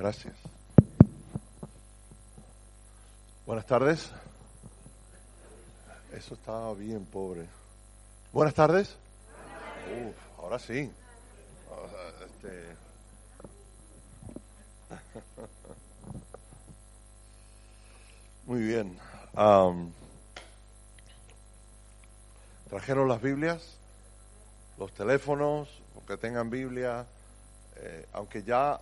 Gracias. 0.00 0.34
Buenas 3.44 3.66
tardes. 3.66 4.10
Eso 6.14 6.32
estaba 6.32 6.72
bien 6.72 7.04
pobre. 7.04 7.46
Buenas 8.32 8.54
tardes. 8.54 8.96
Uf, 9.92 10.16
ahora 10.38 10.58
sí. 10.58 10.90
Este... 12.24 12.76
Muy 18.46 18.62
bien. 18.62 18.98
trajeron 22.70 23.06
las 23.06 23.20
Biblias, 23.20 23.76
los 24.78 24.94
teléfonos, 24.94 25.68
que 26.08 26.16
tengan 26.16 26.48
Biblia, 26.48 27.04
eh, 27.76 28.08
aunque 28.14 28.42
ya 28.42 28.80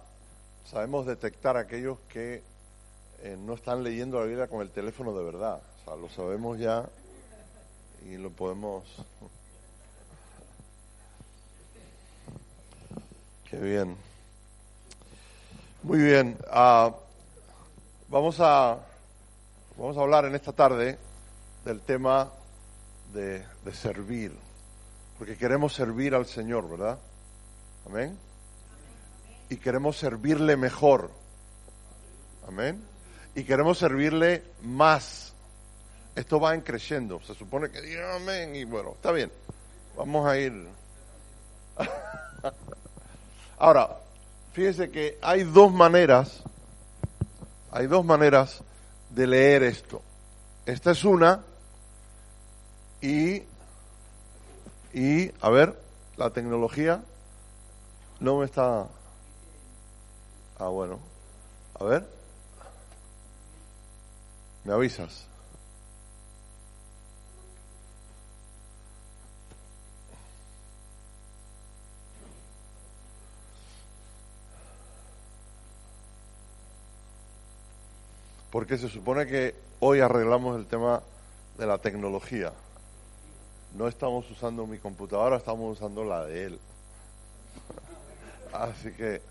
sabemos 0.71 1.07
detectar 1.07 1.57
aquellos 1.57 1.99
que 2.09 2.43
eh, 3.23 3.37
no 3.39 3.55
están 3.55 3.83
leyendo 3.83 4.21
la 4.21 4.27
Biblia 4.27 4.49
con 4.49 4.61
el 4.61 4.71
teléfono 4.71 5.17
de 5.17 5.25
verdad. 5.25 5.63
O 5.81 5.85
sea, 5.85 5.97
lo 5.97 6.11
sabemos 6.11 6.59
ya 6.59 6.87
y 8.05 8.17
lo 8.17 8.31
podemos... 8.31 8.85
Qué 13.51 13.57
bien. 13.59 13.97
Muy 15.83 15.99
bien. 15.99 16.37
Ah, 16.51 16.95
vamos 18.09 18.37
a 18.41 18.79
vamos 19.79 19.97
a 19.97 20.01
hablar 20.03 20.27
en 20.27 20.35
esta 20.35 20.53
tarde 20.53 20.99
del 21.65 21.81
tema 21.81 22.31
de, 23.15 23.43
de 23.65 23.73
servir, 23.73 24.37
porque 25.17 25.39
queremos 25.39 25.73
servir 25.73 26.15
al 26.15 26.27
Señor, 26.27 26.69
¿verdad? 26.69 26.99
Amén 27.87 28.28
y 29.49 29.57
queremos 29.57 29.97
servirle 29.97 30.57
mejor. 30.57 31.11
Amén. 32.47 32.83
Y 33.35 33.45
queremos 33.45 33.79
servirle 33.79 34.43
más. 34.63 35.35
Esto 36.15 36.41
va 36.41 36.55
en 36.55 36.63
creciendo. 36.63 37.21
Se 37.23 37.35
supone 37.35 37.71
que 37.71 37.81
diga 37.81 38.17
amén 38.17 38.57
y 38.57 38.65
bueno, 38.65 38.93
está 38.93 39.13
bien. 39.13 39.31
Vamos 39.97 40.27
a 40.27 40.39
ir. 40.39 40.69
Ahora, 43.59 43.99
fíjese 44.53 44.91
que 44.91 45.19
hay 45.23 45.45
dos 45.45 45.73
maneras, 45.73 46.43
hay 47.71 47.87
dos 47.87 48.05
maneras 48.05 48.63
de 49.11 49.27
leer 49.27 49.63
esto. 49.63 50.03
Esta 50.67 50.91
es 50.91 51.05
una 51.05 51.43
y, 53.01 53.43
y, 54.93 55.31
a 55.41 55.51
ver, 55.51 55.81
la 56.17 56.31
tecnología 56.31 57.03
no 58.21 58.39
me 58.39 58.45
está 58.45 58.89
Ah, 60.59 60.69
bueno. 60.69 60.99
A 61.79 61.85
ver. 61.85 62.05
¿Me 64.65 64.73
avisas? 64.73 65.27
Porque 78.51 78.79
se 78.79 78.89
supone 78.89 79.27
que 79.27 79.55
hoy 79.81 80.01
arreglamos 80.01 80.59
el 80.59 80.67
tema 80.67 81.03
de 81.57 81.67
la 81.67 81.79
tecnología. 81.79 82.53
No 83.75 83.87
estamos 83.87 84.29
usando 84.31 84.67
mi 84.67 84.79
computadora, 84.79 85.37
estamos 85.37 85.79
usando 85.79 86.03
la 86.03 86.25
de 86.25 86.45
él. 86.47 86.61
Así 88.53 88.91
que 88.93 89.23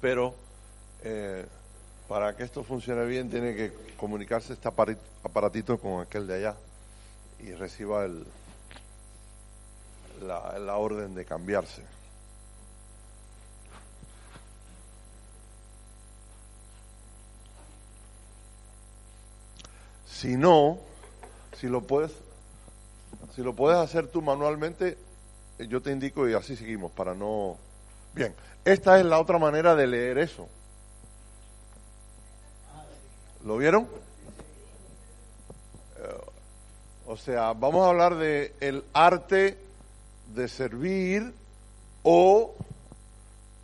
Pero 0.00 0.34
eh, 1.02 1.46
para 2.08 2.36
que 2.36 2.44
esto 2.44 2.62
funcione 2.62 3.06
bien 3.06 3.30
tiene 3.30 3.54
que 3.54 3.72
comunicarse 3.96 4.52
este 4.52 4.68
aparatito 4.68 5.78
con 5.78 6.02
aquel 6.02 6.26
de 6.26 6.34
allá 6.34 6.56
y 7.40 7.52
reciba 7.52 8.04
el, 8.04 8.26
la, 10.22 10.58
la 10.58 10.76
orden 10.76 11.14
de 11.14 11.24
cambiarse. 11.24 11.82
Si 20.06 20.36
no, 20.36 20.78
si 21.56 21.68
lo 21.68 21.82
puedes, 21.82 22.12
si 23.34 23.42
lo 23.42 23.54
puedes 23.54 23.78
hacer 23.78 24.08
tú 24.08 24.22
manualmente, 24.22 24.98
eh, 25.58 25.66
yo 25.68 25.80
te 25.80 25.92
indico 25.92 26.28
y 26.28 26.34
así 26.34 26.56
seguimos 26.56 26.92
para 26.92 27.14
no. 27.14 27.56
Bien, 28.14 28.34
esta 28.64 28.98
es 28.98 29.04
la 29.04 29.18
otra 29.18 29.38
manera 29.38 29.74
de 29.74 29.86
leer 29.86 30.18
eso. 30.18 30.48
¿Lo 33.44 33.58
vieron? 33.58 33.84
Eh, 35.98 36.16
o 37.06 37.16
sea, 37.16 37.52
vamos 37.52 37.86
a 37.86 37.90
hablar 37.90 38.16
de 38.16 38.54
el 38.60 38.84
arte 38.92 39.58
de 40.34 40.48
servir 40.48 41.34
o 42.02 42.54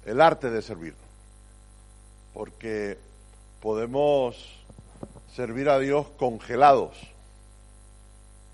el 0.05 0.21
arte 0.21 0.51
de 0.51 0.63
servir. 0.63 0.95
Porque 2.35 2.99
podemos 3.61 4.37
servir 5.35 5.69
a 5.69 5.79
Dios 5.79 6.07
congelados 6.19 7.10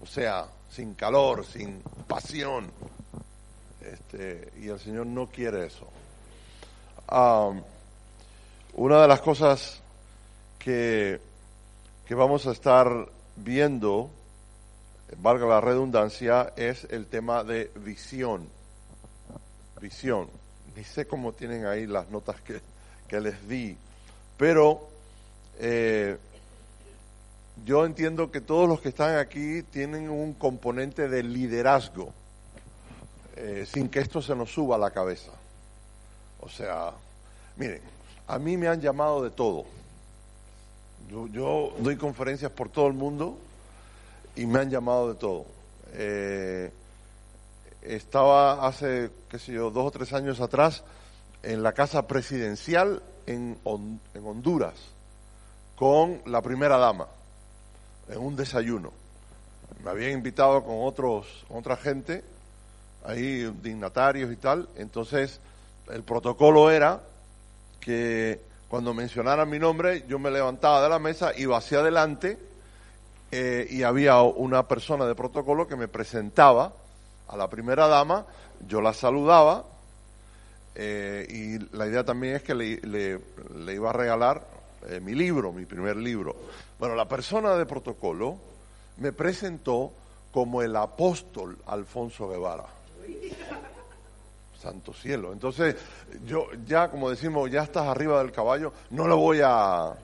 o 0.06 0.08
sea, 0.08 0.46
sin 0.70 0.94
calor, 0.94 1.44
sin 1.44 1.82
pasión. 2.06 2.70
Este, 3.80 4.52
y 4.60 4.68
el 4.68 4.78
Señor 4.78 5.06
no 5.06 5.26
quiere 5.26 5.66
eso. 5.66 5.88
una 8.74 9.02
de 9.02 9.08
las 9.08 9.20
cosas 9.20 9.80
que, 10.60 11.20
que 12.06 12.14
vamos 12.14 12.46
a 12.46 12.52
estar 12.52 12.86
viendo, 13.34 14.10
valga 15.18 15.46
la 15.46 15.60
redundancia, 15.60 16.52
es 16.56 16.86
el 16.90 17.06
tema 17.06 17.42
de 17.42 17.72
visión. 17.74 18.48
Visión. 19.80 20.28
Ni 20.76 20.84
sé 20.84 21.08
cómo 21.08 21.32
tienen 21.32 21.66
ahí 21.66 21.88
las 21.88 22.08
notas 22.10 22.40
que, 22.42 22.60
que 23.08 23.20
les 23.20 23.48
di, 23.48 23.76
pero 24.36 24.88
eh, 25.58 26.16
yo 27.64 27.84
entiendo 27.86 28.30
que 28.30 28.40
todos 28.40 28.68
los 28.68 28.80
que 28.80 28.90
están 28.90 29.16
aquí 29.16 29.62
tienen 29.62 30.10
un 30.10 30.34
componente 30.34 31.08
de 31.08 31.22
liderazgo, 31.22 32.12
eh, 33.36 33.66
sin 33.70 33.88
que 33.88 34.00
esto 34.00 34.20
se 34.20 34.34
nos 34.34 34.52
suba 34.52 34.76
a 34.76 34.78
la 34.78 34.90
cabeza. 34.90 35.32
O 36.40 36.48
sea, 36.48 36.92
miren, 37.56 37.80
a 38.26 38.38
mí 38.38 38.56
me 38.56 38.68
han 38.68 38.80
llamado 38.80 39.22
de 39.22 39.30
todo. 39.30 39.64
Yo, 41.32 41.72
doy 41.78 41.96
conferencias 41.96 42.50
por 42.50 42.68
todo 42.68 42.88
el 42.88 42.92
mundo 42.92 43.38
y 44.34 44.44
me 44.46 44.60
han 44.60 44.70
llamado 44.70 45.08
de 45.08 45.14
todo. 45.14 45.46
Eh, 45.92 46.72
estaba 47.82 48.66
hace, 48.66 49.10
qué 49.30 49.38
sé 49.38 49.52
yo, 49.52 49.70
dos 49.70 49.86
o 49.86 49.90
tres 49.92 50.12
años 50.12 50.40
atrás 50.40 50.82
en 51.42 51.62
la 51.62 51.72
casa 51.72 52.06
presidencial 52.06 53.02
en, 53.26 53.56
en 53.64 54.26
Honduras 54.26 54.74
con 55.76 56.20
la 56.26 56.42
primera 56.42 56.76
dama 56.76 57.06
en 58.08 58.18
un 58.18 58.36
desayuno. 58.36 58.92
Me 59.82 59.90
habían 59.90 60.12
invitado 60.12 60.64
con 60.64 60.76
otros, 60.80 61.44
otra 61.48 61.76
gente, 61.76 62.24
ahí 63.04 63.44
dignatarios 63.62 64.32
y 64.32 64.36
tal. 64.36 64.68
Entonces, 64.76 65.40
el 65.88 66.02
protocolo 66.02 66.70
era 66.70 67.00
que 67.80 68.40
cuando 68.68 68.94
mencionaran 68.94 69.48
mi 69.48 69.58
nombre, 69.58 70.04
yo 70.08 70.18
me 70.18 70.30
levantaba 70.30 70.82
de 70.82 70.88
la 70.88 70.98
mesa, 70.98 71.32
iba 71.36 71.56
hacia 71.56 71.78
adelante 71.78 72.38
eh, 73.30 73.66
y 73.70 73.82
había 73.82 74.20
una 74.22 74.66
persona 74.66 75.06
de 75.06 75.14
protocolo 75.14 75.68
que 75.68 75.76
me 75.76 75.88
presentaba 75.88 76.72
a 77.28 77.36
la 77.36 77.48
primera 77.48 77.86
dama, 77.86 78.26
yo 78.66 78.80
la 78.80 78.92
saludaba 78.92 79.64
eh, 80.74 81.26
y 81.28 81.76
la 81.76 81.86
idea 81.86 82.04
también 82.04 82.36
es 82.36 82.42
que 82.42 82.54
le, 82.54 82.80
le 82.80 83.74
iba 83.74 83.90
a 83.90 83.92
regalar 83.92 84.46
eh, 84.88 85.00
mi 85.00 85.14
libro, 85.14 85.52
mi 85.52 85.64
primer 85.64 85.96
libro. 85.96 86.36
Bueno, 86.78 86.94
la 86.94 87.08
persona 87.08 87.54
de 87.54 87.66
protocolo 87.66 88.36
me 88.98 89.12
presentó 89.12 89.92
como 90.30 90.62
el 90.62 90.76
apóstol 90.76 91.56
Alfonso 91.66 92.28
Guevara. 92.28 92.66
Santo 94.60 94.92
cielo. 94.92 95.32
Entonces, 95.32 95.76
yo 96.26 96.48
ya, 96.66 96.90
como 96.90 97.08
decimos, 97.08 97.50
ya 97.50 97.62
estás 97.62 97.86
arriba 97.86 98.18
del 98.18 98.32
caballo, 98.32 98.72
no 98.90 99.06
lo 99.06 99.16
voy 99.16 99.40
a, 99.42 99.94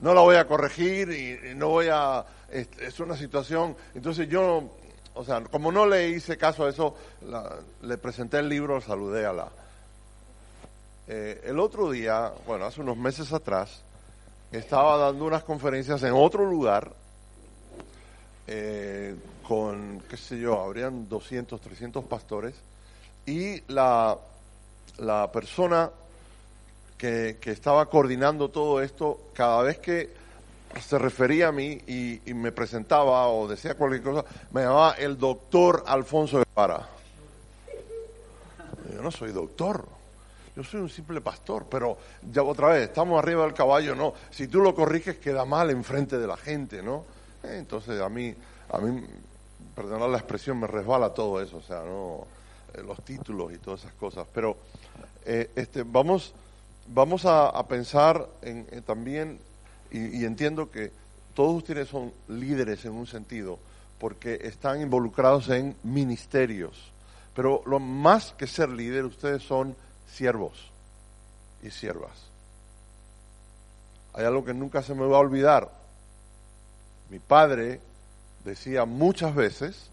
no 0.00 0.14
la 0.14 0.20
voy 0.20 0.36
a 0.36 0.46
corregir 0.46 1.10
y, 1.10 1.54
no 1.54 1.68
voy 1.68 1.88
a, 1.90 2.24
es, 2.50 2.98
una 3.00 3.16
situación, 3.16 3.76
entonces 3.94 4.28
yo, 4.28 4.70
o 5.14 5.24
sea, 5.24 5.42
como 5.42 5.70
no 5.70 5.86
le 5.86 6.08
hice 6.08 6.36
caso 6.36 6.64
a 6.64 6.70
eso, 6.70 6.96
le 7.82 7.98
presenté 7.98 8.38
el 8.38 8.48
libro, 8.48 8.80
saludé 8.80 9.26
a 9.26 9.32
la. 9.32 9.48
Eh, 11.08 11.42
el 11.44 11.58
otro 11.58 11.90
día, 11.90 12.32
bueno, 12.46 12.64
hace 12.64 12.80
unos 12.80 12.96
meses 12.96 13.32
atrás, 13.32 13.82
estaba 14.52 14.98
dando 14.98 15.24
unas 15.24 15.44
conferencias 15.44 16.02
en 16.02 16.12
otro 16.12 16.44
lugar, 16.44 16.92
eh, 18.46 19.14
con, 19.46 20.02
qué 20.08 20.16
sé 20.16 20.38
yo, 20.38 20.60
habrían 20.60 21.08
200, 21.08 21.60
300 21.60 22.04
pastores, 22.04 22.54
y 23.26 23.62
la, 23.72 24.16
la 24.98 25.30
persona 25.32 25.90
que, 27.02 27.36
estaba 27.50 27.86
coordinando 27.86 28.50
todo 28.50 28.80
esto, 28.80 29.30
cada 29.34 29.62
vez 29.62 29.80
que 29.80 30.10
se 30.80 30.98
refería 30.98 31.48
a 31.48 31.52
mí 31.52 31.80
y, 31.86 32.20
me 32.32 32.52
presentaba 32.52 33.28
o 33.28 33.48
decía 33.48 33.74
cualquier 33.74 34.02
cosa, 34.02 34.24
me 34.52 34.62
llamaba 34.62 34.92
el 34.92 35.18
doctor 35.18 35.82
Alfonso 35.84 36.38
Guevara. 36.44 36.88
Yo 38.94 39.02
no 39.02 39.10
soy 39.10 39.32
doctor, 39.32 39.84
yo 40.54 40.62
soy 40.62 40.80
un 40.80 40.90
simple 40.90 41.20
pastor, 41.20 41.66
pero 41.70 41.96
ya 42.30 42.42
otra 42.42 42.68
vez, 42.68 42.88
estamos 42.88 43.18
arriba 43.22 43.44
del 43.44 43.54
caballo, 43.54 43.94
no. 43.94 44.12
Si 44.30 44.48
tú 44.48 44.60
lo 44.60 44.74
corriges 44.74 45.16
queda 45.16 45.44
mal 45.44 45.70
enfrente 45.70 46.18
de 46.18 46.26
la 46.26 46.36
gente, 46.36 46.82
¿no? 46.82 47.04
Eh, 47.42 47.56
entonces 47.58 48.00
a 48.00 48.08
mí, 48.08 48.34
a 48.70 48.78
mí, 48.78 49.02
perdonad 49.74 50.10
la 50.10 50.18
expresión, 50.18 50.60
me 50.60 50.66
resbala 50.66 51.14
todo 51.14 51.40
eso, 51.40 51.56
o 51.56 51.62
sea, 51.62 51.80
no 51.80 52.26
eh, 52.74 52.82
los 52.82 53.02
títulos 53.02 53.52
y 53.52 53.58
todas 53.58 53.80
esas 53.80 53.94
cosas. 53.94 54.26
Pero 54.32 54.56
eh, 55.24 55.50
este, 55.56 55.84
vamos, 55.84 56.34
vamos 56.86 57.24
a, 57.24 57.66
pensar 57.66 58.28
en, 58.42 58.66
también, 58.82 59.38
y, 59.90 60.24
entiendo 60.24 60.70
que 60.70 60.92
todos 61.34 61.56
ustedes 61.56 61.88
son 61.88 62.12
líderes 62.28 62.84
en 62.84 62.92
un 62.92 63.06
sentido, 63.06 63.58
porque 63.98 64.38
están 64.42 64.82
involucrados 64.82 65.48
en 65.48 65.76
ministerios. 65.82 66.92
Pero 67.34 67.62
lo 67.64 67.78
más 67.78 68.34
que 68.34 68.46
ser 68.46 68.68
líder, 68.68 69.06
ustedes 69.06 69.42
son 69.42 69.74
siervos 70.12 70.70
y 71.62 71.70
siervas. 71.70 72.12
Hay 74.14 74.24
algo 74.24 74.44
que 74.44 74.54
nunca 74.54 74.82
se 74.82 74.94
me 74.94 75.06
va 75.06 75.16
a 75.16 75.20
olvidar. 75.20 75.70
Mi 77.08 77.18
padre 77.18 77.80
decía 78.44 78.84
muchas 78.84 79.34
veces, 79.34 79.90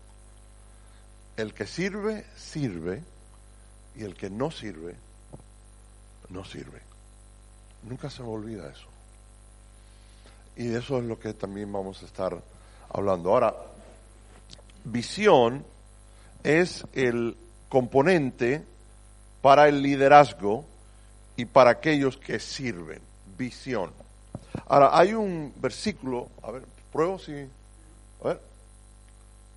el 1.38 1.54
que 1.54 1.66
sirve, 1.66 2.25
sirve, 2.36 3.01
y 3.95 4.04
el 4.04 4.16
que 4.16 4.30
no 4.30 4.51
sirve, 4.51 4.95
no 6.30 6.44
sirve. 6.45 6.81
Nunca 7.83 8.10
se 8.10 8.22
me 8.24 8.30
olvida 8.30 8.69
eso. 8.69 8.88
Y 10.56 10.68
de 10.68 10.80
eso 10.80 10.98
es 11.00 11.06
lo 11.06 11.19
que 11.19 11.33
también 11.33 11.72
vamos 11.72 12.01
a 12.04 12.06
estar 12.06 12.42
hablando. 12.89 13.31
Ahora, 13.31 13.56
visión 14.83 15.65
es 16.44 16.86
el 16.94 17.38
componente 17.69 18.65
para 19.41 19.68
el 19.68 19.81
liderazgo 19.81 20.65
y 21.36 21.45
para 21.45 21.71
aquellos 21.71 22.18
que 22.18 22.39
sirven. 22.39 23.01
Visión. 23.38 23.91
Ahora, 24.68 24.97
hay 24.97 25.13
un 25.13 25.53
versículo, 25.57 26.30
a 26.44 26.51
ver, 26.51 26.63
pruebo 26.91 27.19
si... 27.19 27.33
A 27.33 28.27
ver, 28.27 28.41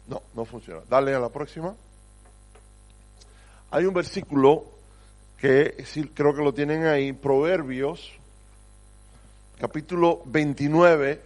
no, 0.07 0.23
no 0.35 0.45
funciona. 0.45 0.83
Dale 0.89 1.15
a 1.15 1.21
la 1.21 1.29
próxima. 1.29 1.75
Hay 3.71 3.85
un 3.85 3.95
versículo 3.95 4.65
que 5.39 5.85
creo 6.15 6.35
que 6.35 6.43
lo 6.43 6.55
tienen 6.55 6.85
ahí, 6.87 7.13
Proverbios, 7.13 8.13
capítulo 9.59 10.23
29, 10.27 11.21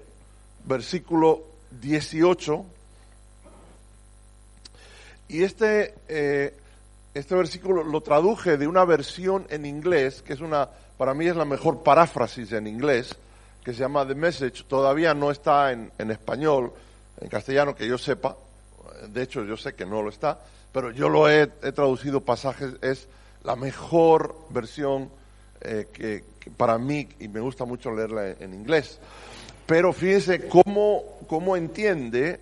versículo 0.65 1.43
18. 1.73 2.65
Y 5.29 5.43
este, 5.43 5.95
eh, 6.09 6.57
este 7.17 7.35
versículo 7.35 7.83
lo 7.83 8.01
traduje 8.01 8.57
de 8.57 8.67
una 8.67 8.85
versión 8.85 9.47
en 9.49 9.67
inglés, 9.67 10.23
que 10.23 10.35
es 10.35 10.41
una, 10.41 10.69
para 10.99 11.15
mí 11.15 11.27
es 11.27 11.37
la 11.37 11.45
mejor 11.45 11.83
paráfrasis 11.83 12.53
en 12.53 12.67
inglés, 12.67 13.17
que 13.65 13.73
se 13.73 13.81
llama 13.81 14.07
The 14.07 14.15
Message. 14.15 14.65
Todavía 14.65 15.15
no 15.15 15.31
está 15.31 15.73
en, 15.73 15.91
español, 16.11 16.73
en 17.21 17.29
castellano, 17.29 17.75
que 17.75 17.87
yo 17.87 17.99
sepa 17.99 18.37
de 19.09 19.23
hecho 19.23 19.45
yo 19.45 19.57
sé 19.57 19.75
que 19.75 19.87
no 19.87 20.03
lo 20.03 20.09
está, 20.09 20.41
pero 20.73 20.91
yo 20.91 21.09
lo 21.09 21.29
he, 21.29 21.47
traducido 21.47 22.21
pasajes, 22.21 22.75
es 22.83 23.09
la 23.45 23.57
mejor 23.57 24.37
versión 24.51 25.11
eh, 25.61 25.87
que, 25.93 26.25
para 26.57 26.79
mí, 26.79 27.09
y 27.19 27.29
me 27.29 27.41
gusta 27.41 27.65
mucho 27.65 27.91
leerla 27.91 28.31
en, 28.39 28.55
inglés. 28.55 28.99
Pero 29.67 29.93
fíjense 29.93 30.49
cómo, 30.49 31.19
cómo 31.27 31.57
entiende 31.57 32.41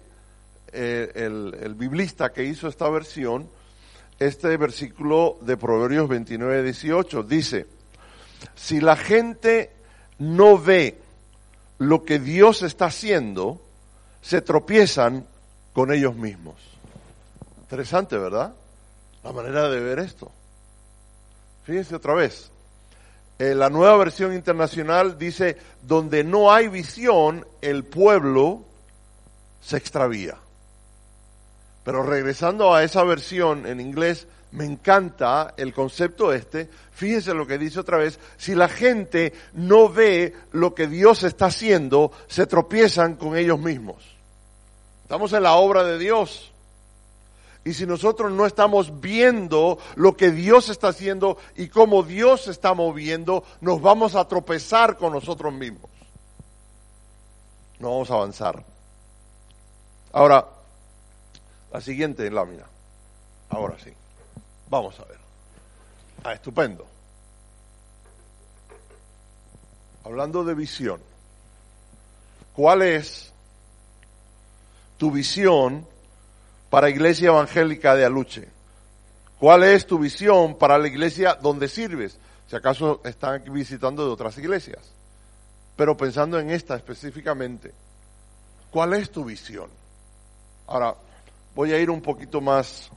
eh, 0.72 1.12
el, 1.14 1.74
biblista 1.74 2.32
que 2.32 2.44
hizo 2.44 2.68
esta 2.68 2.88
versión 2.88 3.48
este 4.18 4.56
versículo 4.56 5.38
de 5.40 5.56
Proverbios 5.56 6.08
29, 6.08 6.62
18. 6.62 7.22
Dice, 7.22 7.66
si 8.54 8.80
la 8.80 8.96
gente 8.96 9.72
no 10.18 10.58
ve 10.58 10.98
lo 11.78 12.04
que 12.04 12.18
Dios 12.18 12.62
está 12.62 12.86
haciendo, 12.86 13.60
se 14.22 14.40
tropiezan 14.40 15.26
con 15.72 15.92
ellos 15.92 16.16
mismos. 16.16 16.54
Interesante, 17.60 18.16
¿verdad? 18.16 18.54
La 19.22 19.32
manera 19.32 19.68
de 19.68 19.80
ver 19.80 19.98
esto. 19.98 20.30
Fíjense 21.64 21.94
otra 21.94 22.14
vez. 22.14 22.50
Eh, 23.38 23.54
la 23.54 23.68
nueva 23.68 23.96
versión 23.96 24.32
internacional 24.32 25.18
dice, 25.18 25.56
donde 25.82 26.22
no 26.22 26.52
hay 26.52 26.68
visión, 26.68 27.46
el 27.62 27.84
pueblo 27.84 28.64
se 29.60 29.76
extravía. 29.76 30.36
Pero 31.84 32.02
regresando 32.02 32.74
a 32.74 32.82
esa 32.82 33.04
versión 33.04 33.66
en 33.66 33.78
inglés, 33.78 34.26
me 34.52 34.64
encanta 34.64 35.54
el 35.56 35.74
concepto 35.74 36.32
este. 36.32 36.70
Fíjense 36.92 37.34
lo 37.34 37.46
que 37.46 37.58
dice 37.58 37.80
otra 37.80 37.98
vez. 37.98 38.18
Si 38.36 38.54
la 38.54 38.68
gente 38.68 39.32
no 39.52 39.88
ve 39.88 40.34
lo 40.52 40.74
que 40.74 40.86
Dios 40.86 41.24
está 41.24 41.46
haciendo, 41.46 42.12
se 42.26 42.46
tropiezan 42.46 43.16
con 43.16 43.36
ellos 43.36 43.58
mismos. 43.58 44.02
Estamos 45.02 45.32
en 45.34 45.42
la 45.42 45.54
obra 45.54 45.84
de 45.84 45.98
Dios. 45.98 46.52
Y 47.64 47.74
si 47.74 47.84
nosotros 47.86 48.30
no 48.30 48.46
estamos 48.46 49.00
viendo 49.00 49.78
lo 49.96 50.16
que 50.16 50.30
Dios 50.30 50.68
está 50.68 50.88
haciendo 50.88 51.36
y 51.56 51.68
cómo 51.68 52.02
Dios 52.02 52.42
se 52.42 52.50
está 52.50 52.74
moviendo, 52.74 53.42
nos 53.60 53.80
vamos 53.82 54.14
a 54.14 54.28
tropezar 54.28 54.96
con 54.96 55.12
nosotros 55.12 55.52
mismos. 55.52 55.90
No 57.78 57.90
vamos 57.90 58.10
a 58.10 58.14
avanzar. 58.14 58.64
Ahora, 60.12 60.46
la 61.74 61.80
siguiente 61.80 62.30
lámina. 62.30 62.62
Ahora 63.50 63.76
sí. 63.82 63.92
Vamos 64.70 64.98
a 65.00 65.04
ver. 65.06 65.18
Ah, 66.22 66.32
estupendo. 66.32 66.86
Hablando 70.04 70.44
de 70.44 70.54
visión. 70.54 71.00
¿Cuál 72.54 72.82
es 72.82 73.32
tu 74.98 75.10
visión 75.10 75.84
para 76.70 76.88
Iglesia 76.88 77.30
Evangélica 77.30 77.96
de 77.96 78.04
Aluche? 78.04 78.48
¿Cuál 79.40 79.64
es 79.64 79.84
tu 79.84 79.98
visión 79.98 80.56
para 80.56 80.78
la 80.78 80.86
iglesia 80.86 81.34
donde 81.34 81.66
sirves? 81.66 82.16
Si 82.48 82.54
acaso 82.54 83.00
están 83.04 83.42
visitando 83.52 84.06
de 84.06 84.12
otras 84.12 84.38
iglesias. 84.38 84.92
Pero 85.74 85.96
pensando 85.96 86.38
en 86.38 86.50
esta 86.50 86.76
específicamente, 86.76 87.74
¿cuál 88.70 88.94
es 88.94 89.10
tu 89.10 89.24
visión? 89.24 89.68
Ahora, 90.68 90.94
voy 91.54 91.72
a 91.72 91.78
ir 91.78 91.90
un 91.90 92.00
poquito 92.00 92.40
más, 92.40 92.90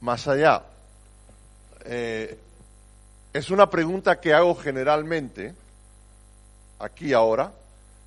más 0.00 0.26
allá. 0.28 0.62
Eh, 1.84 2.38
es 3.32 3.50
una 3.50 3.68
pregunta 3.68 4.20
que 4.20 4.34
hago 4.34 4.54
generalmente, 4.54 5.54
aquí 6.78 7.12
ahora, 7.12 7.52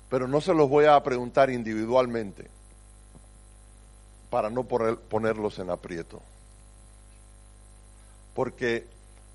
pero 0.08 0.26
no 0.26 0.40
se 0.40 0.54
los 0.54 0.68
voy 0.68 0.86
a 0.86 1.02
preguntar 1.02 1.50
individualmente 1.50 2.48
para 4.28 4.50
no 4.50 4.64
ponerlos 4.64 5.58
en 5.58 5.70
aprieto. 5.70 6.20
Porque, 8.34 8.86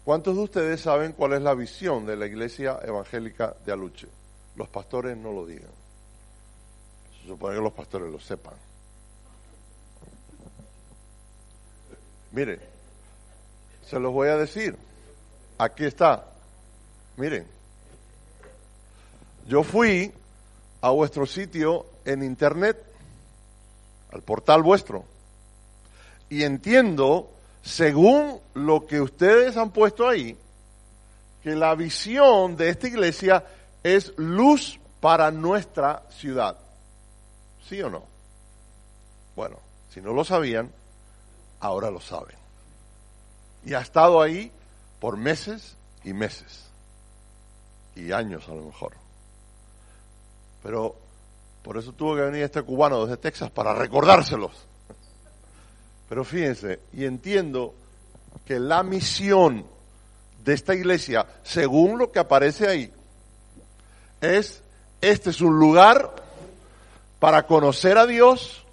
¿cuántos 0.04 0.36
de 0.36 0.44
ustedes 0.44 0.82
saben 0.82 1.14
cuál 1.14 1.34
es 1.34 1.42
la 1.42 1.54
visión 1.54 2.06
de 2.06 2.16
la 2.16 2.26
Iglesia 2.26 2.80
Evangélica 2.84 3.56
de 3.66 3.72
Aluche? 3.72 4.08
Los 4.56 4.70
pastores 4.70 5.18
no 5.18 5.32
lo 5.32 5.46
digan. 5.46 5.72
Se 7.22 7.28
supone 7.28 7.56
que 7.56 7.62
los 7.62 7.74
pastores 7.74 8.12
lo 8.12 8.20
sepan. 8.20 8.54
Mire, 12.36 12.60
se 13.90 13.98
los 13.98 14.12
voy 14.12 14.28
a 14.28 14.36
decir. 14.36 14.78
Aquí 15.58 15.86
está. 15.86 16.26
Miren, 17.16 17.48
yo 19.48 19.64
fui 19.64 20.12
a 20.82 20.90
vuestro 20.90 21.26
sitio 21.26 21.86
en 22.04 22.24
internet 22.24 22.78
al 24.12 24.22
portal 24.22 24.64
vuestro. 24.64 25.06
Y 26.28 26.44
entiendo, 26.44 27.32
según 27.64 28.42
lo 28.54 28.86
que 28.86 29.00
ustedes 29.00 29.56
han 29.56 29.72
puesto 29.72 30.06
ahí, 30.06 30.38
que 31.42 31.56
la 31.56 31.74
visión 31.76 32.58
de 32.58 32.68
esta 32.68 32.90
iglesia 32.90 33.46
es 33.82 34.12
luz 34.18 34.78
para 35.00 35.32
nuestra 35.32 36.04
ciudad. 36.10 36.58
¿Sí 37.70 37.82
o 37.82 37.90
no? 37.90 38.04
Bueno, 39.38 39.58
si 39.90 40.02
no 40.02 40.12
lo 40.12 40.26
sabían, 40.26 40.70
ahora 41.60 41.92
lo 41.92 42.00
saben. 42.00 42.36
Y 43.66 43.74
ha 43.74 43.82
estado 43.82 44.22
ahí 44.22 44.52
por 45.00 45.18
meses 45.18 45.76
y 46.04 46.14
meses. 46.14 46.66
Y 47.96 48.12
años 48.12 48.48
a 48.48 48.54
lo 48.54 48.64
mejor. 48.64 48.94
Pero 50.62 50.96
por 51.64 51.78
eso 51.78 51.94
tuvo 51.94 52.16
que 52.16 52.22
venir 52.22 52.44
este 52.44 52.62
cubano 52.62 53.06
desde 53.06 53.18
Texas 53.18 53.50
para 53.52 53.74
recordárselos. 53.74 54.52
Pero 56.08 56.24
fíjense, 56.24 56.82
y 56.94 57.06
entiendo 57.06 57.74
que 58.46 58.60
la 58.60 58.84
misión 58.84 59.66
de 60.44 60.54
esta 60.54 60.76
iglesia, 60.76 61.26
según 61.44 61.98
lo 61.98 62.12
que 62.12 62.20
aparece 62.20 62.68
ahí, 62.68 62.94
es, 64.22 64.62
este 65.02 65.32
es 65.32 65.42
un 65.42 65.58
lugar 65.58 66.14
para 67.20 67.48
conocer 67.48 67.98
a 67.98 68.06
Dios 68.06 68.65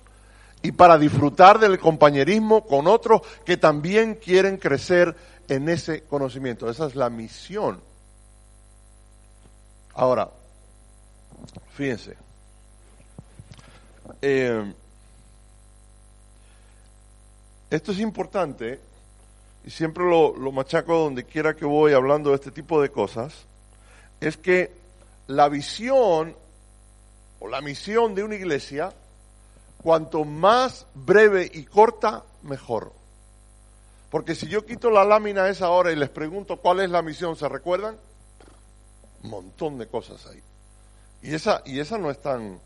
y 0.62 0.72
para 0.72 0.96
disfrutar 0.96 1.58
del 1.58 1.78
compañerismo 1.78 2.64
con 2.64 2.86
otros 2.86 3.22
que 3.44 3.56
también 3.56 4.14
quieren 4.14 4.56
crecer 4.56 5.14
en 5.48 5.68
ese 5.68 6.04
conocimiento. 6.04 6.70
Esa 6.70 6.86
es 6.86 6.94
la 6.94 7.10
misión. 7.10 7.80
Ahora, 9.94 10.30
fíjense, 11.74 12.16
eh, 14.22 14.72
esto 17.70 17.92
es 17.92 17.98
importante 17.98 18.80
y 19.64 19.70
siempre 19.70 20.04
lo, 20.04 20.36
lo 20.36 20.52
machaco 20.52 20.96
donde 20.96 21.24
quiera 21.24 21.54
que 21.54 21.64
voy 21.64 21.92
hablando 21.92 22.30
de 22.30 22.36
este 22.36 22.50
tipo 22.50 22.80
de 22.80 22.90
cosas, 22.90 23.46
es 24.20 24.36
que 24.36 24.72
la 25.26 25.48
visión 25.48 26.34
o 27.40 27.48
la 27.48 27.60
misión 27.60 28.14
de 28.14 28.24
una 28.24 28.34
iglesia, 28.36 28.92
cuanto 29.82 30.24
más 30.24 30.86
breve 30.94 31.50
y 31.52 31.64
corta, 31.64 32.24
mejor. 32.42 32.92
Porque 34.10 34.34
si 34.34 34.46
yo 34.46 34.64
quito 34.64 34.90
la 34.90 35.04
lámina 35.04 35.44
a 35.44 35.48
esa 35.48 35.70
hora 35.70 35.90
y 35.90 35.96
les 35.96 36.10
pregunto 36.10 36.58
cuál 36.58 36.80
es 36.80 36.90
la 36.90 37.02
misión, 37.02 37.34
¿se 37.34 37.48
recuerdan? 37.48 37.96
Un 39.22 39.30
montón 39.30 39.78
de 39.78 39.86
cosas 39.86 40.26
ahí. 40.26 40.42
Y 41.22 41.34
esa, 41.34 41.62
y 41.64 41.80
esa 41.80 41.98
no 41.98 42.10
es 42.10 42.20
tan... 42.20 42.60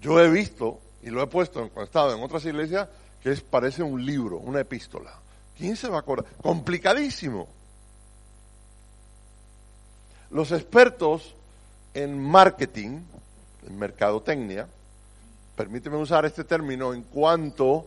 Yo 0.00 0.20
he 0.20 0.28
visto, 0.28 0.80
y 1.02 1.10
lo 1.10 1.22
he 1.22 1.26
puesto 1.26 1.60
en, 1.60 1.68
cuando 1.68 1.82
he 1.82 1.84
estado 1.86 2.14
en 2.14 2.22
otras 2.22 2.44
iglesias, 2.44 2.88
que 3.22 3.32
es, 3.32 3.40
parece 3.40 3.82
un 3.82 4.04
libro, 4.04 4.36
una 4.38 4.60
epístola. 4.60 5.12
¿Quién 5.56 5.76
se 5.76 5.88
va 5.88 5.96
a 5.96 6.00
acordar? 6.00 6.30
Complicadísimo. 6.42 7.48
Los 10.30 10.52
expertos 10.52 11.34
en 11.94 12.20
marketing, 12.20 13.00
en 13.66 13.78
mercadotecnia, 13.78 14.68
permíteme 15.54 15.96
usar 15.96 16.24
este 16.24 16.44
término 16.44 16.92
en 16.92 17.02
cuanto 17.02 17.86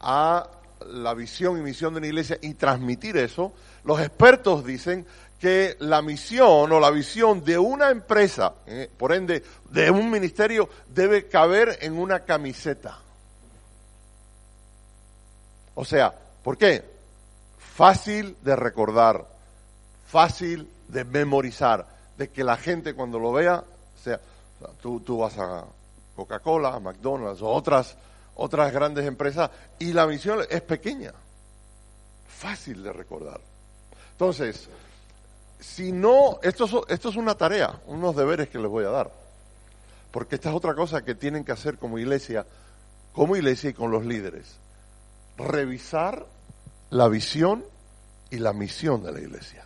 a 0.00 0.48
la 0.86 1.14
visión 1.14 1.58
y 1.58 1.62
misión 1.62 1.94
de 1.94 1.98
una 1.98 2.06
iglesia 2.06 2.38
y 2.40 2.54
transmitir 2.54 3.16
eso, 3.16 3.52
los 3.84 4.00
expertos 4.00 4.64
dicen 4.64 5.06
que 5.40 5.76
la 5.80 6.02
misión 6.02 6.72
o 6.72 6.80
la 6.80 6.90
visión 6.90 7.44
de 7.44 7.58
una 7.58 7.90
empresa, 7.90 8.54
eh, 8.66 8.90
por 8.96 9.12
ende 9.12 9.42
de 9.70 9.90
un 9.90 10.10
ministerio, 10.10 10.68
debe 10.88 11.28
caber 11.28 11.78
en 11.80 11.98
una 11.98 12.20
camiseta. 12.20 12.98
O 15.74 15.84
sea, 15.84 16.14
¿por 16.42 16.56
qué? 16.56 16.82
Fácil 17.58 18.36
de 18.42 18.56
recordar, 18.56 19.26
fácil 20.06 20.70
de 20.88 21.04
memorizar, 21.04 21.86
de 22.16 22.28
que 22.30 22.44
la 22.44 22.56
gente 22.56 22.94
cuando 22.94 23.18
lo 23.18 23.32
vea, 23.32 23.62
sea, 24.02 24.20
tú, 24.80 25.00
tú 25.00 25.18
vas 25.18 25.36
a 25.38 25.64
Coca-Cola, 26.16 26.80
McDonald's 26.80 27.42
o 27.42 27.48
otras, 27.48 27.96
otras 28.34 28.72
grandes 28.72 29.06
empresas 29.06 29.50
y 29.78 29.92
la 29.92 30.06
misión 30.06 30.40
es 30.48 30.62
pequeña, 30.62 31.12
fácil 32.26 32.82
de 32.82 32.92
recordar. 32.92 33.40
Entonces, 34.12 34.68
si 35.60 35.92
no, 35.92 36.38
esto, 36.42 36.86
esto 36.88 37.08
es 37.10 37.16
una 37.16 37.36
tarea, 37.36 37.80
unos 37.86 38.16
deberes 38.16 38.48
que 38.48 38.58
les 38.58 38.68
voy 38.68 38.84
a 38.84 38.90
dar, 38.90 39.10
porque 40.10 40.36
esta 40.36 40.48
es 40.48 40.56
otra 40.56 40.74
cosa 40.74 41.04
que 41.04 41.14
tienen 41.14 41.44
que 41.44 41.52
hacer 41.52 41.78
como 41.78 41.98
iglesia, 41.98 42.46
como 43.12 43.36
iglesia 43.36 43.70
y 43.70 43.74
con 43.74 43.90
los 43.90 44.04
líderes, 44.04 44.56
revisar 45.36 46.26
la 46.90 47.08
visión 47.08 47.64
y 48.30 48.38
la 48.38 48.52
misión 48.52 49.02
de 49.02 49.12
la 49.12 49.20
iglesia. 49.20 49.64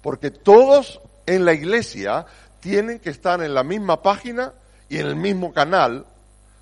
Porque 0.00 0.30
todos 0.30 1.00
en 1.26 1.44
la 1.44 1.52
iglesia 1.52 2.26
tienen 2.60 2.98
que 2.98 3.10
estar 3.10 3.42
en 3.42 3.54
la 3.54 3.62
misma 3.62 4.02
página 4.02 4.52
y 4.92 4.98
en 4.98 5.06
el 5.06 5.16
mismo 5.16 5.54
canal 5.54 6.04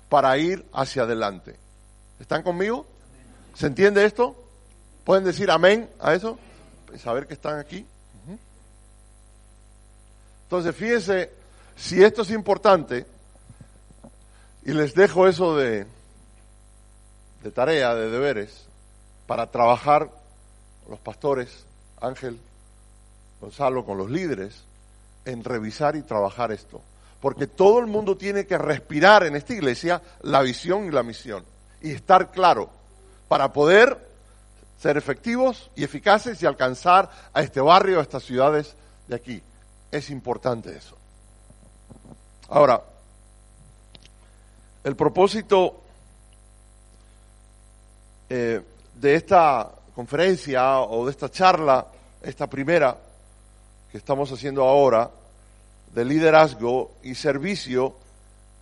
para 0.07 0.37
ir 0.37 0.65
hacia 0.71 1.03
adelante. 1.03 1.57
¿Están 2.17 2.43
conmigo? 2.43 2.87
¿Se 3.55 3.67
entiende 3.67 4.05
esto? 4.05 4.41
¿Pueden 5.03 5.25
decir 5.25 5.51
amén 5.51 5.89
a 5.99 6.13
eso? 6.13 6.39
Saber 6.97 7.27
que 7.27 7.33
están 7.33 7.59
aquí. 7.59 7.85
Entonces, 10.43 10.73
fíjense, 10.73 11.29
si 11.75 12.01
esto 12.01 12.21
es 12.21 12.29
importante, 12.29 13.05
y 14.63 14.71
les 14.71 14.95
dejo 14.95 15.27
eso 15.27 15.57
de, 15.57 15.85
de 17.43 17.51
tarea, 17.51 17.93
de 17.95 18.09
deberes, 18.09 18.63
para 19.27 19.51
trabajar 19.51 20.09
los 20.89 20.99
pastores, 21.01 21.65
Ángel, 21.99 22.39
Gonzalo, 23.41 23.83
con 23.83 23.97
los 23.97 24.09
líderes, 24.09 24.63
en 25.25 25.43
revisar 25.43 25.97
y 25.97 26.01
trabajar 26.01 26.53
esto. 26.53 26.81
Porque 27.21 27.47
todo 27.47 27.79
el 27.79 27.87
mundo 27.87 28.17
tiene 28.17 28.45
que 28.45 28.57
respirar 28.57 29.23
en 29.23 29.35
esta 29.35 29.53
iglesia 29.53 30.01
la 30.23 30.41
visión 30.41 30.85
y 30.85 30.91
la 30.91 31.03
misión. 31.03 31.45
Y 31.79 31.91
estar 31.91 32.31
claro 32.31 32.69
para 33.27 33.53
poder 33.53 34.09
ser 34.77 34.97
efectivos 34.97 35.69
y 35.75 35.83
eficaces 35.83 36.41
y 36.41 36.47
alcanzar 36.47 37.09
a 37.31 37.41
este 37.41 37.61
barrio, 37.61 37.99
a 37.99 38.01
estas 38.01 38.23
ciudades 38.23 38.75
de 39.07 39.15
aquí. 39.15 39.43
Es 39.91 40.09
importante 40.09 40.75
eso. 40.75 40.97
Ahora, 42.49 42.83
el 44.83 44.95
propósito 44.95 45.81
eh, 48.27 48.61
de 48.95 49.15
esta 49.15 49.69
conferencia 49.93 50.79
o 50.79 51.05
de 51.05 51.11
esta 51.11 51.29
charla, 51.29 51.85
esta 52.21 52.47
primera 52.47 52.97
que 53.91 53.97
estamos 53.97 54.31
haciendo 54.31 54.63
ahora, 54.63 55.11
de 55.93 56.05
liderazgo 56.05 56.91
y 57.03 57.15
servicio, 57.15 57.95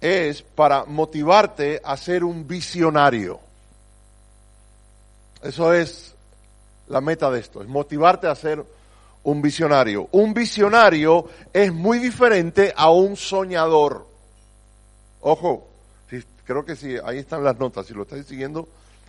es 0.02 0.42
para 0.42 0.86
motivarte 0.86 1.82
a 1.84 1.98
ser 1.98 2.24
un 2.24 2.48
visionario. 2.48 3.40
Eso 5.42 5.74
es 5.74 6.16
la 6.88 7.02
meta 7.02 7.30
de 7.30 7.40
esto, 7.40 7.62
es 7.62 7.68
motivarte 7.68 8.28
a 8.28 8.36
ser 8.36 8.64
un 9.24 9.42
visionario. 9.42 10.08
Un 10.12 10.34
visionario 10.34 11.26
es 11.54 11.72
muy 11.74 12.00
diferente 12.00 12.74
a 12.76 12.90
un 12.90 13.16
soñador. 13.16 14.08
Ojo, 15.22 15.68
creo 16.46 16.66
que 16.66 16.76
sí, 16.76 16.96
ahí 17.04 17.20
están 17.20 17.44
las 17.44 17.60
notas, 17.60 17.86
si 17.86 17.94
lo 17.94 18.04
estáis 18.04 18.26
siguiendo, 18.26 18.68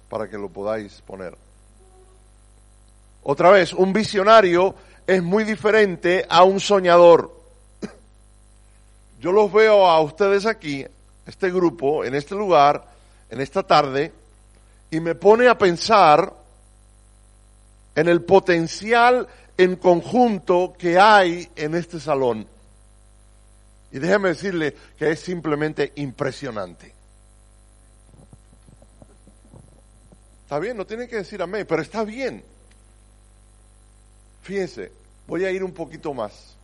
para 0.09 0.29
que 0.29 0.37
lo 0.37 0.49
podáis 0.49 1.01
poner. 1.03 1.37
Otra 3.23 3.51
vez, 3.51 3.73
un 3.73 3.93
visionario 3.93 4.75
es 5.07 5.23
muy 5.23 5.45
diferente 5.45 6.27
a 6.29 6.43
un 6.43 6.61
soñador. 6.61 7.40
Yo 9.21 9.33
los 9.33 9.53
veo 9.53 9.87
a 9.87 10.01
ustedes 10.01 10.47
aquí, 10.47 10.85
este 11.27 11.51
grupo, 11.51 12.07
en 12.07 12.15
este 12.15 12.35
lugar, 12.35 12.91
en 13.29 13.43
esta 13.43 13.63
tarde, 13.63 14.13
y 14.91 14.99
me 14.99 15.15
pone 15.15 15.47
a 15.47 15.59
pensar 15.59 16.33
en 17.95 18.09
el 18.09 18.23
potencial 18.23 19.29
en 19.59 19.77
conjunto 19.77 20.75
que 20.79 20.99
hay 20.99 21.51
en 21.55 21.75
este 21.75 22.01
salón. 22.01 22.47
Y 23.93 23.99
déjeme 23.99 24.31
decirle 24.31 24.75
que 24.99 25.11
es 25.11 25.21
simplemente 25.21 25.93
impresionante. 25.97 26.95
Está 30.45 30.59
bien, 30.59 30.79
no 30.79 30.87
tienen 30.87 31.09
que 31.09 31.17
decir 31.17 31.43
amén, 31.43 31.67
pero 31.69 31.83
está 31.83 32.05
bien. 32.05 32.43
Fíjense, 34.43 34.91
voy 35.27 35.45
a 35.45 35.51
ir 35.51 35.63
un 35.63 35.73
poquito 35.73 36.15
más. 36.15 36.57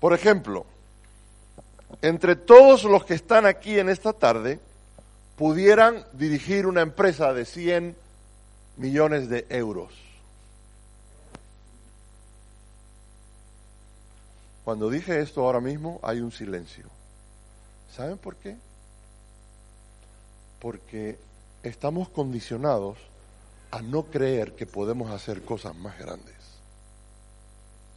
Por 0.00 0.14
ejemplo, 0.14 0.64
entre 2.02 2.34
todos 2.34 2.84
los 2.84 3.04
que 3.04 3.14
están 3.14 3.44
aquí 3.44 3.78
en 3.78 3.90
esta 3.90 4.14
tarde, 4.14 4.58
pudieran 5.36 6.04
dirigir 6.14 6.66
una 6.66 6.80
empresa 6.80 7.32
de 7.34 7.44
100 7.44 7.96
millones 8.76 9.28
de 9.28 9.46
euros. 9.50 9.92
Cuando 14.64 14.88
dije 14.88 15.20
esto 15.20 15.44
ahora 15.44 15.60
mismo, 15.60 16.00
hay 16.02 16.20
un 16.20 16.32
silencio. 16.32 16.84
¿Saben 17.94 18.18
por 18.18 18.36
qué? 18.36 18.56
Porque 20.60 21.18
estamos 21.62 22.08
condicionados 22.08 22.98
a 23.70 23.82
no 23.82 24.04
creer 24.04 24.54
que 24.54 24.66
podemos 24.66 25.10
hacer 25.10 25.42
cosas 25.42 25.74
más 25.76 25.98
grandes. 25.98 26.36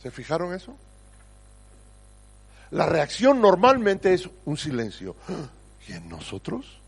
¿Se 0.02 0.12
fijaron 0.12 0.54
eso? 0.54 0.76
La 2.74 2.88
reacción 2.88 3.40
normalmente 3.40 4.16
es 4.16 4.28
un 4.46 4.58
silencio. 4.58 5.16
¿Y 5.88 5.94
en 5.94 6.10
nosotros? 6.10 6.80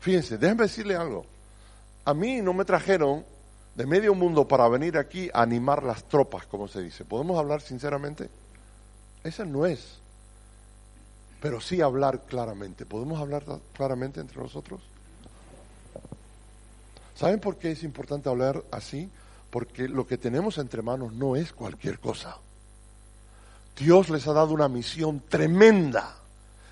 Fíjense, 0.00 0.36
déjenme 0.36 0.64
decirle 0.64 0.96
algo. 0.96 1.24
A 2.04 2.12
mí 2.12 2.42
no 2.42 2.52
me 2.52 2.64
trajeron 2.64 3.24
de 3.76 3.86
medio 3.86 4.14
mundo 4.14 4.48
para 4.48 4.68
venir 4.68 4.98
aquí 4.98 5.30
a 5.32 5.42
animar 5.42 5.84
las 5.84 6.08
tropas, 6.08 6.46
como 6.46 6.66
se 6.66 6.82
dice. 6.82 7.04
¿Podemos 7.04 7.38
hablar 7.38 7.60
sinceramente? 7.60 8.28
Esa 9.22 9.44
no 9.44 9.64
es. 9.64 9.98
Pero 11.40 11.60
sí 11.60 11.80
hablar 11.80 12.22
claramente. 12.22 12.84
¿Podemos 12.84 13.20
hablar 13.20 13.44
claramente 13.74 14.20
entre 14.20 14.42
nosotros? 14.42 14.80
¿Saben 17.14 17.38
por 17.38 17.58
qué 17.58 17.70
es 17.70 17.84
importante 17.84 18.28
hablar 18.28 18.64
así? 18.72 19.08
Porque 19.50 19.88
lo 19.88 20.04
que 20.04 20.18
tenemos 20.18 20.58
entre 20.58 20.82
manos 20.82 21.12
no 21.12 21.36
es 21.36 21.52
cualquier 21.52 22.00
cosa. 22.00 22.38
Dios 23.76 24.08
les 24.08 24.26
ha 24.26 24.32
dado 24.32 24.54
una 24.54 24.68
misión 24.68 25.22
tremenda 25.28 26.14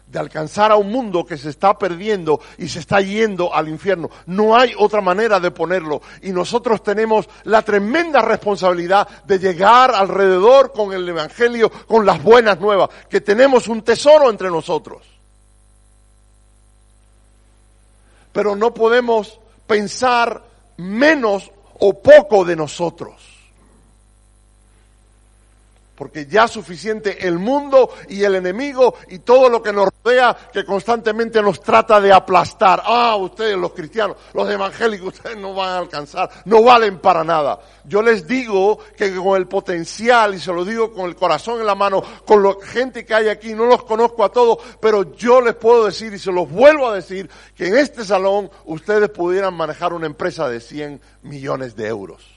de 0.07 0.19
alcanzar 0.19 0.71
a 0.71 0.77
un 0.77 0.91
mundo 0.91 1.25
que 1.25 1.37
se 1.37 1.51
está 1.51 1.79
perdiendo 1.79 2.41
y 2.57 2.69
se 2.69 2.79
está 2.79 3.01
yendo 3.01 3.53
al 3.53 3.69
infierno. 3.69 4.11
No 4.27 4.57
hay 4.57 4.75
otra 4.79 5.01
manera 5.01 5.41
de 5.41 5.51
ponerlo. 5.51 6.01
Y 6.23 6.31
nosotros 6.31 6.83
tenemos 6.83 7.29
la 7.45 7.63
tremenda 7.63 8.23
responsabilidad 8.23 9.07
de 9.25 9.39
llegar 9.39 9.95
alrededor 9.95 10.73
con 10.73 10.93
el 10.93 11.09
Evangelio, 11.09 11.71
con 11.71 12.07
las 12.07 12.23
buenas 12.23 12.61
nuevas, 12.61 12.91
que 13.09 13.21
tenemos 13.21 13.69
un 13.69 13.83
tesoro 13.83 14.31
entre 14.31 14.51
nosotros. 14.51 15.03
Pero 18.33 18.57
no 18.57 18.73
podemos 18.73 19.39
pensar 19.67 20.43
menos 20.77 21.51
o 21.79 22.01
poco 22.01 22.45
de 22.45 22.57
nosotros 22.57 23.34
porque 25.95 26.27
ya 26.27 26.49
suficiente 26.49 27.27
el 27.27 27.39
mundo 27.39 27.91
y 28.09 28.25
el 28.25 28.35
enemigo 28.35 28.95
y 29.09 29.21
todo 29.21 29.49
lo 29.49 29.63
que 29.63 29.73
nos 29.73 29.89
rodea 30.03 30.37
que 30.53 30.65
constantemente 30.65 31.41
nos 31.41 31.61
trata 31.61 32.01
de 32.01 32.13
aplastar. 32.13 32.83
Ah, 32.85 33.17
ustedes 33.17 33.57
los 33.57 33.73
cristianos, 33.73 34.17
los 34.33 34.49
evangélicos, 34.51 35.09
ustedes 35.15 35.37
no 35.37 35.55
van 35.55 35.71
a 35.71 35.79
alcanzar, 35.79 36.31
no 36.45 36.63
valen 36.63 36.99
para 36.99 37.25
nada. 37.25 37.61
Yo 37.85 38.03
les 38.03 38.27
digo 38.27 38.79
que 38.97 39.15
con 39.15 39.37
el 39.37 39.47
potencial, 39.47 40.35
y 40.35 40.41
se 40.41 40.53
lo 40.53 40.65
digo 40.65 40.93
con 40.93 41.07
el 41.07 41.17
corazón 41.17 41.61
en 41.61 41.67
la 41.67 41.75
mano, 41.75 42.03
con 42.25 42.43
la 42.43 42.55
gente 42.63 43.05
que 43.05 43.15
hay 43.15 43.29
aquí, 43.29 43.55
no 43.55 43.67
los 43.67 43.85
conozco 43.85 44.25
a 44.25 44.31
todos, 44.31 44.59
pero 44.81 45.15
yo 45.15 45.41
les 45.41 45.55
puedo 45.55 45.87
decir 45.87 46.13
y 46.13 46.19
se 46.19 46.33
los 46.33 46.51
vuelvo 46.51 46.89
a 46.89 46.95
decir 46.95 47.31
que 47.55 47.69
en 47.69 47.77
este 47.77 48.05
salón 48.05 48.51
ustedes 48.65 49.11
pudieran 49.11 49.55
manejar 49.55 49.93
una 49.93 50.07
empresa 50.07 50.49
de 50.49 50.61
100 50.61 51.01
millones 51.23 51.77
de 51.77 51.87
euros. 51.87 52.34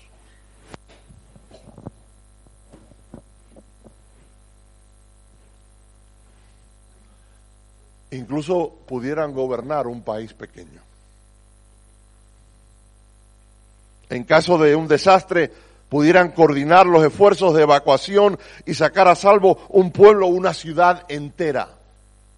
Incluso 8.12 8.74
pudieran 8.88 9.34
gobernar 9.34 9.88
un 9.88 10.02
país 10.02 10.34
pequeño. 10.34 10.82
En 14.10 14.24
caso 14.24 14.58
de 14.58 14.76
un 14.76 14.88
desastre, 14.88 15.52
pudieran 15.90 16.32
coordinar 16.32 16.86
los 16.86 17.04
esfuerzos 17.04 17.54
de 17.54 17.64
evacuación 17.64 18.40
y 18.66 18.74
sacar 18.74 19.08
a 19.08 19.16
salvo 19.16 19.60
un 19.70 19.92
pueblo 19.92 20.28
una 20.28 20.54
ciudad 20.54 21.06
entera. 21.10 21.70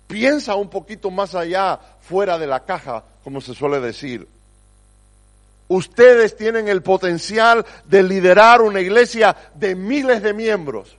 Piensa 0.07 0.55
un 0.55 0.69
poquito 0.69 1.11
más 1.11 1.35
allá, 1.35 1.79
fuera 2.01 2.39
de 2.39 2.47
la 2.47 2.65
caja, 2.65 3.03
como 3.23 3.41
se 3.41 3.53
suele 3.53 3.79
decir. 3.79 4.27
Ustedes 5.67 6.35
tienen 6.35 6.67
el 6.67 6.81
potencial 6.81 7.63
de 7.85 8.01
liderar 8.01 8.63
una 8.63 8.81
iglesia 8.81 9.35
de 9.53 9.75
miles 9.75 10.23
de 10.23 10.33
miembros. 10.33 10.97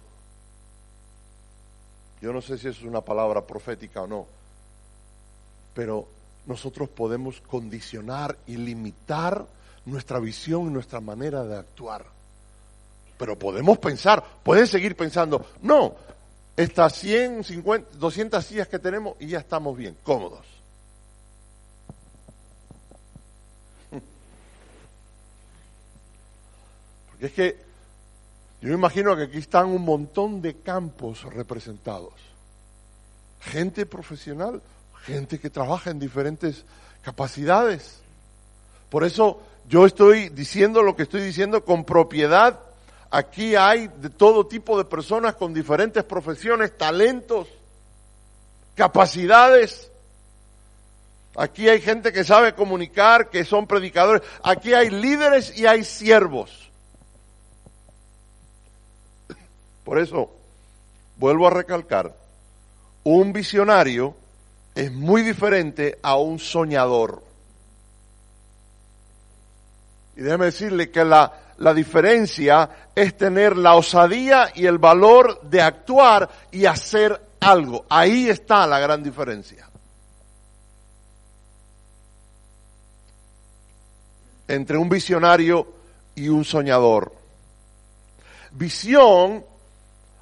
Yo 2.22 2.32
no 2.32 2.40
sé 2.40 2.56
si 2.56 2.68
eso 2.68 2.80
es 2.80 2.86
una 2.86 3.00
palabra 3.00 3.44
profética 3.44 4.02
o 4.02 4.06
no 4.06 4.39
pero 5.74 6.08
nosotros 6.46 6.88
podemos 6.88 7.40
condicionar 7.40 8.36
y 8.46 8.56
limitar 8.56 9.46
nuestra 9.84 10.18
visión 10.18 10.66
y 10.66 10.70
nuestra 10.70 11.00
manera 11.00 11.44
de 11.44 11.56
actuar. 11.58 12.04
Pero 13.16 13.38
podemos 13.38 13.78
pensar, 13.78 14.24
pueden 14.42 14.66
seguir 14.66 14.96
pensando, 14.96 15.46
no, 15.62 15.94
estas 16.56 16.94
100, 16.94 17.44
50, 17.44 17.96
200 17.98 18.44
sillas 18.44 18.68
que 18.68 18.78
tenemos 18.78 19.16
y 19.20 19.28
ya 19.28 19.38
estamos 19.38 19.76
bien, 19.76 19.96
cómodos. 20.02 20.46
Porque 27.10 27.26
es 27.26 27.32
que 27.32 27.70
yo 28.60 28.68
me 28.68 28.74
imagino 28.74 29.16
que 29.16 29.22
aquí 29.24 29.38
están 29.38 29.66
un 29.68 29.82
montón 29.82 30.42
de 30.42 30.56
campos 30.56 31.22
representados. 31.22 32.14
Gente 33.40 33.86
profesional, 33.86 34.60
gente 35.04 35.38
que 35.38 35.50
trabaja 35.50 35.90
en 35.90 35.98
diferentes 35.98 36.64
capacidades. 37.02 38.00
Por 38.88 39.04
eso 39.04 39.40
yo 39.68 39.86
estoy 39.86 40.28
diciendo 40.30 40.82
lo 40.82 40.96
que 40.96 41.04
estoy 41.04 41.22
diciendo 41.22 41.64
con 41.64 41.84
propiedad. 41.84 42.60
Aquí 43.10 43.56
hay 43.56 43.88
de 43.88 44.10
todo 44.10 44.46
tipo 44.46 44.78
de 44.78 44.84
personas 44.84 45.34
con 45.34 45.54
diferentes 45.54 46.04
profesiones, 46.04 46.76
talentos, 46.76 47.48
capacidades. 48.74 49.90
Aquí 51.36 51.68
hay 51.68 51.80
gente 51.80 52.12
que 52.12 52.24
sabe 52.24 52.54
comunicar, 52.54 53.30
que 53.30 53.44
son 53.44 53.66
predicadores. 53.66 54.22
Aquí 54.42 54.74
hay 54.74 54.90
líderes 54.90 55.56
y 55.56 55.66
hay 55.66 55.84
siervos. 55.84 56.70
Por 59.84 59.98
eso, 59.98 60.30
vuelvo 61.16 61.46
a 61.46 61.50
recalcar, 61.50 62.14
un 63.02 63.32
visionario 63.32 64.14
es 64.80 64.90
muy 64.90 65.20
diferente 65.20 65.98
a 66.02 66.16
un 66.16 66.38
soñador. 66.38 67.22
Y 70.16 70.22
déjeme 70.22 70.46
decirle 70.46 70.90
que 70.90 71.04
la, 71.04 71.30
la 71.58 71.74
diferencia 71.74 72.88
es 72.94 73.14
tener 73.14 73.58
la 73.58 73.74
osadía 73.74 74.50
y 74.54 74.64
el 74.64 74.78
valor 74.78 75.42
de 75.42 75.60
actuar 75.60 76.30
y 76.50 76.64
hacer 76.64 77.20
algo. 77.40 77.84
Ahí 77.90 78.30
está 78.30 78.66
la 78.66 78.78
gran 78.80 79.02
diferencia. 79.02 79.68
Entre 84.48 84.78
un 84.78 84.88
visionario 84.88 85.74
y 86.14 86.30
un 86.30 86.42
soñador. 86.42 87.12
Visión 88.52 89.44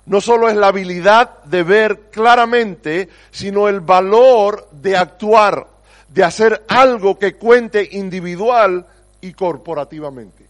no 0.08 0.22
solo 0.22 0.48
es 0.48 0.56
la 0.56 0.68
habilidad 0.68 1.44
de 1.44 1.62
ver 1.62 2.10
claramente, 2.10 3.10
sino 3.30 3.68
el 3.68 3.80
valor 3.80 4.68
de 4.72 4.96
actuar, 4.96 5.66
de 6.08 6.24
hacer 6.24 6.64
algo 6.66 7.18
que 7.18 7.34
cuente 7.34 7.86
individual 7.92 8.86
y 9.20 9.34
corporativamente. 9.34 10.46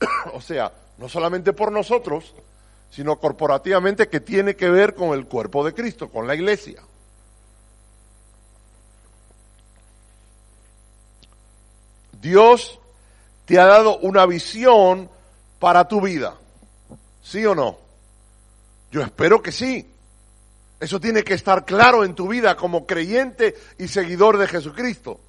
o 0.32 0.40
sea, 0.40 0.72
no 0.96 1.10
solamente 1.10 1.52
por 1.52 1.70
nosotros, 1.70 2.34
sino 2.90 3.20
corporativamente 3.20 4.08
que 4.08 4.20
tiene 4.20 4.56
que 4.56 4.70
ver 4.70 4.94
con 4.94 5.10
el 5.10 5.26
cuerpo 5.26 5.62
de 5.62 5.74
Cristo, 5.74 6.08
con 6.08 6.26
la 6.26 6.34
iglesia. 6.34 6.82
Dios 12.18 12.80
te 13.44 13.58
ha 13.58 13.66
dado 13.66 13.98
una 13.98 14.24
visión 14.24 15.10
para 15.58 15.86
tu 15.86 16.00
vida, 16.00 16.34
¿sí 17.22 17.44
o 17.44 17.54
no? 17.54 17.79
Yo 18.90 19.02
espero 19.02 19.42
que 19.42 19.52
sí. 19.52 19.86
Eso 20.80 20.98
tiene 20.98 21.22
que 21.22 21.34
estar 21.34 21.64
claro 21.64 22.04
en 22.04 22.14
tu 22.14 22.28
vida 22.28 22.56
como 22.56 22.86
creyente 22.86 23.54
y 23.78 23.88
seguidor 23.88 24.38
de 24.38 24.48
Jesucristo. 24.48 25.20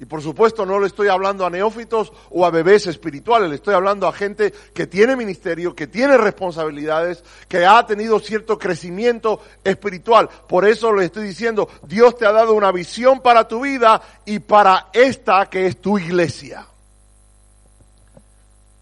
Y 0.00 0.04
por 0.04 0.22
supuesto 0.22 0.64
no 0.64 0.78
le 0.78 0.86
estoy 0.86 1.08
hablando 1.08 1.44
a 1.44 1.50
neófitos 1.50 2.12
o 2.30 2.46
a 2.46 2.50
bebés 2.50 2.86
espirituales, 2.86 3.48
le 3.48 3.56
estoy 3.56 3.74
hablando 3.74 4.06
a 4.06 4.12
gente 4.12 4.52
que 4.72 4.86
tiene 4.86 5.16
ministerio, 5.16 5.74
que 5.74 5.88
tiene 5.88 6.16
responsabilidades, 6.16 7.24
que 7.48 7.66
ha 7.66 7.84
tenido 7.84 8.20
cierto 8.20 8.58
crecimiento 8.58 9.40
espiritual. 9.64 10.28
Por 10.48 10.68
eso 10.68 10.92
le 10.92 11.06
estoy 11.06 11.26
diciendo, 11.26 11.68
Dios 11.82 12.16
te 12.16 12.26
ha 12.26 12.32
dado 12.32 12.54
una 12.54 12.70
visión 12.70 13.20
para 13.20 13.48
tu 13.48 13.62
vida 13.62 14.00
y 14.24 14.38
para 14.38 14.88
esta 14.92 15.50
que 15.50 15.66
es 15.66 15.80
tu 15.80 15.98
iglesia. 15.98 16.64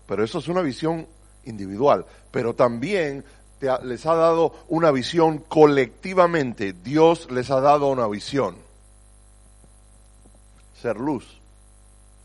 Pero 0.06 0.22
eso 0.22 0.38
es 0.38 0.48
una 0.48 0.60
visión 0.60 1.06
individual, 1.44 2.04
pero 2.30 2.54
también 2.54 3.24
les 3.60 4.06
ha 4.06 4.14
dado 4.14 4.54
una 4.68 4.90
visión 4.90 5.38
colectivamente. 5.38 6.72
Dios 6.72 7.30
les 7.30 7.50
ha 7.50 7.60
dado 7.60 7.88
una 7.88 8.06
visión. 8.06 8.56
Ser 10.80 10.96
luz. 10.96 11.40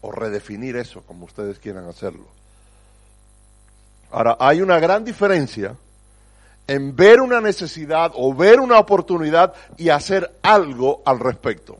O 0.02 0.12
redefinir 0.12 0.76
eso, 0.78 1.04
como 1.04 1.26
ustedes 1.26 1.60
quieran 1.60 1.86
hacerlo. 1.86 2.26
Ahora, 4.12 4.36
hay 4.40 4.62
una 4.62 4.80
gran 4.80 5.06
diferencia 5.06 5.76
en 6.68 6.96
ver 6.96 7.22
una 7.22 7.42
necesidad 7.42 8.12
o 8.16 8.34
ver 8.34 8.60
una 8.60 8.80
oportunidad 8.80 9.54
y 9.78 9.90
hacer 9.90 10.40
algo 10.42 11.02
al 11.06 11.20
respecto. 11.20 11.78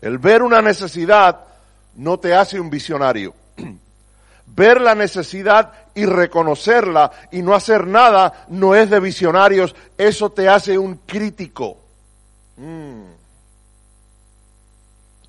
El 0.00 0.18
ver 0.18 0.42
una 0.42 0.62
necesidad 0.62 1.40
no 1.96 2.18
te 2.18 2.34
hace 2.34 2.58
un 2.58 2.70
visionario. 2.70 3.34
Ver 4.46 4.80
la 4.80 4.96
necesidad 4.96 5.72
y 5.94 6.06
reconocerla 6.06 7.10
y 7.30 7.42
no 7.42 7.54
hacer 7.54 7.86
nada 7.86 8.46
no 8.48 8.74
es 8.74 8.90
de 8.90 9.00
visionarios, 9.00 9.74
eso 9.96 10.30
te 10.30 10.48
hace 10.48 10.78
un 10.78 10.96
crítico. 11.06 11.78
Mm. 12.56 13.04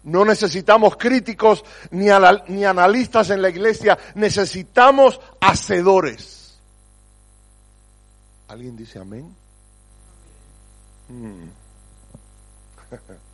No 0.03 0.25
necesitamos 0.25 0.97
críticos 0.97 1.63
ni, 1.91 2.07
ni, 2.47 2.65
analistas 2.65 3.29
en 3.29 3.41
la 3.41 3.49
iglesia, 3.49 3.97
necesitamos 4.15 5.19
hacedores. 5.39 6.59
¿Alguien 8.47 8.75
dice 8.75 8.99
amén? 8.99 9.35
Mm. 11.07 11.49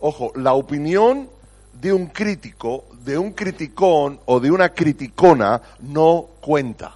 Ojo, 0.00 0.32
la 0.36 0.54
opinión 0.54 1.28
de 1.80 1.92
un 1.92 2.06
crítico, 2.08 2.86
de 3.04 3.16
un 3.16 3.32
criticón 3.32 4.20
o 4.26 4.40
de 4.40 4.50
una 4.50 4.70
criticona 4.70 5.60
no 5.80 6.26
cuenta. 6.40 6.94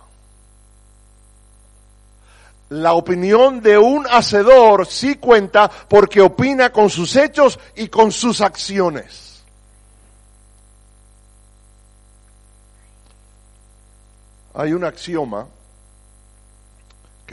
La 2.71 2.95
opinión 2.95 3.61
de 3.61 3.77
un 3.77 4.07
hacedor 4.07 4.87
sí 4.87 5.16
cuenta 5.16 5.68
porque 5.68 6.21
opina 6.21 6.73
con 6.73 6.88
sus 6.88 7.14
hechos 7.16 7.59
y 7.77 7.88
con 7.88 8.11
sus 8.11 8.40
acciones. 8.40 9.45
Hay 14.55 14.73
un 14.73 14.85
axioma 14.85 15.47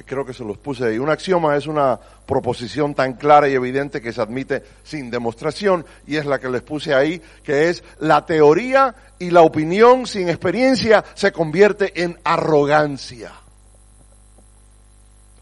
creo 0.04 0.26
que 0.26 0.34
se 0.34 0.44
los 0.44 0.58
puse 0.58 0.86
ahí. 0.86 1.00
Un 1.00 1.10
axioma 1.10 1.56
es 1.56 1.68
una 1.68 2.00
proposición 2.26 2.94
tan 2.94 3.14
clara 3.14 3.50
y 3.50 3.54
evidente 3.54 4.02
que 4.02 4.14
se 4.14 4.22
admite 4.22 4.64
sin 4.84 5.10
demostración 5.10 5.86
y 6.06 6.18
es 6.18 6.26
la 6.26 6.40
que 6.40 6.50
les 6.50 6.62
puse 6.62 6.94
ahí, 6.94 7.22
que 7.44 7.70
es 7.70 7.84
la 8.00 8.26
teoría 8.26 8.96
y 9.18 9.32
la 9.32 9.42
opinión 9.42 10.06
sin 10.06 10.30
experiencia 10.30 11.04
se 11.16 11.32
convierte 11.32 12.04
en 12.04 12.20
arrogancia. 12.24 13.32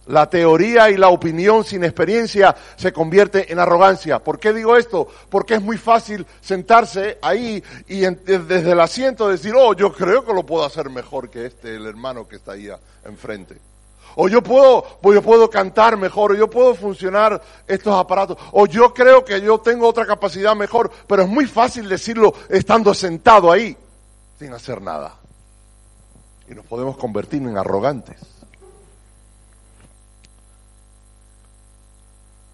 La 0.07 0.29
teoría 0.29 0.89
y 0.89 0.95
la 0.95 1.09
opinión 1.09 1.65
sin 1.65 1.83
experiencia 1.83 2.55
se 2.77 2.93
convierte 2.93 3.51
en 3.51 3.59
arrogancia. 3.59 4.19
¿Por 4.19 4.39
qué 4.39 4.53
digo 4.53 4.77
esto? 4.77 5.09
Porque 5.29 5.55
es 5.55 5.61
muy 5.61 5.77
fácil 5.77 6.25
sentarse 6.39 7.17
ahí 7.21 7.61
y 7.89 7.99
desde 7.99 8.71
el 8.71 8.79
asiento 8.79 9.27
decir, 9.27 9.53
oh, 9.57 9.73
yo 9.73 9.91
creo 9.91 10.23
que 10.23 10.33
lo 10.33 10.45
puedo 10.45 10.63
hacer 10.63 10.89
mejor 10.89 11.29
que 11.29 11.47
este, 11.47 11.75
el 11.75 11.85
hermano 11.85 12.25
que 12.25 12.37
está 12.37 12.53
ahí 12.53 12.69
enfrente 13.03 13.57
o 14.19 14.27
yo 14.27 14.41
puedo, 14.41 14.83
o 15.01 15.13
yo 15.13 15.21
puedo 15.21 15.47
cantar 15.47 15.95
mejor, 15.95 16.31
o 16.31 16.35
yo 16.35 16.49
puedo 16.49 16.73
funcionar 16.73 17.39
estos 17.67 17.93
aparatos, 17.93 18.35
o 18.51 18.65
yo 18.65 18.91
creo 18.91 19.23
que 19.23 19.39
yo 19.39 19.59
tengo 19.59 19.87
otra 19.87 20.07
capacidad 20.07 20.55
mejor, 20.55 20.91
pero 21.05 21.21
es 21.21 21.29
muy 21.29 21.45
fácil 21.45 21.87
decirlo 21.87 22.33
estando 22.49 22.95
sentado 22.95 23.51
ahí, 23.51 23.77
sin 24.39 24.51
hacer 24.53 24.81
nada. 24.81 25.19
Y 26.49 26.55
nos 26.55 26.65
podemos 26.65 26.97
convertir 26.97 27.43
en 27.43 27.57
arrogantes. 27.59 28.17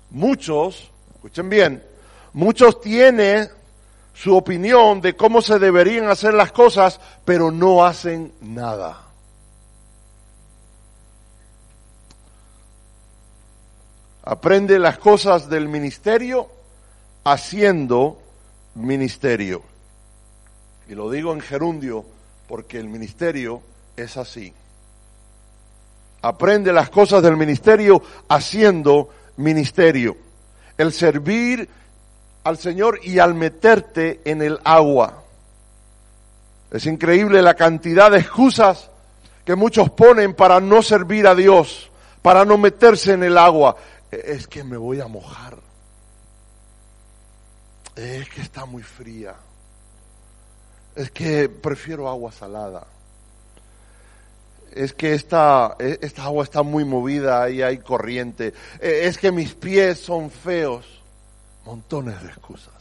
Muchos, 0.10 0.92
escuchen 1.16 1.50
bien, 1.50 1.82
muchos 2.34 2.82
tienen 2.82 3.50
su 4.14 4.36
opinión 4.36 5.00
de 5.00 5.16
cómo 5.16 5.42
se 5.42 5.60
deberían 5.60 6.10
hacer 6.10 6.34
las 6.34 6.52
cosas, 6.52 7.00
pero 7.24 7.52
no 7.52 7.86
hacen 7.86 8.34
nada. 8.42 9.13
Aprende 14.26 14.80
las 14.80 14.98
cosas 15.00 15.50
del 15.50 15.68
ministerio 15.68 16.48
haciendo 17.26 18.22
ministerio. 18.76 19.62
Y 20.88 20.96
lo 20.96 21.12
digo 21.12 21.34
en 21.34 21.42
gerundio 21.42 22.06
porque 22.48 22.80
el 22.80 22.88
ministerio 22.88 23.62
es 23.98 24.16
así. 24.16 24.54
Aprende 26.22 26.72
las 26.72 26.90
cosas 26.90 27.22
del 27.22 27.36
ministerio 27.36 28.02
haciendo 28.30 29.10
ministerio. 29.36 30.16
El 30.78 30.94
servir 30.94 31.68
al 32.46 32.58
Señor 32.58 33.02
y 33.04 33.20
al 33.20 33.34
meterte 33.34 34.22
en 34.24 34.42
el 34.42 34.58
agua. 34.64 35.22
Es 36.72 36.86
increíble 36.86 37.42
la 37.42 37.56
cantidad 37.56 38.10
de 38.10 38.20
excusas 38.20 38.90
que 39.44 39.56
muchos 39.56 39.90
ponen 39.90 40.34
para 40.34 40.62
no 40.62 40.82
servir 40.82 41.28
a 41.28 41.36
Dios, 41.36 41.92
para 42.22 42.46
no 42.46 42.58
meterse 42.58 43.14
en 43.14 43.24
el 43.24 43.38
agua 43.38 43.76
es 44.26 44.48
que 44.48 44.64
me 44.64 44.78
voy 44.78 45.00
a 45.02 45.08
mojar. 45.08 45.58
Es 47.96 48.30
que 48.30 48.42
está 48.42 48.66
muy 48.66 48.84
fría. 48.84 49.36
Es 50.96 51.12
que 51.12 51.50
prefiero 51.50 52.08
agua 52.10 52.32
salada. 52.32 52.88
Es 54.72 54.94
que 54.94 55.14
esta, 55.14 55.76
esta 55.80 56.24
agua 56.24 56.44
está 56.44 56.64
muy 56.64 56.84
movida 56.84 57.50
y 57.50 57.62
hay 57.62 57.78
corriente. 57.78 58.54
E, 58.80 59.08
es 59.08 59.18
que 59.18 59.32
mis 59.32 59.54
pies 59.54 60.00
son 60.00 60.32
feos. 60.32 61.02
Montones 61.66 62.22
de 62.22 62.30
excusas. 62.30 62.74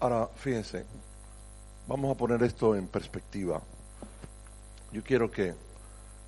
Ahora, 0.00 0.28
fíjense, 0.36 0.86
vamos 1.86 2.14
a 2.14 2.16
poner 2.16 2.42
esto 2.44 2.76
en 2.76 2.86
perspectiva. 2.86 3.60
Yo 4.92 5.02
quiero 5.02 5.30
que, 5.30 5.54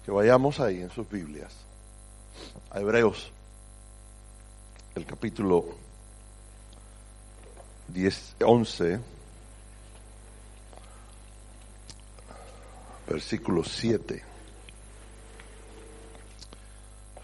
que 0.05 0.11
vayamos 0.11 0.59
ahí 0.61 0.83
en 0.83 0.91
sus 0.91 1.09
Biblias 1.09 1.60
a 2.71 2.81
Hebreos, 2.81 3.33
el 4.95 5.07
capítulo 5.07 5.65
10, 7.89 8.37
11, 8.45 9.01
versículo 13.09 13.65
7. 13.65 14.23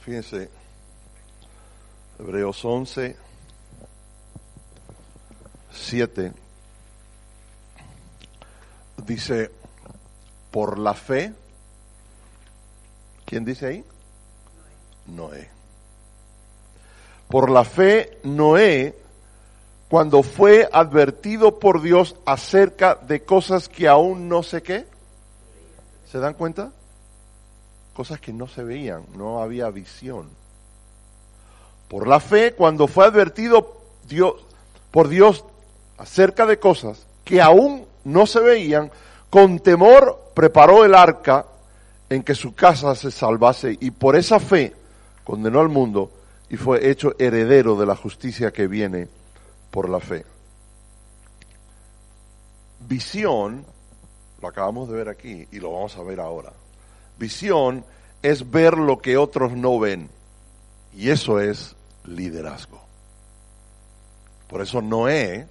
Fíjense, 0.01 0.51
Hebreos 2.19 2.65
11, 2.65 3.17
7, 5.73 6.33
dice, 9.05 9.51
por 10.51 10.79
la 10.79 10.95
fe, 10.95 11.35
¿quién 13.25 13.45
dice 13.45 13.67
ahí? 13.67 13.85
Noé. 15.09 15.49
Por 17.29 17.51
la 17.51 17.65
fe, 17.65 18.19
Noé, 18.23 18.95
cuando 19.89 20.23
fue 20.23 20.69
advertido 20.73 21.59
por 21.59 21.81
Dios 21.81 22.17
acerca 22.25 22.95
de 22.95 23.23
cosas 23.23 23.69
que 23.69 23.89
aún 23.89 24.29
no 24.29 24.43
sé 24.43 24.63
qué, 24.63 24.87
¿se 26.11 26.19
dan 26.19 26.35
cuenta? 26.35 26.73
Cosas 27.95 28.21
que 28.21 28.33
no 28.33 28.47
se 28.47 28.63
veían, 28.63 29.05
no 29.17 29.43
había 29.43 29.71
visión. 29.71 30.29
Por 31.89 32.07
la 32.07 32.21
fe, 32.21 32.55
cuando 32.55 32.89
fue 32.89 33.07
advertido 33.07 33.81
Dios, 34.09 34.35
por 34.91 35.09
Dios 35.09 35.45
acerca 35.99 36.47
de 36.47 36.59
cosas 36.59 37.07
que 37.25 37.41
aún 37.41 37.87
no 38.05 38.27
se 38.27 38.41
veían, 38.41 38.91
con 39.31 39.59
temor 39.61 40.31
preparó 40.35 40.85
el 40.85 40.95
arca 40.95 41.47
en 42.09 42.23
que 42.23 42.35
su 42.35 42.55
casa 42.55 42.95
se 42.95 43.11
salvase 43.11 43.77
y 43.81 43.91
por 43.91 44.17
esa 44.17 44.39
fe 44.39 44.75
condenó 45.27 45.59
al 45.59 45.69
mundo 45.69 46.13
y 46.49 46.57
fue 46.57 46.89
hecho 46.89 47.17
heredero 47.19 47.77
de 47.77 47.85
la 47.85 47.97
justicia 47.97 48.53
que 48.53 48.69
viene 48.69 49.09
por 49.73 49.89
la 49.89 49.99
fe. 49.99 50.25
Visión, 52.89 53.67
lo 54.41 54.47
acabamos 54.47 54.89
de 54.89 54.95
ver 54.95 55.09
aquí 55.09 55.49
y 55.51 55.59
lo 55.59 55.73
vamos 55.73 55.97
a 55.97 56.05
ver 56.05 56.21
ahora. 56.21 56.53
Visión 57.19 57.85
es 58.23 58.49
ver 58.49 58.79
lo 58.79 58.99
que 58.99 59.17
otros 59.17 59.53
no 59.53 59.81
ven 59.81 60.09
y 60.95 61.11
eso 61.11 61.41
es 61.41 61.75
liderazgo. 62.05 62.81
Por 64.49 64.63
eso 64.63 64.81
Noé, 64.81 65.49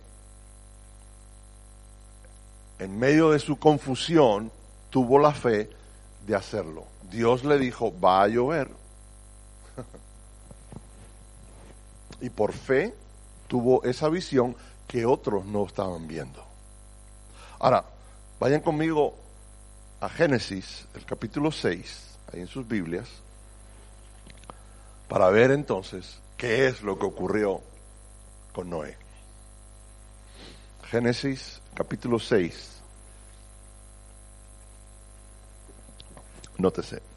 en 2.79 2.97
medio 2.97 3.31
de 3.31 3.39
su 3.39 3.57
confusión, 3.57 4.49
tuvo 4.89 5.19
la 5.19 5.33
fe 5.33 5.69
de 6.25 6.33
hacerlo. 6.33 6.85
Dios 7.11 7.43
le 7.43 7.59
dijo, 7.59 7.93
va 7.99 8.23
a 8.23 8.27
llover 8.29 8.84
y 12.21 12.29
por 12.29 12.53
fe 12.53 12.93
tuvo 13.47 13.83
esa 13.83 14.09
visión 14.09 14.55
que 14.87 15.05
otros 15.05 15.45
no 15.45 15.65
estaban 15.65 16.07
viendo. 16.07 16.43
Ahora, 17.59 17.85
vayan 18.39 18.61
conmigo 18.61 19.15
a 19.99 20.09
Génesis, 20.09 20.87
el 20.93 21.05
capítulo 21.05 21.51
6, 21.51 22.17
ahí 22.33 22.41
en 22.41 22.47
sus 22.47 22.67
Biblias, 22.67 23.09
para 25.07 25.29
ver 25.29 25.51
entonces 25.51 26.19
qué 26.37 26.67
es 26.67 26.81
lo 26.81 26.97
que 26.97 27.05
ocurrió 27.05 27.61
con 28.53 28.69
Noé. 28.69 28.97
Génesis 30.89 31.61
capítulo 31.73 32.19
6. 32.19 32.81
Nótese. 36.57 37.14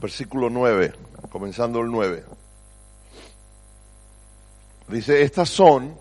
Versículo 0.00 0.50
9, 0.50 0.92
comenzando 1.30 1.80
el 1.80 1.90
9. 1.90 2.24
Dice, 4.88 5.22
estas 5.22 5.48
son 5.48 5.96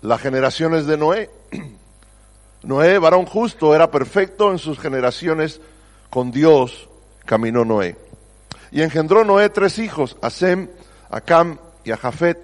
las 0.00 0.20
generaciones 0.20 0.86
de 0.86 0.96
Noé. 0.96 1.30
Noé, 2.62 2.98
varón 2.98 3.26
justo, 3.26 3.74
era 3.74 3.90
perfecto 3.90 4.50
en 4.50 4.58
sus 4.58 4.78
generaciones, 4.78 5.60
con 6.08 6.30
Dios 6.30 6.88
caminó 7.24 7.64
Noé. 7.64 7.96
Y 8.70 8.82
engendró 8.82 9.24
Noé 9.24 9.50
tres 9.50 9.78
hijos, 9.78 10.16
a 10.22 10.30
Sem, 10.30 10.68
a 11.10 11.20
Cam 11.20 11.58
y 11.84 11.92
a 11.92 11.96
Jafet. 11.96 12.38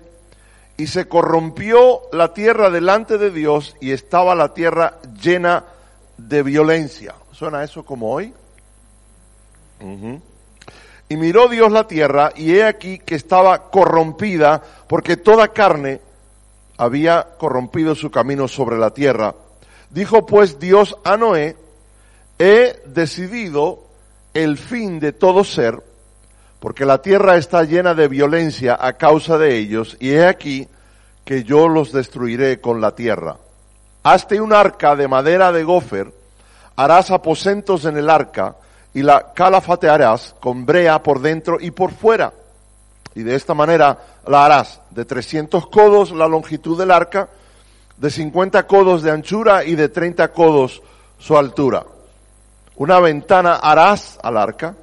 Y 0.76 0.88
se 0.88 1.06
corrompió 1.06 2.02
la 2.12 2.34
tierra 2.34 2.70
delante 2.70 3.18
de 3.18 3.30
Dios 3.30 3.76
y 3.80 3.92
estaba 3.92 4.34
la 4.34 4.52
tierra 4.52 4.98
llena 5.20 5.64
de 6.16 6.42
violencia. 6.42 7.14
¿Suena 7.30 7.62
eso 7.62 7.84
como 7.84 8.12
hoy? 8.12 8.34
Y 11.08 11.16
miró 11.16 11.48
Dios 11.48 11.70
la 11.72 11.86
tierra 11.86 12.32
y 12.34 12.54
he 12.54 12.64
aquí 12.64 12.98
que 12.98 13.14
estaba 13.14 13.70
corrompida 13.70 14.62
porque 14.86 15.16
toda 15.16 15.48
carne 15.48 16.00
había 16.78 17.36
corrompido 17.38 17.94
su 17.94 18.10
camino 18.10 18.48
sobre 18.48 18.78
la 18.78 18.94
tierra. 18.94 19.34
Dijo 19.90 20.24
pues 20.24 20.58
Dios 20.58 20.96
a 21.04 21.16
Noé, 21.16 21.56
he 22.38 22.82
decidido 22.86 23.84
el 24.34 24.56
fin 24.56 24.98
de 24.98 25.12
todo 25.12 25.44
ser, 25.44 25.82
porque 26.58 26.86
la 26.86 27.02
tierra 27.02 27.36
está 27.36 27.64
llena 27.64 27.94
de 27.94 28.08
violencia 28.08 28.78
a 28.80 28.94
causa 28.94 29.36
de 29.36 29.58
ellos, 29.58 29.96
y 30.00 30.10
he 30.10 30.26
aquí 30.26 30.66
que 31.24 31.44
yo 31.44 31.68
los 31.68 31.92
destruiré 31.92 32.60
con 32.60 32.80
la 32.80 32.94
tierra. 32.94 33.36
Hazte 34.02 34.40
un 34.40 34.52
arca 34.52 34.96
de 34.96 35.08
madera 35.08 35.52
de 35.52 35.64
gofer, 35.64 36.12
harás 36.76 37.10
aposentos 37.10 37.84
en 37.84 37.96
el 37.96 38.08
arca, 38.08 38.56
y 38.94 39.02
la 39.02 39.32
calafatearás 39.32 40.34
con 40.40 40.66
brea 40.66 41.02
por 41.02 41.20
dentro 41.20 41.58
y 41.60 41.70
por 41.70 41.92
fuera. 41.92 42.32
Y 43.14 43.22
de 43.22 43.34
esta 43.34 43.54
manera 43.54 43.98
la 44.26 44.44
harás 44.44 44.80
de 44.90 45.04
300 45.04 45.66
codos 45.68 46.12
la 46.12 46.28
longitud 46.28 46.78
del 46.78 46.90
arca, 46.90 47.28
de 47.96 48.10
50 48.10 48.66
codos 48.66 49.02
de 49.02 49.10
anchura 49.10 49.64
y 49.64 49.74
de 49.74 49.88
30 49.88 50.32
codos 50.32 50.82
su 51.18 51.36
altura. 51.36 51.84
Una 52.76 53.00
ventana 53.00 53.56
harás 53.56 54.18
al 54.22 54.36
arca 54.36 54.74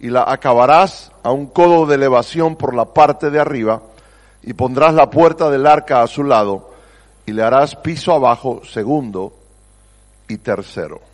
y 0.00 0.08
la 0.08 0.24
acabarás 0.26 1.12
a 1.22 1.30
un 1.30 1.46
codo 1.46 1.86
de 1.86 1.94
elevación 1.94 2.56
por 2.56 2.74
la 2.74 2.86
parte 2.86 3.30
de 3.30 3.40
arriba 3.40 3.82
y 4.42 4.52
pondrás 4.52 4.94
la 4.94 5.10
puerta 5.10 5.50
del 5.50 5.66
arca 5.66 6.02
a 6.02 6.06
su 6.06 6.24
lado 6.24 6.70
y 7.26 7.32
le 7.32 7.42
harás 7.42 7.76
piso 7.76 8.12
abajo 8.12 8.62
segundo 8.64 9.32
y 10.28 10.38
tercero. 10.38 11.09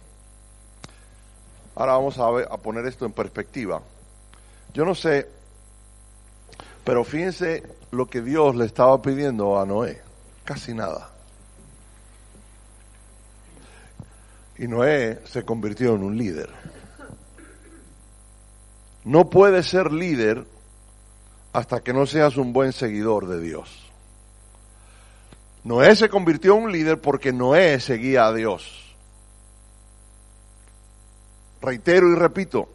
Ahora 1.77 1.93
vamos 1.93 2.19
a, 2.19 2.27
a 2.27 2.57
poner 2.57 2.87
esto 2.87 3.07
en 3.07 3.13
perspectiva. 3.13 3.81
Yo 4.75 4.85
no 4.85 4.95
sé, 4.95 5.29
pero 6.85 7.05
fíjense 7.05 7.63
lo 7.91 8.07
que 8.07 8.23
Dios 8.23 8.57
le 8.57 8.65
estaba 8.65 9.01
pidiendo 9.01 9.61
a 9.61 9.67
Noé. 9.67 10.01
Casi 10.45 10.75
nada. 10.75 11.11
Y 14.59 14.69
Noé 14.69 15.21
se 15.25 15.45
convirtió 15.45 15.95
en 15.95 16.03
un 16.03 16.17
líder. 16.17 16.49
No 19.05 19.29
puedes 19.29 19.67
ser 19.67 19.93
líder 19.93 20.45
hasta 21.53 21.81
que 21.81 21.93
no 21.93 22.07
seas 22.07 22.37
un 22.37 22.53
buen 22.53 22.73
seguidor 22.73 23.29
de 23.29 23.41
Dios. 23.41 23.91
Noé 25.65 25.97
se 25.97 26.09
convirtió 26.09 26.57
en 26.57 26.65
un 26.65 26.73
líder 26.73 27.01
porque 27.01 27.33
Noé 27.33 27.81
seguía 27.81 28.27
a 28.27 28.33
Dios. 28.33 28.86
Reitero 31.67 32.09
y 32.13 32.15
repito, 32.15 32.69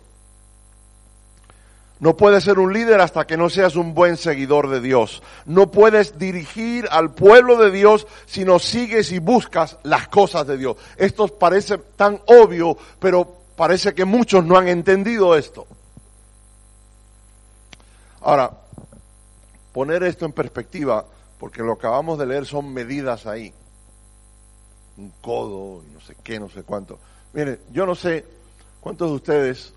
no 2.02 2.18
puedes 2.18 2.44
ser 2.44 2.60
un 2.60 2.74
líder 2.74 3.00
hasta 3.00 3.26
que 3.26 3.38
no 3.38 3.50
seas 3.50 3.78
un 3.78 3.94
buen 3.94 4.18
seguidor 4.18 4.70
de 4.70 4.82
Dios. 4.82 5.24
No 5.46 5.72
puedes 5.72 6.20
dirigir 6.20 6.90
al 6.92 7.14
pueblo 7.14 7.56
de 7.56 7.72
Dios 7.72 8.06
si 8.26 8.44
no 8.44 8.60
sigues 8.60 9.14
y 9.14 9.20
buscas 9.20 9.78
las 9.84 10.10
cosas 10.10 10.46
de 10.46 10.58
Dios. 10.58 10.76
Esto 10.98 11.30
parece 11.30 11.78
tan 11.78 12.20
obvio, 12.28 12.78
pero 13.00 13.34
parece 13.56 13.94
que 13.94 14.04
muchos 14.04 14.44
no 14.44 14.58
han 14.58 14.68
entendido 14.68 15.38
esto. 15.38 15.66
Ahora, 18.20 18.52
poner 19.72 20.04
esto 20.04 20.26
en 20.26 20.34
perspectiva, 20.34 21.06
porque 21.40 21.62
lo 21.62 21.78
que 21.78 21.88
acabamos 21.88 22.20
de 22.20 22.26
leer 22.26 22.46
son 22.46 22.74
medidas 22.74 23.26
ahí. 23.26 23.54
Un 24.98 25.14
codo, 25.22 25.82
no 25.94 26.02
sé 26.02 26.18
qué, 26.22 26.42
no 26.42 26.50
sé 26.50 26.64
cuánto. 26.64 27.00
Mire, 27.32 27.62
yo 27.72 27.86
no 27.86 27.96
sé 27.96 28.41
cuántos 28.82 29.10
de 29.10 29.16
ustedes 29.16 29.74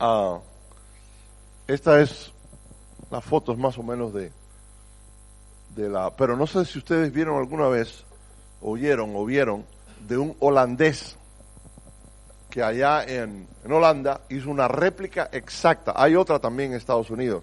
Ah, 0.00 0.38
esta 1.66 2.00
es 2.00 2.30
las 3.10 3.24
fotos 3.24 3.58
más 3.58 3.76
o 3.78 3.82
menos 3.82 4.12
de, 4.14 4.30
la... 5.76 6.10
Pero 6.10 6.36
no 6.36 6.46
sé 6.46 6.64
si 6.64 6.78
ustedes 6.78 7.12
vieron 7.12 7.36
alguna 7.36 7.66
vez, 7.66 8.04
oyeron 8.60 9.16
o 9.16 9.24
vieron, 9.24 9.64
de 10.06 10.16
un 10.16 10.36
holandés 10.38 11.16
que 12.48 12.62
allá 12.62 13.02
en 13.04 13.48
Holanda 13.68 14.20
hizo 14.28 14.50
una 14.50 14.68
réplica 14.68 15.28
exacta. 15.32 15.92
Hay 15.96 16.14
otra 16.14 16.38
también 16.38 16.70
en 16.70 16.76
Estados 16.76 17.10
Unidos. 17.10 17.42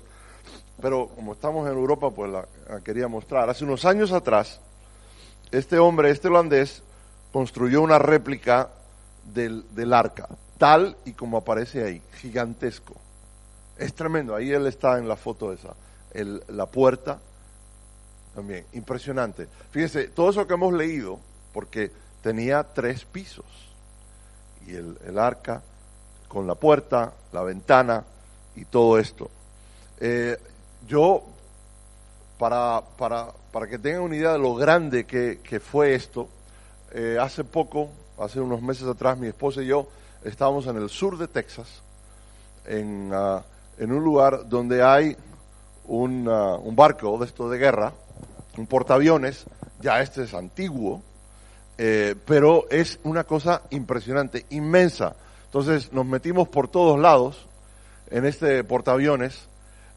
Pero 0.81 1.09
como 1.09 1.33
estamos 1.33 1.67
en 1.69 1.77
Europa, 1.77 2.09
pues 2.09 2.31
la, 2.31 2.47
quería 2.83 3.09
mostrar. 3.09 3.49
Hace 3.49 3.65
unos 3.65 3.83
años 3.83 4.13
atrás, 4.13 4.61
este 5.51 5.77
hombre, 5.77 6.09
este 6.09 6.29
holandés, 6.29 6.83
construyó 7.33 7.81
una 7.81 7.99
réplica 7.99 8.69
del, 9.33 9.65
del 9.75 9.93
arca 9.93 10.27
tal 10.57 10.95
y 11.05 11.13
como 11.13 11.37
aparece 11.37 11.83
ahí, 11.83 12.01
gigantesco. 12.19 12.95
Es 13.77 13.93
tremendo, 13.93 14.35
ahí 14.35 14.51
él 14.51 14.67
está 14.67 14.97
en 14.97 15.07
la 15.07 15.15
foto 15.15 15.51
esa, 15.51 15.73
la 16.47 16.65
puerta, 16.65 17.19
también, 18.33 18.65
impresionante. 18.73 19.47
Fíjense, 19.71 20.07
todo 20.09 20.29
eso 20.29 20.47
que 20.47 20.53
hemos 20.53 20.73
leído, 20.73 21.19
porque 21.53 21.91
tenía 22.21 22.63
tres 22.63 23.03
pisos, 23.05 23.45
y 24.65 24.75
el, 24.75 24.97
el 25.05 25.19
arca 25.19 25.61
con 26.27 26.47
la 26.47 26.55
puerta, 26.55 27.13
la 27.33 27.43
ventana 27.43 28.03
y 28.55 28.65
todo 28.65 28.97
esto. 28.97 29.29
Eh, 29.99 30.37
yo, 30.87 31.23
para, 32.39 32.81
para, 32.97 33.27
para 33.51 33.67
que 33.67 33.77
tengan 33.77 34.01
una 34.01 34.15
idea 34.15 34.33
de 34.33 34.39
lo 34.39 34.55
grande 34.55 35.05
que, 35.05 35.41
que 35.43 35.59
fue 35.59 35.95
esto, 35.95 36.29
eh, 36.91 37.17
hace 37.19 37.43
poco, 37.43 37.89
hace 38.17 38.39
unos 38.39 38.61
meses 38.61 38.87
atrás, 38.87 39.17
mi 39.17 39.27
esposa 39.27 39.61
y 39.61 39.67
yo 39.67 39.87
estábamos 40.23 40.67
en 40.67 40.77
el 40.77 40.89
sur 40.89 41.17
de 41.17 41.27
Texas, 41.27 41.81
en, 42.65 43.11
ah, 43.13 43.43
un 43.79 44.03
lugar 44.03 44.47
donde 44.47 44.83
hay 44.83 45.15
un, 45.85 46.27
ah, 46.29 46.55
un, 46.55 46.75
barco 46.75 47.17
de 47.17 47.25
esto 47.25 47.49
de 47.49 47.57
guerra, 47.57 47.93
un 48.57 48.67
portaaviones, 48.67 49.45
ya 49.81 50.01
este 50.01 50.23
es 50.23 50.33
antiguo, 50.33 51.01
eh, 51.77 52.15
pero 52.25 52.69
es 52.69 52.99
una 53.03 53.25
cosa 53.25 53.63
impresionante, 53.69 54.45
inmensa. 54.49 55.15
Entonces 55.45 55.91
nos 55.91 56.05
metimos 56.05 56.47
por 56.47 56.69
todos 56.69 56.99
lados 56.99 57.47
en 58.09 58.25
este 58.25 58.63
portaaviones 58.63 59.47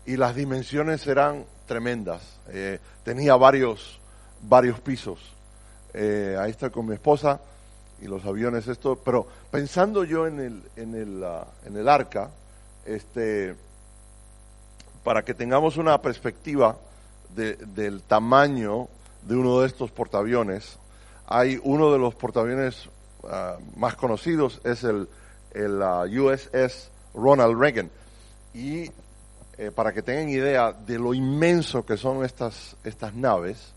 y 0.06 0.16
las 0.16 0.34
dimensiones 0.34 1.06
eran 1.06 1.44
tremendas. 1.66 2.22
Eh, 2.48 2.80
tenía 3.04 3.36
varios, 3.36 4.00
varios 4.42 4.80
pisos. 4.80 5.20
Eh, 5.94 6.36
ahí 6.38 6.50
está 6.50 6.70
con 6.70 6.86
mi 6.86 6.94
esposa 6.94 7.40
y 8.00 8.06
los 8.06 8.24
aviones, 8.24 8.68
esto, 8.68 8.96
pero 8.96 9.26
pensando 9.50 10.04
yo 10.04 10.26
en 10.26 10.40
el, 10.40 10.62
en 10.76 10.94
el, 10.94 11.24
ah, 11.24 11.46
en 11.64 11.76
el 11.76 11.88
arca, 11.88 12.30
este, 12.84 13.56
para 15.04 15.22
que 15.24 15.34
tengamos 15.34 15.76
una 15.76 16.00
perspectiva 16.00 16.76
de, 17.34 17.56
del 17.56 18.02
tamaño 18.02 18.88
de 19.22 19.36
uno 19.36 19.60
de 19.60 19.66
estos 19.66 19.90
portaaviones, 19.90 20.78
hay 21.26 21.60
uno 21.62 21.92
de 21.92 21.98
los 21.98 22.14
portaaviones 22.14 22.86
uh, 23.22 23.78
más 23.78 23.96
conocidos, 23.96 24.60
es 24.64 24.84
el, 24.84 25.08
el 25.52 25.78
uh, 25.78 25.84
ah, 25.84 26.04
USS 26.04 26.90
Ronald 27.14 27.58
Reagan. 27.58 27.90
Y 28.54 28.90
eh, 29.58 29.70
para 29.74 29.92
que 29.92 30.02
tengan 30.02 30.28
idea 30.28 30.72
de 30.72 30.98
lo 30.98 31.12
inmenso 31.12 31.84
que 31.84 31.96
son 31.96 32.24
estas, 32.24 32.76
estas 32.84 33.14
naves, 33.14 33.74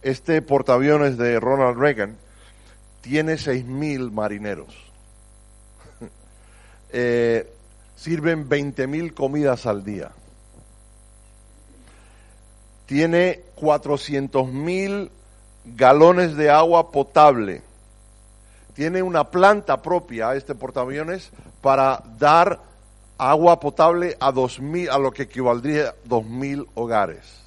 este 0.00 0.42
portaaviones 0.42 1.16
de 1.16 1.38
Ronald 1.38 1.78
Reagan 1.78 2.16
tiene 3.02 3.36
seis 3.36 3.66
mil 3.66 4.10
marineros. 4.10 4.74
eh, 6.90 7.52
sirven 7.96 8.48
veinte 8.48 8.86
mil 8.86 9.12
comidas 9.12 9.66
al 9.66 9.84
día. 9.84 10.12
Tiene 12.86 13.42
cuatrocientos 13.54 14.48
mil 14.48 15.10
galones 15.64 16.36
de 16.36 16.50
agua 16.50 16.90
potable. 16.90 17.62
Tiene 18.74 19.02
una 19.02 19.30
planta 19.30 19.82
propia, 19.82 20.34
este 20.34 20.54
portaaviones, 20.54 21.30
para 21.60 22.02
dar 22.18 22.60
agua 23.18 23.60
potable 23.60 24.16
a 24.18 24.32
dos 24.32 24.60
mil, 24.60 24.88
a 24.90 24.98
lo 24.98 25.12
que 25.12 25.24
equivaldría 25.24 25.88
a 25.88 25.94
dos 26.04 26.24
mil 26.24 26.66
hogares. 26.74 27.42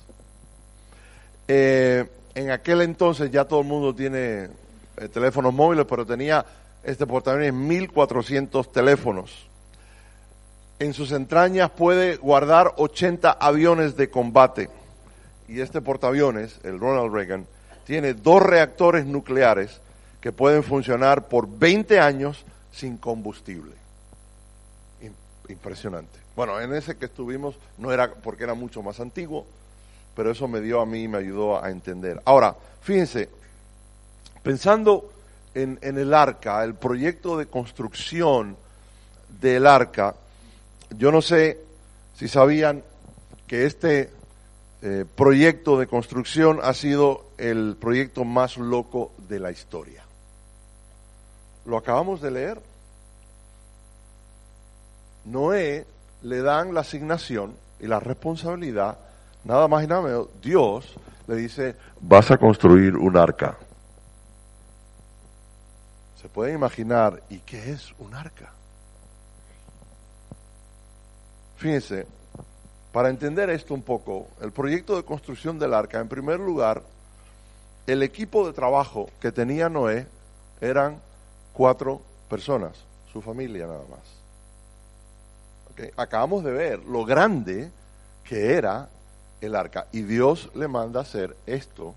Eh, 1.47 2.05
en 2.33 2.51
aquel 2.51 2.81
entonces 2.81 3.31
ya 3.31 3.45
todo 3.45 3.61
el 3.61 3.67
mundo 3.67 3.93
tiene 3.93 4.49
eh, 4.97 5.07
teléfonos 5.09 5.53
móviles, 5.53 5.85
pero 5.89 6.05
tenía 6.05 6.45
este 6.83 7.07
portaaviones 7.07 7.53
1400 7.53 8.71
teléfonos. 8.71 9.47
En 10.77 10.93
sus 10.93 11.11
entrañas 11.11 11.71
puede 11.71 12.17
guardar 12.17 12.73
80 12.77 13.31
aviones 13.31 13.95
de 13.95 14.09
combate. 14.09 14.69
Y 15.47 15.61
este 15.61 15.81
portaaviones, 15.81 16.59
el 16.63 16.79
Ronald 16.79 17.13
Reagan, 17.13 17.47
tiene 17.85 18.13
dos 18.13 18.41
reactores 18.41 19.05
nucleares 19.05 19.79
que 20.19 20.31
pueden 20.31 20.63
funcionar 20.63 21.27
por 21.27 21.47
20 21.47 21.99
años 21.99 22.45
sin 22.71 22.97
combustible. 22.97 23.73
Impresionante. 25.47 26.19
Bueno, 26.35 26.59
en 26.59 26.73
ese 26.73 26.97
que 26.97 27.05
estuvimos 27.05 27.55
no 27.77 27.91
era 27.91 28.11
porque 28.11 28.43
era 28.43 28.55
mucho 28.55 28.81
más 28.81 28.99
antiguo, 28.99 29.45
pero 30.15 30.31
eso 30.31 30.47
me 30.47 30.59
dio 30.59 30.81
a 30.81 30.85
mí 30.85 31.07
me 31.07 31.19
ayudó 31.19 31.63
a 31.63 31.69
entender. 31.69 32.21
Ahora, 32.25 32.55
fíjense, 32.81 33.29
pensando 34.45 35.09
en, 35.55 35.79
el 35.81 36.13
arca, 36.13 36.63
el 36.63 36.75
proyecto 36.75 37.35
de 37.35 37.47
construcción 37.47 38.55
del 39.41 39.65
arca, 39.65 40.13
yo 40.95 41.11
no 41.11 41.23
sé 41.23 41.59
si 42.13 42.27
sabían 42.27 42.83
que 43.47 43.65
este 43.65 44.11
eh, 44.83 45.03
proyecto 45.15 45.79
de 45.79 45.87
construcción 45.87 46.59
ha 46.61 46.75
sido 46.75 47.25
el 47.39 47.75
proyecto 47.81 48.23
más 48.23 48.57
loco 48.57 49.13
de 49.27 49.39
la 49.39 49.49
historia. 49.49 50.03
Lo 51.65 51.77
acabamos 51.77 52.21
de 52.21 52.29
leer. 52.29 52.61
Noé 55.25 55.87
le 56.21 56.41
dan 56.43 56.75
la 56.75 56.81
asignación 56.81 57.55
y 57.79 57.87
la 57.87 57.99
responsabilidad, 57.99 58.99
nada 59.43 59.67
más 59.67 59.83
y 59.83 59.87
nada 59.87 60.01
menos, 60.03 60.27
Dios 60.39 60.93
le 61.25 61.35
dice, 61.35 61.75
vas 61.99 62.29
a 62.29 62.37
construir 62.37 62.95
un 62.95 63.17
arca. 63.17 63.57
Se 66.25 66.29
pueden 66.29 66.55
imaginar, 66.55 67.21
¿y 67.29 67.37
qué 67.37 67.71
es 67.71 67.93
un 67.99 68.15
arca? 68.15 68.51
Fíjense, 71.57 72.07
para 72.91 73.09
entender 73.09 73.51
esto 73.51 73.75
un 73.75 73.83
poco, 73.83 74.25
el 74.41 74.51
proyecto 74.51 74.95
de 74.95 75.03
construcción 75.03 75.59
del 75.59 75.75
arca, 75.75 75.99
en 75.99 76.07
primer 76.07 76.39
lugar, 76.39 76.81
el 77.85 78.01
equipo 78.01 78.47
de 78.47 78.53
trabajo 78.53 79.07
que 79.21 79.31
tenía 79.31 79.69
Noé 79.69 80.07
eran 80.61 80.99
cuatro 81.53 82.01
personas, 82.27 82.75
su 83.13 83.21
familia 83.21 83.67
nada 83.67 83.85
más. 83.87 85.91
Acabamos 85.95 86.43
de 86.43 86.53
ver 86.53 86.79
lo 86.85 87.05
grande 87.05 87.69
que 88.23 88.53
era 88.53 88.89
el 89.41 89.55
arca 89.55 89.85
y 89.91 90.01
Dios 90.01 90.49
le 90.55 90.67
manda 90.67 91.01
hacer 91.01 91.37
esto 91.45 91.93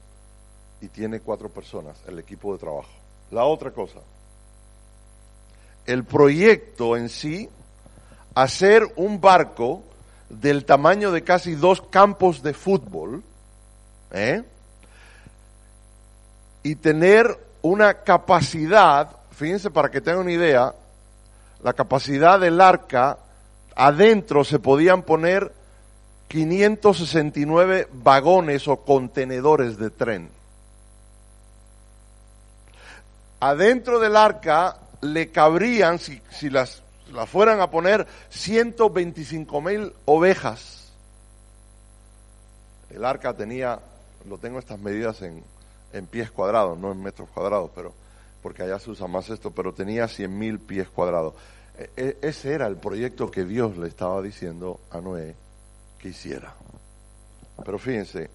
y 0.82 0.88
tiene 0.88 1.20
cuatro 1.20 1.48
personas, 1.48 1.96
el 2.06 2.18
equipo 2.18 2.52
de 2.52 2.58
trabajo. 2.58 2.90
La 3.30 3.44
otra 3.44 3.70
cosa, 3.70 4.00
el 5.88 6.04
proyecto 6.04 6.98
en 6.98 7.08
sí, 7.08 7.48
hacer 8.34 8.86
un 8.96 9.22
barco 9.22 9.82
del 10.28 10.66
tamaño 10.66 11.10
de 11.12 11.24
casi 11.24 11.54
dos 11.54 11.80
campos 11.80 12.42
de 12.42 12.52
fútbol, 12.52 13.22
¿eh? 14.12 14.44
y 16.62 16.74
tener 16.76 17.38
una 17.62 18.02
capacidad, 18.02 19.16
fíjense 19.30 19.70
para 19.70 19.90
que 19.90 20.02
tengan 20.02 20.20
una 20.20 20.32
idea, 20.32 20.74
la 21.62 21.72
capacidad 21.72 22.38
del 22.38 22.60
arca, 22.60 23.18
adentro 23.74 24.44
se 24.44 24.58
podían 24.58 25.02
poner 25.02 25.54
569 26.28 27.88
vagones 27.92 28.68
o 28.68 28.76
contenedores 28.84 29.78
de 29.78 29.88
tren. 29.88 30.30
Adentro 33.40 34.00
del 34.00 34.16
arca 34.16 34.76
le 35.00 35.30
cabrían, 35.30 35.98
si, 35.98 36.20
si 36.30 36.50
las, 36.50 36.82
fueran 37.26 37.60
a 37.60 37.70
poner, 37.70 38.06
125 38.30 39.60
mil 39.60 39.92
ovejas. 40.04 40.92
El 42.90 43.04
arca 43.04 43.34
tenía, 43.36 43.80
lo 44.28 44.38
tengo 44.38 44.58
estas 44.58 44.78
medidas 44.78 45.22
en, 45.22 45.42
en 45.92 46.06
pies 46.06 46.30
cuadrados, 46.30 46.78
no 46.78 46.92
en 46.92 47.02
metros 47.02 47.28
cuadrados, 47.30 47.70
pero 47.74 47.92
porque 48.42 48.62
allá 48.62 48.78
se 48.78 48.90
usa 48.90 49.06
más 49.06 49.28
esto, 49.30 49.50
pero 49.50 49.72
tenía 49.74 50.08
100 50.08 50.38
mil 50.38 50.58
pies 50.58 50.88
cuadrados. 50.88 51.34
E, 51.76 51.90
e, 51.96 52.18
ese 52.22 52.54
era 52.54 52.66
el 52.66 52.76
proyecto 52.76 53.30
que 53.30 53.44
Dios 53.44 53.76
le 53.76 53.88
estaba 53.88 54.22
diciendo 54.22 54.80
a 54.90 55.00
Noé 55.00 55.34
que 55.98 56.08
hiciera. 56.08 56.54
Pero 57.64 57.78
fíjense, 57.78 58.30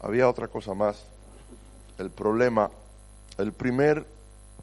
había 0.00 0.28
otra 0.28 0.48
cosa 0.48 0.74
más. 0.74 1.04
El 1.98 2.10
problema, 2.10 2.70
el 3.38 3.52
primer 3.52 4.06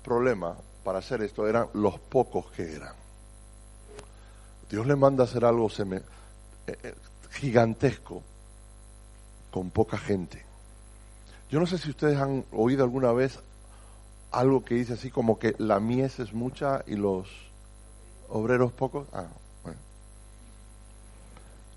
problema 0.04 0.56
para 0.84 1.00
hacer 1.00 1.22
esto 1.22 1.48
eran 1.48 1.68
los 1.74 2.00
pocos 2.00 2.52
que 2.52 2.74
eran. 2.74 2.94
Dios 4.70 4.88
le 4.88 4.96
manda 4.96 5.24
a 5.24 5.28
hacer 5.28 5.44
algo 5.44 5.70
eh, 5.70 6.02
eh, 6.68 6.96
gigantesco 7.32 8.24
con 9.52 9.70
poca 9.70 9.98
gente. 9.98 10.44
Yo 11.50 11.60
no 11.60 11.68
sé 11.68 11.78
si 11.78 11.90
ustedes 11.90 12.18
han 12.18 12.46
oído 12.52 12.84
alguna 12.84 13.12
vez 13.12 13.40
algo 14.32 14.64
que 14.64 14.76
dice 14.76 14.94
así 14.94 15.12
como 15.12 15.38
que 15.38 15.56
la 15.58 15.80
mies 15.82 16.20
es 16.20 16.34
mucha 16.34 16.84
y 16.88 16.96
los 16.96 17.28
obreros 18.30 18.72
pocos. 18.72 19.08
Ah. 19.14 19.28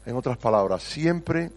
En 0.06 0.16
otras 0.16 0.36
palabras, 0.36 0.82
siempre 0.82 1.50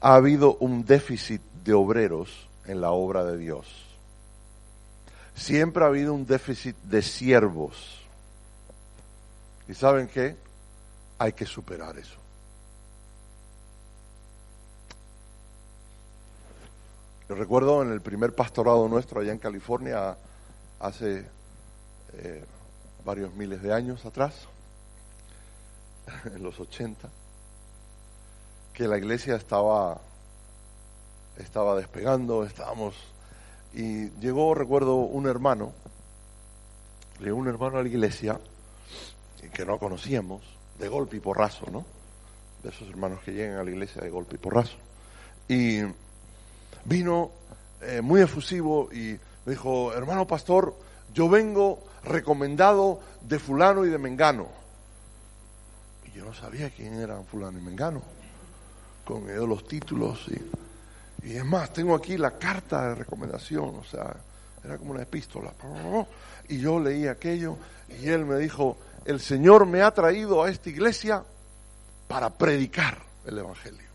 ha 0.00 0.14
habido 0.14 0.56
un 0.60 0.84
déficit 0.84 1.40
de 1.64 1.72
obreros 1.72 2.46
en 2.66 2.80
la 2.80 2.90
obra 2.90 3.24
de 3.24 3.38
Dios. 3.38 3.89
Siempre 5.40 5.82
ha 5.82 5.86
habido 5.86 6.12
un 6.12 6.26
déficit 6.26 6.76
de 6.82 7.00
siervos. 7.00 7.98
¿Y 9.66 9.72
saben 9.72 10.06
qué? 10.06 10.36
Hay 11.18 11.32
que 11.32 11.46
superar 11.46 11.96
eso. 11.96 12.18
Yo 17.26 17.36
recuerdo 17.36 17.82
en 17.82 17.90
el 17.90 18.02
primer 18.02 18.34
pastorado 18.34 18.86
nuestro 18.86 19.22
allá 19.22 19.32
en 19.32 19.38
California, 19.38 20.14
hace 20.78 21.26
eh, 22.12 22.44
varios 23.02 23.32
miles 23.32 23.62
de 23.62 23.72
años 23.72 24.04
atrás, 24.04 24.34
en 26.26 26.42
los 26.42 26.60
80, 26.60 27.08
que 28.74 28.86
la 28.86 28.98
iglesia 28.98 29.36
estaba, 29.36 30.02
estaba 31.38 31.76
despegando, 31.76 32.44
estábamos, 32.44 32.94
y 33.72 34.10
llegó, 34.20 34.54
recuerdo, 34.54 34.96
un 34.96 35.26
hermano, 35.26 35.72
llegó 37.20 37.36
un 37.36 37.48
hermano 37.48 37.78
a 37.78 37.82
la 37.82 37.88
iglesia, 37.88 38.40
que 39.52 39.64
no 39.64 39.78
conocíamos, 39.78 40.42
de 40.78 40.88
golpe 40.88 41.16
y 41.16 41.20
porrazo, 41.20 41.66
¿no? 41.70 41.84
De 42.62 42.70
esos 42.70 42.88
hermanos 42.88 43.20
que 43.24 43.32
llegan 43.32 43.58
a 43.58 43.64
la 43.64 43.70
iglesia 43.70 44.02
de 44.02 44.10
golpe 44.10 44.36
y 44.36 44.38
porrazo. 44.38 44.76
Y 45.48 45.80
vino 46.84 47.30
eh, 47.80 48.00
muy 48.00 48.20
efusivo 48.20 48.88
y 48.92 49.18
me 49.44 49.52
dijo, 49.52 49.92
hermano 49.92 50.26
pastor, 50.26 50.74
yo 51.12 51.28
vengo 51.28 51.82
recomendado 52.04 53.00
de 53.22 53.38
fulano 53.38 53.84
y 53.84 53.90
de 53.90 53.98
mengano. 53.98 54.48
Y 56.06 56.12
yo 56.12 56.24
no 56.24 56.34
sabía 56.34 56.70
quién 56.70 56.94
eran 56.94 57.24
fulano 57.24 57.58
y 57.58 57.62
mengano, 57.62 58.02
con 59.04 59.28
ellos 59.30 59.48
los 59.48 59.66
títulos 59.66 60.26
y, 60.28 60.69
y 61.22 61.36
es 61.36 61.44
más, 61.44 61.72
tengo 61.72 61.94
aquí 61.94 62.16
la 62.16 62.38
carta 62.38 62.88
de 62.88 62.94
recomendación, 62.96 63.76
o 63.76 63.84
sea, 63.84 64.14
era 64.64 64.78
como 64.78 64.92
una 64.92 65.02
epístola. 65.02 65.52
Y 66.48 66.58
yo 66.58 66.80
leí 66.80 67.06
aquello 67.06 67.56
y 68.00 68.08
él 68.08 68.24
me 68.24 68.36
dijo, 68.36 68.78
el 69.04 69.20
Señor 69.20 69.66
me 69.66 69.82
ha 69.82 69.90
traído 69.92 70.42
a 70.42 70.50
esta 70.50 70.68
iglesia 70.68 71.24
para 72.08 72.30
predicar 72.30 72.98
el 73.26 73.38
Evangelio. 73.38 73.88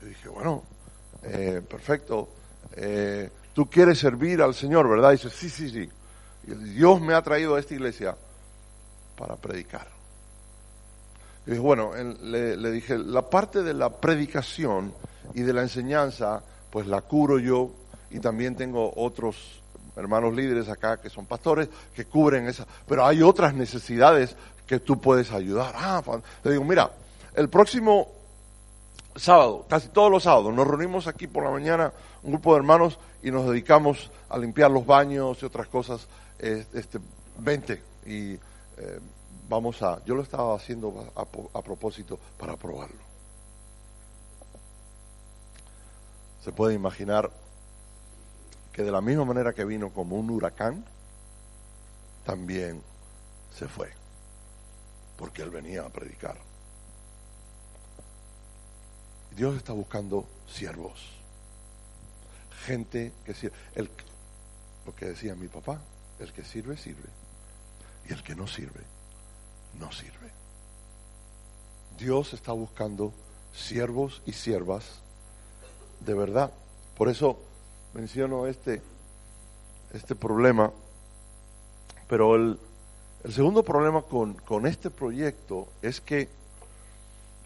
Yo 0.00 0.08
dije, 0.08 0.28
bueno, 0.28 0.62
eh, 1.22 1.62
perfecto, 1.68 2.28
eh, 2.76 3.30
tú 3.52 3.66
quieres 3.66 3.98
servir 3.98 4.42
al 4.42 4.54
Señor, 4.54 4.88
¿verdad? 4.88 5.12
Dice, 5.12 5.30
sí, 5.30 5.48
sí, 5.48 5.70
sí. 5.70 5.90
Y 6.46 6.54
Dios 6.54 7.00
me 7.00 7.14
ha 7.14 7.22
traído 7.22 7.54
a 7.54 7.60
esta 7.60 7.74
iglesia 7.74 8.16
para 9.16 9.36
predicar. 9.36 9.88
Y 11.46 11.58
bueno, 11.58 11.92
le, 11.94 12.70
dije, 12.70 12.98
la 12.98 13.28
parte 13.28 13.62
de 13.62 13.74
la 13.74 13.90
predicación 13.90 14.94
y 15.32 15.42
de 15.42 15.52
la 15.52 15.62
enseñanza, 15.62 16.42
pues 16.70 16.86
la 16.86 17.00
curo 17.00 17.38
yo 17.38 17.70
y 18.10 18.20
también 18.20 18.56
tengo 18.56 18.92
otros 18.96 19.62
hermanos 19.96 20.34
líderes 20.34 20.68
acá 20.68 21.00
que 21.00 21.08
son 21.08 21.26
pastores 21.26 21.68
que 21.94 22.04
cubren 22.04 22.46
esa. 22.46 22.66
Pero 22.86 23.06
hay 23.06 23.22
otras 23.22 23.54
necesidades 23.54 24.36
que 24.66 24.80
tú 24.80 25.00
puedes 25.00 25.32
ayudar. 25.32 25.74
Ah, 25.76 26.02
le 26.42 26.52
digo, 26.52 26.64
mira, 26.64 26.90
el 27.34 27.48
próximo 27.48 28.08
sábado, 29.16 29.66
casi 29.68 29.88
todos 29.88 30.10
los 30.10 30.24
sábados, 30.24 30.52
nos 30.52 30.66
reunimos 30.66 31.06
aquí 31.06 31.26
por 31.26 31.44
la 31.44 31.50
mañana, 31.50 31.92
un 32.22 32.32
grupo 32.32 32.52
de 32.52 32.58
hermanos, 32.58 32.98
y 33.22 33.30
nos 33.30 33.46
dedicamos 33.46 34.10
a 34.28 34.38
limpiar 34.38 34.70
los 34.70 34.84
baños 34.84 35.42
y 35.42 35.46
otras 35.46 35.68
cosas. 35.68 36.06
este, 36.38 36.98
vente 37.38 37.82
y 38.06 38.34
eh, 38.34 39.00
vamos 39.48 39.82
a. 39.82 40.02
Yo 40.04 40.14
lo 40.14 40.22
estaba 40.22 40.54
haciendo 40.54 41.12
a, 41.14 41.62
propósito 41.62 42.18
para 42.38 42.56
probarlo. 42.56 43.03
Se 46.44 46.52
puede 46.52 46.74
imaginar 46.74 47.30
que 48.70 48.82
de 48.82 48.92
la 48.92 49.00
misma 49.00 49.24
manera 49.24 49.54
que 49.54 49.64
vino 49.64 49.94
como 49.94 50.16
un 50.16 50.28
huracán, 50.28 50.84
también 52.26 52.82
se 53.50 53.66
fue, 53.66 53.90
porque 55.16 55.40
él 55.40 55.48
venía 55.48 55.86
a 55.86 55.88
predicar. 55.88 56.36
Dios 59.34 59.56
está 59.56 59.72
buscando 59.72 60.28
siervos, 60.46 61.12
gente 62.66 63.14
que 63.24 63.32
sirve. 63.32 63.56
El, 63.74 63.90
lo 64.84 64.94
que 64.94 65.06
decía 65.06 65.34
mi 65.34 65.48
papá, 65.48 65.80
el 66.18 66.30
que 66.34 66.44
sirve, 66.44 66.76
sirve, 66.76 67.08
y 68.06 68.12
el 68.12 68.22
que 68.22 68.34
no 68.34 68.46
sirve, 68.46 68.82
no 69.78 69.90
sirve. 69.92 70.30
Dios 71.96 72.34
está 72.34 72.52
buscando 72.52 73.14
siervos 73.54 74.20
y 74.26 74.34
siervas 74.34 75.03
de 76.04 76.14
verdad. 76.14 76.50
Por 76.96 77.08
eso 77.08 77.38
menciono 77.94 78.46
este, 78.46 78.82
este 79.92 80.14
problema. 80.14 80.70
Pero 82.08 82.36
el, 82.36 82.58
el 83.24 83.32
segundo 83.32 83.62
problema 83.62 84.02
con, 84.02 84.34
con, 84.34 84.66
este 84.66 84.90
proyecto 84.90 85.68
es 85.80 86.00
que, 86.00 86.28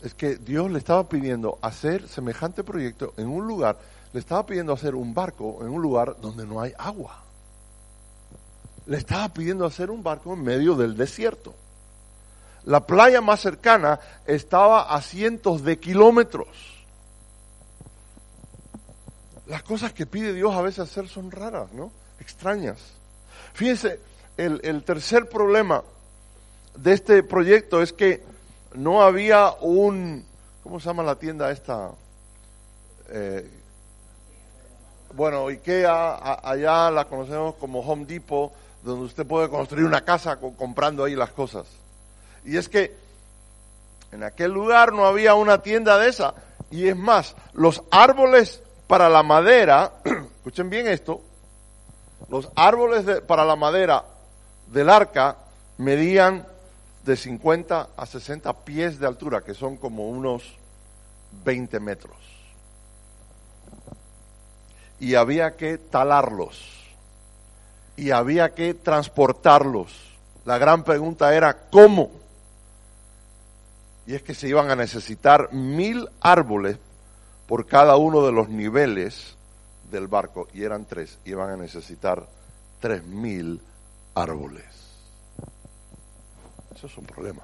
es 0.03 0.15
que 0.15 0.37
Dios 0.37 0.71
le 0.71 0.79
estaba 0.79 1.09
pidiendo 1.09 1.59
hacer 1.63 2.09
semejante 2.09 2.65
proyecto 2.65 3.15
en 3.17 3.29
un 3.29 3.47
lugar, 3.47 3.79
le 4.13 4.21
estaba 4.21 4.45
pidiendo 4.45 4.73
hacer 4.73 4.95
un 4.95 5.15
barco 5.15 5.59
en 5.61 5.69
un 5.69 5.81
lugar 5.81 6.17
donde 6.21 6.47
no 6.47 6.61
hay 6.61 6.73
agua. 6.79 7.23
Le 8.87 8.97
estaba 8.97 9.29
pidiendo 9.29 9.67
hacer 9.67 9.91
un 9.91 10.03
barco 10.03 10.33
en 10.33 10.43
medio 10.43 10.75
del 10.75 10.97
desierto. 10.97 11.55
La 12.65 12.87
playa 12.87 13.21
más 13.21 13.41
cercana 13.41 14.01
estaba 14.27 14.95
a 14.95 15.01
cientos 15.01 15.63
de 15.63 15.79
kilómetros. 15.79 16.78
Las 19.49 19.62
cosas 19.62 19.92
que 19.92 20.07
pide 20.07 20.34
Dios 20.34 20.55
a 20.55 20.62
veces 20.62 20.80
hacer 20.80 21.09
son 21.09 21.30
raras, 21.30 21.72
¿no? 21.72 21.90
Extrañas. 22.20 22.78
Fíjense, 23.55 23.99
el, 24.36 24.84
tercer 24.84 25.28
problema 25.28 25.82
de 26.76 26.92
este 26.92 27.22
proyecto 27.22 27.82
es 27.82 27.92
que 27.92 28.22
no 28.74 29.03
había 29.03 29.53
un, 29.61 30.24
¿cómo 30.62 30.78
se 30.78 30.86
llama 30.86 31.03
la 31.03 31.16
tienda 31.16 31.51
esta? 31.51 31.90
Eh, 33.09 33.51
bueno, 35.14 35.49
Ikea, 35.49 36.40
allá 36.42 36.90
la 36.90 37.07
conocemos 37.07 37.55
como 37.55 37.80
Home 37.80 38.05
Depot, 38.05 38.53
donde 38.82 39.07
usted 39.07 39.26
puede 39.26 39.49
construir 39.49 39.86
una 39.86 40.05
casa 40.05 40.36
comprando 40.36 41.05
ahí 41.05 41.16
las 41.16 41.30
cosas. 41.30 41.66
Y 42.44 42.59
es 42.59 42.68
que 42.68 42.94
en 44.12 44.22
aquel 44.22 44.53
lugar 44.53 44.92
no 44.92 45.07
había 45.07 45.34
una 45.34 45.62
tienda 45.62 45.99
de 45.99 46.11
esa. 46.11 46.34
Y 46.70 46.88
es 46.88 46.96
más, 46.96 47.34
los 47.55 47.82
árboles 47.90 48.62
para 48.89 49.09
la 49.09 49.22
madera, 49.22 49.93
escuchen 50.05 50.68
bien 50.68 50.89
esto, 50.89 51.20
los 52.28 52.51
árboles 52.57 53.20
para 53.22 53.45
la 53.45 53.55
madera 53.55 54.05
del 54.66 54.91
arca 54.91 55.36
medían 55.76 56.45
de 57.05 57.16
50 57.16 57.91
a 57.97 58.07
60 58.07 58.53
pies 58.64 58.99
de 58.99 59.07
altura, 59.07 59.43
que 59.43 59.55
son 59.55 59.76
como 59.76 60.09
unos 60.09 60.43
20 61.45 61.78
metros. 61.78 62.16
Y 64.99 65.14
había 65.14 65.57
que 65.57 65.78
talarlos. 65.78 66.74
Y 67.97 68.11
había 68.11 68.55
que 68.55 68.74
transportarlos. 68.74 69.93
La 70.45 70.59
gran 70.59 70.82
pregunta 70.82 71.34
era, 71.34 71.68
¿cómo? 71.70 72.11
y 74.09 74.14
es 74.14 74.22
que 74.22 74.34
se 74.34 74.49
iban 74.49 74.70
a 74.70 74.74
necesitar 74.74 75.53
mil 75.53 76.09
árboles 76.22 76.78
por 77.49 77.66
cada 77.66 77.96
uno 77.96 78.24
de 78.24 78.30
los 78.30 78.49
niveles 78.49 79.34
del 79.90 80.07
barco, 80.07 80.46
y 80.55 80.62
eran 80.62 80.84
tres, 80.84 81.18
iban 81.24 81.51
a 81.51 81.57
necesitar 81.57 82.28
tres 82.78 83.05
mil 83.05 83.61
árboles. 84.14 84.64
Eso 86.72 86.86
es 86.86 86.96
un 86.96 87.07
problema. 87.07 87.42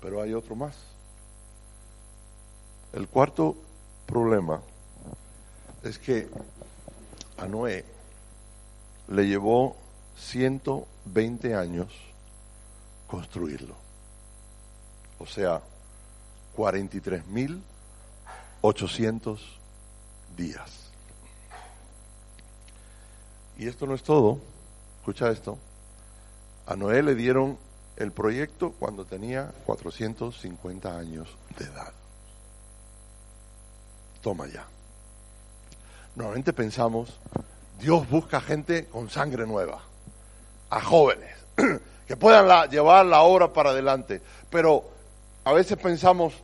Pero 0.00 0.20
hay 0.20 0.34
otro 0.34 0.56
más. 0.56 0.74
El 2.92 3.06
cuarto 3.06 3.54
problema 4.06 4.60
es 5.84 5.98
que 5.98 6.28
a 7.36 7.46
Noé 7.46 7.84
le 9.08 9.26
llevó 9.26 9.76
120 10.16 11.54
años 11.54 11.92
construirlo 13.06 13.88
o 15.18 15.26
sea, 15.26 15.60
43.800 18.62 19.38
días. 20.36 20.90
Y 23.58 23.66
esto 23.66 23.86
no 23.86 23.94
es 23.94 24.02
todo, 24.02 24.38
escucha 25.00 25.30
esto, 25.30 25.58
a 26.66 26.76
Noé 26.76 27.02
le 27.02 27.14
dieron 27.14 27.58
el 27.96 28.12
proyecto 28.12 28.72
cuando 28.78 29.04
tenía 29.04 29.52
450 29.66 30.96
años 30.96 31.28
de 31.58 31.64
edad. 31.64 31.92
Toma 34.22 34.46
ya. 34.46 34.66
Normalmente 36.14 36.52
pensamos, 36.52 37.18
Dios 37.80 38.08
busca 38.08 38.40
gente 38.40 38.86
con 38.86 39.10
sangre 39.10 39.46
nueva, 39.46 39.80
a 40.70 40.80
jóvenes, 40.80 41.34
que 42.06 42.16
puedan 42.16 42.70
llevar 42.70 43.06
la 43.06 43.22
obra 43.22 43.52
para 43.52 43.70
adelante. 43.70 44.20
Pero 44.50 44.84
a 45.44 45.52
veces 45.52 45.78
pensamos, 45.78 46.34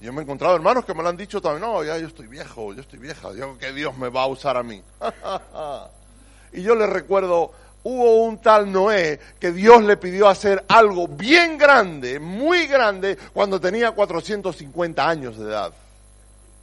yo 0.00 0.12
me 0.14 0.20
he 0.20 0.22
encontrado 0.22 0.56
hermanos 0.56 0.84
que 0.84 0.94
me 0.94 1.02
lo 1.02 1.10
han 1.10 1.16
dicho 1.16 1.42
también, 1.42 1.60
no, 1.60 1.84
ya 1.84 1.98
yo 1.98 2.06
estoy 2.06 2.26
viejo, 2.26 2.72
yo 2.72 2.80
estoy 2.80 2.98
vieja, 2.98 3.32
digo 3.32 3.58
que 3.58 3.72
Dios 3.72 3.96
me 3.98 4.08
va 4.08 4.22
a 4.22 4.26
usar 4.28 4.56
a 4.56 4.62
mí. 4.62 4.82
y 6.52 6.62
yo 6.62 6.74
les 6.74 6.88
recuerdo, 6.88 7.52
hubo 7.82 8.24
un 8.24 8.38
tal 8.38 8.72
Noé 8.72 9.20
que 9.38 9.52
Dios 9.52 9.82
le 9.82 9.98
pidió 9.98 10.28
hacer 10.28 10.64
algo 10.68 11.06
bien 11.06 11.58
grande, 11.58 12.18
muy 12.18 12.66
grande, 12.66 13.18
cuando 13.34 13.60
tenía 13.60 13.92
450 13.92 15.06
años 15.06 15.36
de 15.36 15.44
edad. 15.44 15.72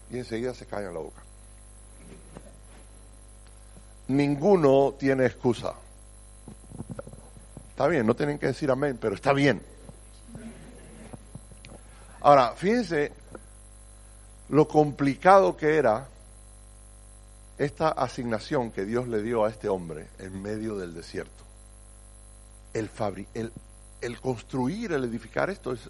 Y 0.09 0.17
enseguida 0.17 0.55
se 0.55 0.65
cae 0.65 0.85
en 0.85 0.93
la 0.95 0.99
boca. 0.99 1.21
Ninguno 4.07 4.95
tiene 4.97 5.27
excusa. 5.27 5.73
Está 7.69 7.85
bien, 7.85 8.07
no 8.07 8.15
tienen 8.15 8.39
que 8.39 8.47
decir 8.47 8.71
amén, 8.71 8.97
pero 8.99 9.13
está 9.13 9.31
bien. 9.31 9.61
Ahora, 12.21 12.53
fíjense 12.55 13.11
lo 14.49 14.67
complicado 14.67 15.57
que 15.57 15.77
era 15.77 16.07
esta 17.57 17.89
asignación 17.89 18.71
que 18.71 18.85
Dios 18.85 19.07
le 19.07 19.21
dio 19.21 19.43
a 19.43 19.49
este 19.49 19.67
hombre 19.67 20.07
en 20.19 20.41
medio 20.41 20.77
del 20.77 20.93
desierto. 20.93 21.43
El, 22.73 22.89
el, 23.33 23.51
el 24.01 24.21
construir, 24.21 24.91
el 24.93 25.03
edificar 25.03 25.49
esto 25.49 25.73
es, 25.73 25.89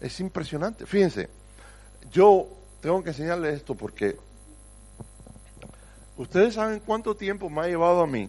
es 0.00 0.20
impresionante. 0.20 0.84
Fíjense, 0.84 1.28
yo 2.10 2.48
tengo 2.80 3.02
que 3.02 3.10
enseñarles 3.10 3.56
esto 3.56 3.74
porque 3.74 4.16
ustedes 6.16 6.54
saben 6.54 6.80
cuánto 6.80 7.14
tiempo 7.14 7.48
me 7.48 7.62
ha 7.62 7.66
llevado 7.68 8.00
a 8.02 8.06
mí 8.06 8.28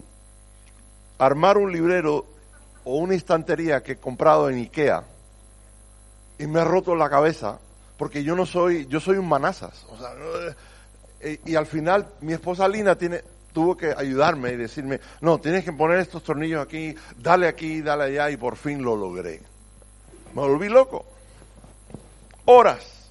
armar 1.18 1.58
un 1.58 1.72
librero 1.72 2.26
o 2.84 2.96
una 2.96 3.14
estantería 3.14 3.82
que 3.82 3.92
he 3.92 3.96
comprado 3.96 4.48
en 4.48 4.56
Ikea 4.58 5.04
y 6.38 6.46
me 6.46 6.60
ha 6.60 6.64
roto 6.64 6.94
la 6.94 7.10
cabeza 7.10 7.58
porque 7.98 8.22
yo 8.22 8.34
no 8.36 8.46
soy, 8.46 8.86
yo 8.86 9.00
soy 9.00 9.18
un 9.18 9.28
manazas. 9.28 9.84
Sea, 9.98 10.56
eh, 11.20 11.40
y, 11.44 11.56
al 11.56 11.66
final 11.66 12.06
mi 12.20 12.32
esposa 12.32 12.68
Lina 12.68 12.96
tiene, 12.96 13.22
tuvo 13.52 13.76
que 13.76 13.92
ayudarme 13.94 14.52
y 14.52 14.56
decirme, 14.56 15.00
no, 15.20 15.40
tienes 15.40 15.64
que 15.64 15.72
poner 15.72 15.98
estos 15.98 16.22
tornillos 16.22 16.62
aquí, 16.62 16.94
dale 17.18 17.48
aquí, 17.48 17.82
dale 17.82 18.04
allá 18.04 18.30
y 18.30 18.36
por 18.36 18.56
fin 18.56 18.82
lo 18.82 18.96
logré. 18.96 19.42
Me 20.32 20.42
volví 20.42 20.68
loco. 20.68 21.04
Horas. 22.44 23.10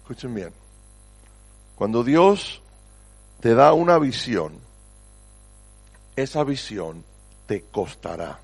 Escuchen 0.00 0.34
bien. 0.34 0.52
Cuando 1.76 2.02
Dios 2.02 2.62
te 3.40 3.54
da 3.54 3.74
una 3.74 3.98
visión, 3.98 4.58
esa 6.16 6.44
visión 6.44 7.04
te 7.46 7.64
costará. 7.64 8.40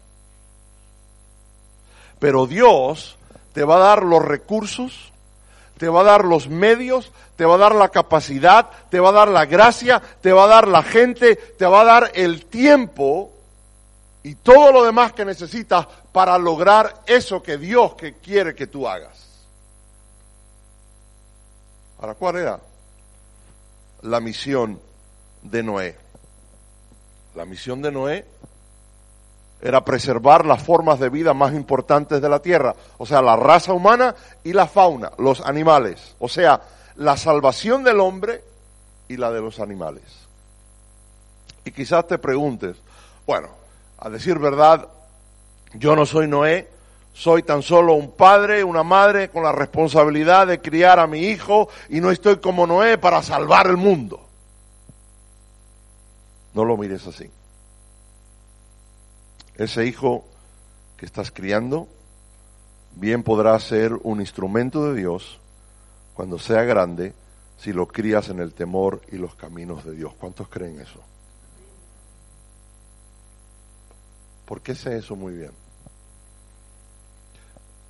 Pero 2.18 2.47
Dios 2.47 3.16
te 3.53 3.64
va 3.64 3.76
a 3.76 3.80
dar 3.80 4.03
los 4.03 4.24
recursos, 4.24 5.12
te 5.78 5.88
va 5.88 6.01
a 6.01 6.05
dar 6.05 6.24
los 6.24 6.48
medios, 6.48 7.12
te 7.36 7.44
va 7.44 7.55
a 7.55 7.59
dar 7.59 7.74
la 7.74 7.88
capacidad, 7.88 8.68
te 8.90 9.01
va 9.01 9.09
a 9.09 9.12
dar 9.12 9.28
la 9.28 9.46
gracia, 9.46 10.03
te 10.20 10.32
va 10.32 10.44
a 10.44 10.48
dar 10.48 10.68
la 10.68 10.82
gente, 10.82 11.36
te 11.36 11.66
va 11.66 11.80
a 11.80 11.84
dar 11.84 12.12
el 12.14 12.46
tiempo 12.46 13.32
y 14.22 14.34
todo 14.34 14.72
lo 14.72 14.84
demás 14.84 15.12
que 15.12 15.24
necesitas 15.24 15.86
para 16.12 16.36
lograr 16.36 17.03
eso 17.07 17.42
que 17.42 17.57
Dios 17.57 17.94
que 17.94 18.14
quiere 18.14 18.55
que 18.55 18.66
tú 18.66 18.86
hagas. 18.86 19.26
Ahora, 21.98 22.14
¿cuál 22.14 22.36
era 22.36 22.61
la 24.03 24.20
misión 24.20 24.80
de 25.42 25.62
Noé? 25.62 25.96
La 27.34 27.44
misión 27.44 27.80
de 27.80 27.92
Noé 27.92 28.26
era 29.62 29.84
preservar 29.84 30.46
las 30.46 30.62
formas 30.62 30.98
de 30.98 31.11
vida 31.11 31.34
más 31.34 31.52
importantes 31.52 32.20
de 32.20 32.28
la 32.28 32.40
tierra, 32.40 32.74
o 32.98 33.06
sea, 33.06 33.20
la 33.20 33.36
raza 33.36 33.72
humana 33.72 34.14
y 34.42 34.52
la 34.52 34.66
fauna, 34.66 35.12
los 35.18 35.40
animales, 35.40 36.14
o 36.18 36.28
sea, 36.28 36.62
la 36.96 37.16
salvación 37.16 37.84
del 37.84 38.00
hombre 38.00 38.42
y 39.08 39.16
la 39.16 39.30
de 39.30 39.40
los 39.40 39.61
animales. 39.61 40.04
Y 41.64 41.72
quizás 41.72 42.06
te 42.06 42.18
preguntes, 42.18 42.76
bueno, 43.26 43.48
a 43.98 44.08
decir 44.08 44.38
verdad, 44.38 44.88
yo 45.74 45.94
no 45.94 46.06
soy 46.06 46.26
Noé, 46.26 46.68
soy 47.12 47.42
tan 47.42 47.62
solo 47.62 47.94
un 47.94 48.12
padre, 48.12 48.64
una 48.64 48.82
madre 48.82 49.28
con 49.28 49.42
la 49.42 49.52
responsabilidad 49.52 50.46
de 50.46 50.61
criar 50.61 50.98
a 50.98 51.06
mi 51.06 51.18
hijo 51.18 51.68
y 51.90 52.00
no 52.00 52.11
estoy 52.11 52.38
como 52.38 52.66
Noé 52.66 52.96
para 52.96 53.22
salvar 53.22 53.66
el 53.66 53.76
mundo. 53.76 54.26
No 56.54 56.64
lo 56.64 56.76
mires 56.76 57.06
así. 57.06 57.30
Ese 59.61 59.84
hijo 59.84 60.24
que 60.96 61.04
estás 61.04 61.30
criando 61.30 61.86
bien 62.96 63.22
podrá 63.22 63.61
ser 63.61 63.92
un 64.04 64.22
instrumento 64.22 64.86
de 64.86 64.98
Dios 64.98 65.38
cuando 66.14 66.38
sea 66.38 66.62
grande 66.62 67.12
si 67.58 67.74
lo 67.74 67.86
crías 67.86 68.30
en 68.30 68.40
el 68.40 68.54
temor 68.54 69.02
y 69.12 69.16
los 69.16 69.34
caminos 69.34 69.84
de 69.84 69.92
Dios. 69.92 70.14
¿Cuántos 70.18 70.48
creen 70.48 70.80
eso? 70.80 70.98
¿Por 74.46 74.62
qué 74.62 74.74
sé 74.74 74.96
eso 74.96 75.14
muy 75.14 75.34
bien? 75.34 75.52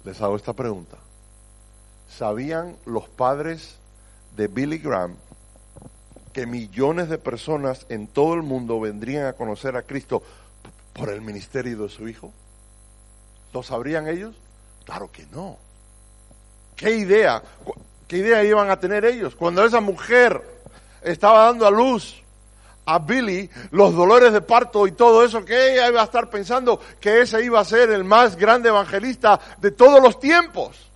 Les 0.04 0.20
hago 0.22 0.34
esta 0.34 0.54
pregunta. 0.54 0.96
¿Sabían 2.08 2.74
los 2.84 3.08
padres 3.08 3.76
de 4.36 4.48
Billy 4.48 4.78
Graham 4.78 5.14
que 6.32 6.46
millones 6.46 7.08
de 7.08 7.18
personas 7.18 7.86
en 7.88 8.08
todo 8.08 8.34
el 8.34 8.42
mundo 8.42 8.80
vendrían 8.80 9.26
a 9.26 9.34
conocer 9.34 9.76
a 9.76 9.82
Cristo 9.82 10.24
por 10.92 11.10
el 11.10 11.20
ministerio 11.20 11.82
de 11.82 11.88
su 11.88 12.08
hijo? 12.08 12.32
¿Lo 13.52 13.62
sabrían 13.62 14.08
ellos? 14.08 14.34
Claro 14.84 15.10
que 15.10 15.26
no. 15.26 15.58
¿Qué 16.76 16.96
idea? 16.96 17.42
¿Qué 18.06 18.18
idea 18.18 18.42
iban 18.44 18.70
a 18.70 18.80
tener 18.80 19.04
ellos? 19.04 19.34
Cuando 19.34 19.64
esa 19.64 19.80
mujer 19.80 20.42
estaba 21.02 21.46
dando 21.46 21.66
a 21.66 21.70
luz 21.70 22.22
a 22.86 22.98
Billy, 22.98 23.48
los 23.70 23.94
dolores 23.94 24.32
de 24.32 24.40
parto 24.40 24.86
y 24.86 24.92
todo 24.92 25.24
eso, 25.24 25.44
que 25.44 25.72
ella 25.72 25.88
iba 25.88 26.00
a 26.00 26.04
estar 26.04 26.28
pensando 26.28 26.80
que 27.00 27.22
ese 27.22 27.44
iba 27.44 27.60
a 27.60 27.64
ser 27.64 27.90
el 27.90 28.04
más 28.04 28.36
grande 28.36 28.68
evangelista 28.68 29.38
de 29.58 29.70
todos 29.70 30.02
los 30.02 30.18
tiempos. 30.18 30.90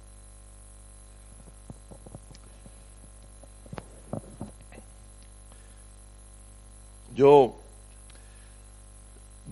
Yo, 7.15 7.55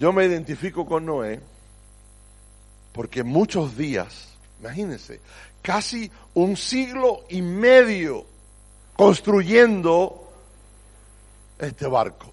yo 0.02 0.12
me 0.12 0.24
identifico 0.24 0.84
con 0.84 1.06
Noé 1.06 1.38
porque 2.90 3.22
muchos 3.22 3.76
días, 3.76 4.34
imagínense, 4.58 5.20
casi 5.62 6.10
un 6.34 6.56
siglo 6.56 7.20
y 7.28 7.40
medio 7.40 8.26
construyendo 8.96 10.28
este 11.56 11.86
barco. 11.86 12.32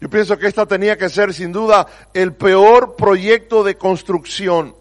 Yo 0.00 0.08
pienso 0.08 0.38
que 0.38 0.46
esta 0.46 0.64
tenía 0.64 0.96
que 0.96 1.08
ser 1.08 1.34
sin 1.34 1.50
duda 1.50 1.88
el 2.14 2.34
peor 2.34 2.94
proyecto 2.94 3.64
de 3.64 3.76
construcción. 3.76 4.76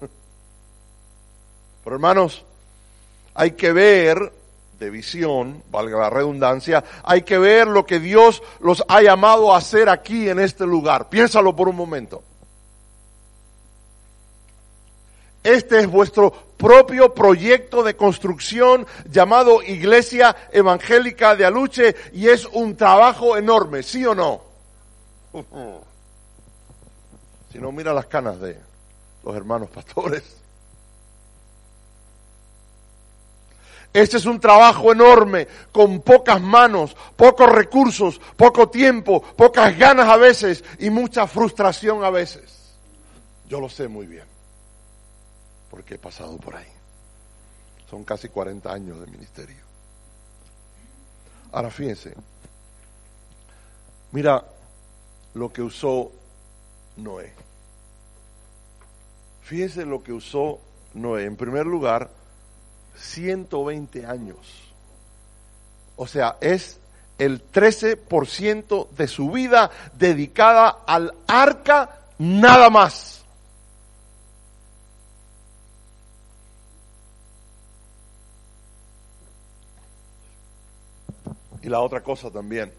Pero 1.84 1.94
hermanos, 1.94 2.44
hay 3.32 3.52
que 3.52 3.70
ver 3.70 4.32
de 4.78 4.90
visión, 4.90 5.62
valga 5.70 5.98
la 5.98 6.10
redundancia, 6.10 6.84
hay 7.02 7.22
que 7.22 7.38
ver 7.38 7.66
lo 7.66 7.86
que 7.86 7.98
Dios 7.98 8.42
los 8.60 8.84
ha 8.88 9.00
llamado 9.00 9.54
a 9.54 9.58
hacer 9.58 9.88
aquí 9.88 10.28
en 10.28 10.38
este 10.38 10.66
lugar. 10.66 11.08
Piénsalo 11.08 11.56
por 11.56 11.68
un 11.68 11.76
momento. 11.76 12.22
Este 15.42 15.78
es 15.78 15.86
vuestro 15.86 16.32
propio 16.56 17.14
proyecto 17.14 17.82
de 17.84 17.94
construcción 17.94 18.86
llamado 19.08 19.62
Iglesia 19.62 20.34
Evangélica 20.50 21.36
de 21.36 21.44
Aluche 21.44 21.94
y 22.12 22.28
es 22.28 22.46
un 22.46 22.76
trabajo 22.76 23.36
enorme, 23.36 23.82
¿sí 23.82 24.04
o 24.04 24.14
no? 24.14 24.42
Si 27.52 27.62
no, 27.62 27.72
mira 27.72 27.94
las 27.94 28.04
canas 28.04 28.38
de 28.38 28.58
los 29.24 29.34
hermanos 29.34 29.70
pastores. 29.70 30.42
Este 33.96 34.18
es 34.18 34.26
un 34.26 34.38
trabajo 34.38 34.92
enorme, 34.92 35.48
con 35.72 36.02
pocas 36.02 36.38
manos, 36.38 36.94
pocos 37.16 37.50
recursos, 37.50 38.20
poco 38.36 38.68
tiempo, 38.68 39.22
pocas 39.22 39.74
ganas 39.78 40.06
a 40.06 40.18
veces 40.18 40.62
y 40.80 40.90
mucha 40.90 41.26
frustración 41.26 42.04
a 42.04 42.10
veces. 42.10 42.74
Yo 43.48 43.58
lo 43.58 43.70
sé 43.70 43.88
muy 43.88 44.06
bien 44.06 44.26
porque 45.70 45.94
he 45.94 45.98
pasado 45.98 46.36
por 46.36 46.56
ahí. 46.56 46.68
Son 47.88 48.04
casi 48.04 48.28
40 48.28 48.70
años 48.70 49.00
de 49.00 49.06
ministerio. 49.06 49.64
Ahora 51.52 51.70
fíjense, 51.70 52.12
mira 54.12 54.44
lo 55.32 55.50
que 55.50 55.62
usó 55.62 56.12
Noé. 56.98 57.32
Fíjense 59.40 59.86
lo 59.86 60.02
que 60.02 60.12
usó 60.12 60.60
Noé. 60.92 61.24
En 61.24 61.36
primer 61.36 61.64
lugar, 61.64 62.10
120 62.96 64.06
años. 64.06 64.36
O 65.96 66.06
sea, 66.06 66.36
es 66.40 66.78
el 67.18 67.50
13% 67.50 68.90
de 68.90 69.08
su 69.08 69.30
vida 69.30 69.70
dedicada 69.94 70.68
al 70.86 71.14
arca 71.26 71.98
nada 72.18 72.70
más. 72.70 73.24
Y 81.62 81.68
la 81.68 81.80
otra 81.80 82.00
cosa 82.02 82.30
también. 82.30 82.72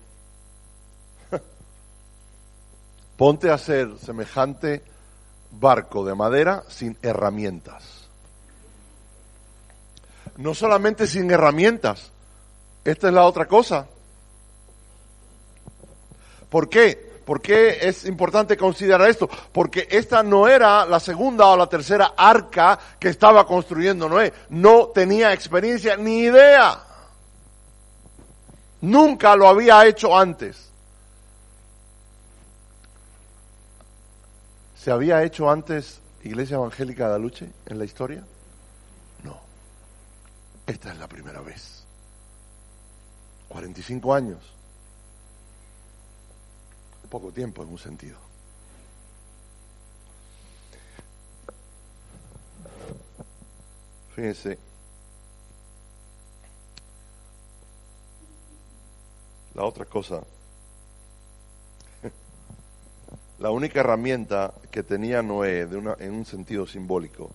Ponte 3.18 3.49
a 3.49 3.55
hacer 3.55 3.97
semejante 3.99 4.82
barco 5.51 6.05
de 6.05 6.15
madera 6.15 6.63
sin 6.70 6.97
herramientas. 7.01 7.97
No 10.38 10.54
solamente 10.54 11.08
sin 11.08 11.30
herramientas. 11.30 12.12
Esta 12.84 13.08
es 13.08 13.14
la 13.14 13.26
otra 13.26 13.46
cosa. 13.48 13.88
¿Por 16.50 16.70
qué? 16.70 17.08
¿Por 17.26 17.42
qué 17.42 17.80
es 17.82 18.06
importante 18.06 18.56
considerar 18.56 19.10
esto? 19.10 19.30
Porque 19.52 19.86
esta 19.92 20.24
no 20.24 20.48
era 20.48 20.86
la 20.86 21.02
segunda 21.02 21.48
o 21.48 21.58
la 21.58 21.68
tercera 21.68 22.14
arca 22.16 22.80
que 22.98 23.10
estaba 23.10 23.46
construyendo 23.46 24.08
Noé. 24.08 24.32
No 24.50 24.88
tenía 24.88 25.34
experiencia 25.34 25.98
ni 25.98 26.20
idea. 26.20 26.82
Nunca 28.80 29.36
lo 29.36 29.50
había 29.50 29.86
hecho 29.86 30.18
antes. 30.18 30.70
¿Se 34.78 34.92
había 34.92 35.22
hecho 35.24 35.50
antes 35.50 36.00
Iglesia 36.24 36.56
Evangélica 36.56 37.10
de 37.10 37.16
Aluche 37.16 37.50
en 37.66 37.78
la 37.78 37.84
historia? 37.84 38.24
Esta 40.68 40.91
es 40.91 40.99
la 40.99 41.07
primera 41.07 41.41
vez. 41.41 41.84
45 43.47 44.13
años. 44.13 44.53
Poco 47.09 47.32
tiempo 47.32 47.63
en 47.63 47.70
un 47.70 47.78
sentido. 47.78 48.18
Fíjense, 54.13 54.59
La 59.57 59.63
otra 59.63 59.86
cosa, 59.86 60.22
la 63.39 63.49
única 63.49 63.80
herramienta 63.80 64.53
que 64.70 64.84
tenía 64.84 65.24
Noé 65.24 65.65
de 65.65 65.78
una, 65.78 65.95
en 65.97 66.13
un 66.13 66.26
sentido 66.26 66.68
simbólico 66.68 67.32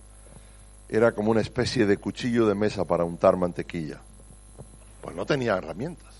era 0.97 1.11
como 1.11 1.31
una 1.31 1.41
especie 1.41 1.87
de 1.87 1.97
cuchillo 1.97 2.45
de 2.45 2.53
mesa 2.53 2.85
para 2.85 3.03
untar 3.03 3.35
mantequilla. 3.35 3.99
Pues 5.01 5.15
no 5.15 5.25
tenía 5.25 5.57
herramientas. 5.57 6.13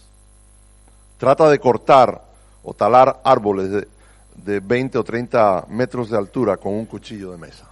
Trata 1.17 1.47
de 1.49 1.59
cortar 1.59 2.23
o 2.63 2.73
talar 2.73 3.21
árboles 3.23 3.69
de, 3.69 3.87
de 4.35 4.59
20 4.59 4.97
o 4.97 5.03
30 5.03 5.67
metros 5.69 6.09
de 6.09 6.17
altura 6.17 6.57
con 6.57 6.73
un 6.73 6.87
cuchillo 6.87 7.31
de 7.31 7.37
mesa. 7.37 7.69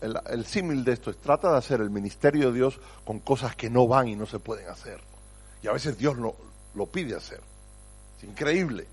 El, 0.00 0.44
símil 0.46 0.84
de 0.84 0.92
esto 0.92 1.10
es 1.10 1.16
trata 1.18 1.52
de 1.52 1.58
hacer 1.58 1.80
el 1.80 1.90
ministerio 1.90 2.50
de 2.50 2.58
Dios 2.58 2.80
con 3.04 3.20
cosas 3.20 3.54
que 3.56 3.70
no 3.70 3.86
van 3.86 4.08
y 4.08 4.16
no 4.16 4.26
se 4.26 4.40
pueden 4.40 4.68
hacer. 4.68 5.00
Y 5.62 5.68
a 5.68 5.72
veces 5.72 5.96
Dios 5.96 6.18
no, 6.18 6.34
lo 6.74 6.86
pide 6.86 7.14
hacer. 7.14 7.40
Es 8.18 8.24
increíble. 8.24 8.86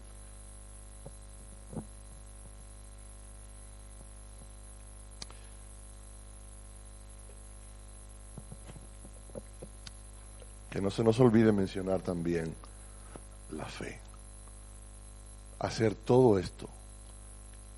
Que 10.70 10.82
no 10.82 10.92
se 10.92 11.04
nos 11.04 11.20
olvide 11.20 11.52
mencionar 11.52 12.02
también 12.02 12.54
la 13.52 13.66
fe. 13.66 14.00
Hacer 15.60 15.96
todo 15.96 16.38
esto 16.40 16.70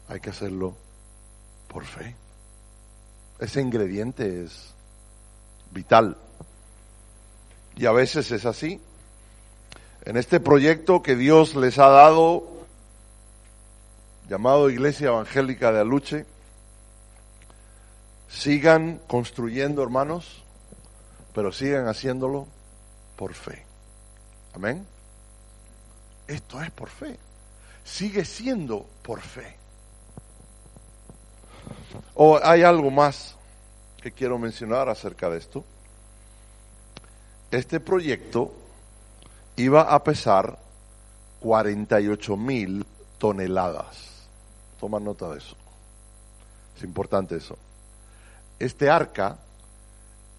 hay 0.08 0.20
que 0.20 0.30
hacerlo 0.30 0.76
por 1.68 1.86
fe. 1.86 2.16
Ese 3.40 3.62
ingrediente 3.62 4.44
es 4.44 4.74
vital. 5.72 6.18
Y 7.76 7.86
a 7.86 7.92
veces 7.92 8.32
es 8.32 8.46
así 8.46 8.80
en 10.04 10.18
este 10.18 10.40
proyecto 10.40 11.04
que 11.04 11.16
Dios 11.16 11.56
les 11.56 11.78
ha 11.78 11.88
dado, 11.88 12.44
llamado 14.28 14.70
Iglesia 14.70 15.10
Evangélica 15.10 15.72
de 15.72 15.80
Aluche, 15.80 16.26
sigan 18.28 19.00
construyendo, 19.08 19.84
hermanos, 19.84 20.44
pero 21.36 21.52
sigan 21.52 21.88
haciéndolo 21.88 22.48
por 23.22 23.36
fe. 23.36 23.64
Amén. 24.56 24.84
Esto 26.28 26.60
es 26.60 26.72
por 26.72 26.90
fe. 26.90 27.20
Sigue 27.84 28.26
siendo 28.26 28.84
por 29.04 29.22
fe. 29.22 29.58
O 32.16 32.40
hay 32.42 32.64
algo 32.64 32.90
más 32.90 33.36
que 34.02 34.12
quiero 34.12 34.40
mencionar 34.40 34.90
acerca 34.90 35.30
de 35.30 35.38
esto. 35.38 35.64
Este 37.52 37.80
proyecto 37.80 38.56
iba 39.56 39.82
a 39.82 40.04
pesar 40.04 40.58
48 41.42 42.36
mil 42.38 42.84
toneladas. 43.20 44.26
Toma 44.80 45.00
nota 45.00 45.30
de 45.30 45.38
eso. 45.38 45.56
Es 46.76 46.82
importante 46.82 47.36
eso. 47.36 47.56
Este 48.58 48.90
arca 48.90 49.38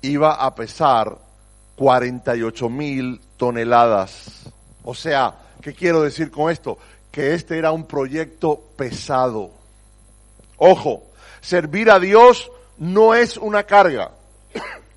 iba 0.00 0.34
a 0.34 0.52
pesar 0.56 1.30
48 1.76 2.68
mil 2.68 3.20
toneladas. 3.36 4.50
O 4.84 4.94
sea, 4.94 5.34
¿qué 5.60 5.74
quiero 5.74 6.02
decir 6.02 6.30
con 6.30 6.50
esto? 6.50 6.78
Que 7.10 7.34
este 7.34 7.58
era 7.58 7.72
un 7.72 7.86
proyecto 7.86 8.60
pesado. 8.76 9.50
Ojo, 10.56 11.02
servir 11.40 11.90
a 11.90 11.98
Dios 11.98 12.50
no 12.78 13.14
es 13.14 13.36
una 13.36 13.64
carga. 13.64 14.12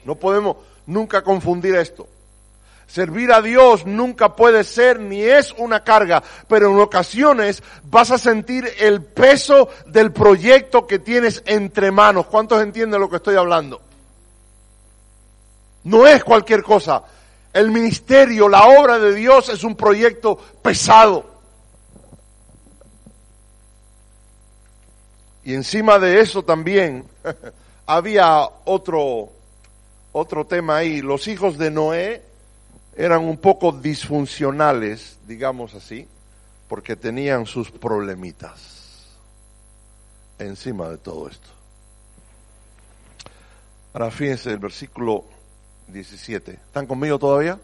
No 0.06 0.16
podemos 0.16 0.58
nunca 0.86 1.24
confundir 1.24 1.76
esto. 1.76 2.08
Servir 2.88 3.32
a 3.32 3.42
Dios 3.42 3.86
nunca 3.86 4.36
puede 4.36 4.64
ser 4.64 5.00
ni 5.00 5.22
es 5.22 5.54
una 5.58 5.84
carga, 5.84 6.22
pero 6.48 6.70
en 6.70 6.80
ocasiones 6.80 7.64
vas 7.84 8.12
a 8.12 8.18
sentir 8.18 8.70
el 8.80 9.04
peso 9.04 9.70
del 9.88 10.12
proyecto 10.12 10.86
que 10.86 11.00
tienes 11.00 11.42
entre 11.48 11.90
manos. 11.92 12.28
¿Cuántos 12.28 12.62
entienden 12.62 13.02
lo 13.02 13.10
que 13.10 13.16
estoy 13.18 13.36
hablando? 13.36 13.82
No 15.86 16.06
es 16.06 16.24
cualquier 16.24 16.64
cosa. 16.64 17.04
El 17.54 17.72
ministerio, 17.72 18.50
la 18.50 18.66
obra 18.66 19.00
de 19.00 19.14
Dios 19.14 19.50
es 19.50 19.64
un 19.64 19.76
proyecto 19.76 20.36
pesado. 20.62 21.34
Y 25.44 25.54
encima 25.54 26.00
de 26.00 26.20
eso 26.20 26.44
también 26.44 27.06
había 27.86 28.50
otro, 28.66 29.30
otro 30.12 30.46
tema 30.46 30.78
ahí. 30.78 31.02
Los 31.02 31.28
hijos 31.28 31.58
de 31.58 31.70
Noé 31.70 32.24
eran 32.98 33.22
un 33.24 33.38
poco 33.38 33.72
disfuncionales, 33.72 35.20
digamos 35.28 35.76
así, 35.76 36.08
porque 36.68 36.96
tenían 36.96 37.46
sus 37.46 37.70
problemitas 37.70 39.06
encima 40.40 40.90
de 40.90 40.98
todo 40.98 41.30
esto. 41.30 41.50
Ahora 43.94 44.10
fíjense 44.10 44.50
el 44.50 44.58
versículo 44.58 45.35
17. 45.88 46.52
¿Están 46.52 46.88
conmigo 46.88 47.20
todavía? 47.20 47.60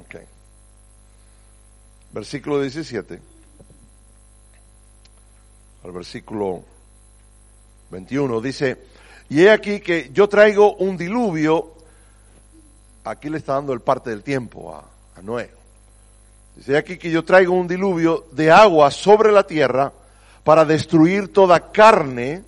Ok. 0.00 0.16
Versículo 2.12 2.60
17. 2.60 3.20
Al 5.84 5.92
versículo 5.92 6.62
21 7.90 8.40
dice, 8.40 8.76
y 9.28 9.42
he 9.42 9.50
aquí 9.50 9.80
que 9.80 10.10
yo 10.12 10.28
traigo 10.28 10.74
un 10.76 10.96
diluvio, 10.96 11.74
aquí 13.04 13.30
le 13.30 13.38
está 13.38 13.54
dando 13.54 13.72
el 13.72 13.80
parte 13.80 14.10
del 14.10 14.22
tiempo 14.22 14.74
a, 14.74 14.84
a 15.16 15.22
Noé. 15.22 15.50
Dice 16.56 16.76
aquí 16.76 16.98
que 16.98 17.10
yo 17.10 17.24
traigo 17.24 17.54
un 17.54 17.66
diluvio 17.66 18.26
de 18.32 18.50
agua 18.50 18.90
sobre 18.90 19.32
la 19.32 19.46
tierra 19.46 19.92
para 20.44 20.64
destruir 20.64 21.32
toda 21.32 21.72
carne 21.72 22.42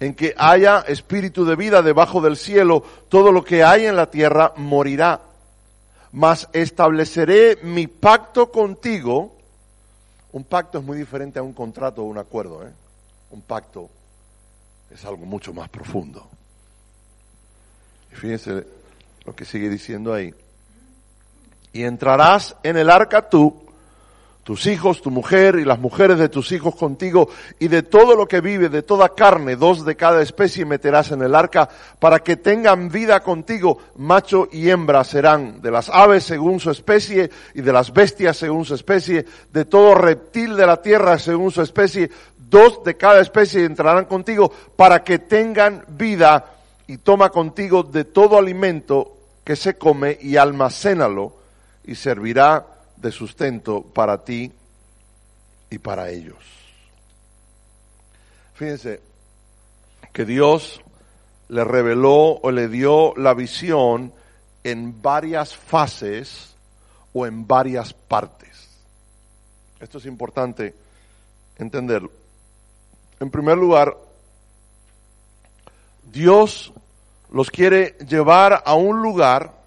en 0.00 0.14
que 0.14 0.34
haya 0.36 0.80
espíritu 0.80 1.44
de 1.44 1.56
vida 1.56 1.82
debajo 1.82 2.20
del 2.20 2.36
cielo, 2.36 2.84
todo 3.08 3.32
lo 3.32 3.44
que 3.44 3.64
hay 3.64 3.86
en 3.86 3.96
la 3.96 4.10
tierra 4.10 4.52
morirá. 4.56 5.20
Mas 6.12 6.48
estableceré 6.52 7.58
mi 7.62 7.86
pacto 7.86 8.50
contigo. 8.50 9.36
Un 10.32 10.44
pacto 10.44 10.78
es 10.78 10.84
muy 10.84 10.96
diferente 10.96 11.38
a 11.38 11.42
un 11.42 11.52
contrato 11.52 12.02
o 12.02 12.04
un 12.04 12.18
acuerdo. 12.18 12.66
¿eh? 12.66 12.72
Un 13.30 13.42
pacto 13.42 13.90
es 14.90 15.04
algo 15.04 15.26
mucho 15.26 15.52
más 15.52 15.68
profundo. 15.68 16.28
Y 18.12 18.14
fíjense 18.14 18.66
lo 19.24 19.34
que 19.34 19.44
sigue 19.44 19.68
diciendo 19.68 20.14
ahí. 20.14 20.32
Y 21.72 21.82
entrarás 21.82 22.56
en 22.62 22.76
el 22.76 22.88
arca 22.88 23.28
tú 23.28 23.67
tus 24.48 24.66
hijos, 24.66 25.02
tu 25.02 25.10
mujer 25.10 25.56
y 25.56 25.66
las 25.66 25.78
mujeres 25.78 26.18
de 26.18 26.30
tus 26.30 26.52
hijos 26.52 26.74
contigo, 26.74 27.28
y 27.58 27.68
de 27.68 27.82
todo 27.82 28.16
lo 28.16 28.26
que 28.26 28.40
vive, 28.40 28.70
de 28.70 28.80
toda 28.80 29.10
carne, 29.10 29.56
dos 29.56 29.84
de 29.84 29.94
cada 29.94 30.22
especie 30.22 30.64
meterás 30.64 31.10
en 31.10 31.20
el 31.20 31.34
arca, 31.34 31.68
para 31.98 32.20
que 32.20 32.36
tengan 32.36 32.88
vida 32.88 33.22
contigo, 33.22 33.76
macho 33.96 34.48
y 34.50 34.70
hembra 34.70 35.04
serán, 35.04 35.60
de 35.60 35.70
las 35.70 35.90
aves 35.90 36.24
según 36.24 36.60
su 36.60 36.70
especie, 36.70 37.28
y 37.52 37.60
de 37.60 37.72
las 37.74 37.92
bestias 37.92 38.38
según 38.38 38.64
su 38.64 38.74
especie, 38.74 39.26
de 39.52 39.66
todo 39.66 39.94
reptil 39.94 40.56
de 40.56 40.66
la 40.66 40.80
tierra 40.80 41.18
según 41.18 41.50
su 41.50 41.60
especie, 41.60 42.10
dos 42.38 42.82
de 42.84 42.96
cada 42.96 43.20
especie 43.20 43.66
entrarán 43.66 44.06
contigo, 44.06 44.50
para 44.76 45.04
que 45.04 45.18
tengan 45.18 45.84
vida, 45.88 46.54
y 46.86 46.96
toma 46.96 47.28
contigo 47.28 47.82
de 47.82 48.04
todo 48.04 48.38
alimento 48.38 49.14
que 49.44 49.56
se 49.56 49.76
come, 49.76 50.16
y 50.22 50.38
almacénalo, 50.38 51.34
y 51.84 51.96
servirá 51.96 52.77
de 53.00 53.12
sustento 53.12 53.82
para 53.82 54.24
ti 54.24 54.52
y 55.70 55.78
para 55.78 56.10
ellos. 56.10 56.38
Fíjense 58.54 59.00
que 60.12 60.24
Dios 60.24 60.80
le 61.48 61.64
reveló 61.64 62.38
o 62.42 62.50
le 62.50 62.68
dio 62.68 63.14
la 63.16 63.34
visión 63.34 64.12
en 64.64 65.00
varias 65.00 65.56
fases 65.56 66.54
o 67.12 67.26
en 67.26 67.46
varias 67.46 67.94
partes. 67.94 68.68
Esto 69.80 69.98
es 69.98 70.06
importante 70.06 70.74
entenderlo. 71.56 72.10
En 73.20 73.30
primer 73.30 73.56
lugar, 73.56 73.96
Dios 76.04 76.72
los 77.30 77.50
quiere 77.50 77.96
llevar 78.08 78.62
a 78.64 78.74
un 78.74 79.02
lugar 79.02 79.57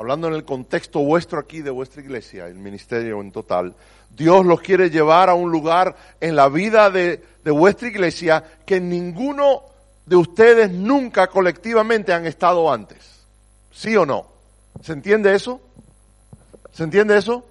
hablando 0.00 0.28
en 0.28 0.34
el 0.34 0.46
contexto 0.46 1.00
vuestro 1.00 1.38
aquí 1.38 1.60
de 1.60 1.68
vuestra 1.68 2.00
iglesia, 2.00 2.46
el 2.46 2.54
ministerio 2.54 3.20
en 3.20 3.30
total, 3.30 3.74
Dios 4.08 4.46
los 4.46 4.62
quiere 4.62 4.88
llevar 4.88 5.28
a 5.28 5.34
un 5.34 5.52
lugar 5.52 5.94
en 6.22 6.36
la 6.36 6.48
vida 6.48 6.88
de, 6.88 7.22
vuestra 7.44 7.88
iglesia 7.88 8.42
que 8.64 8.80
ninguno 8.80 9.60
de 10.06 10.16
ustedes 10.16 10.70
nunca 10.70 11.26
colectivamente 11.26 12.14
han 12.14 12.24
estado 12.24 12.72
antes. 12.72 13.26
¿Sí 13.70 13.94
o 13.94 14.06
no? 14.06 14.24
¿Se 14.82 14.94
entiende 14.94 15.34
eso? 15.34 15.60
¿Se 16.72 16.84
entiende 16.84 17.18
eso? 17.18 17.44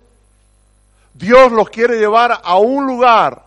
Dios 1.13 1.51
los 1.51 1.69
quiere 1.69 1.99
llevar 1.99 2.41
a 2.43 2.57
un 2.57 2.87
lugar, 2.87 3.45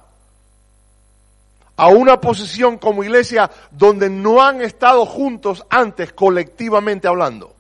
a 1.76 1.88
una 1.88 2.20
posición 2.20 2.78
como 2.78 3.02
iglesia 3.02 3.50
donde 3.72 4.08
no 4.08 4.40
han 4.40 4.62
estado 4.62 5.04
juntos 5.06 5.66
antes 5.70 6.12
colectivamente 6.12 7.08
hablando. 7.08 7.56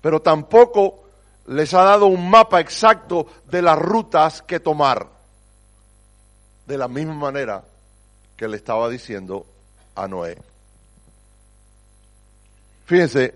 Pero 0.00 0.20
tampoco 0.20 1.04
les 1.46 1.74
ha 1.74 1.82
dado 1.82 2.06
un 2.06 2.30
mapa 2.30 2.60
exacto 2.60 3.26
de 3.46 3.62
las 3.62 3.78
rutas 3.78 4.42
que 4.42 4.60
tomar. 4.60 5.06
De 6.66 6.78
la 6.78 6.88
misma 6.88 7.14
manera 7.14 7.64
que 8.36 8.46
le 8.46 8.56
estaba 8.56 8.88
diciendo 8.88 9.44
a 9.96 10.06
Noé. 10.06 10.38
Fíjense, 12.86 13.34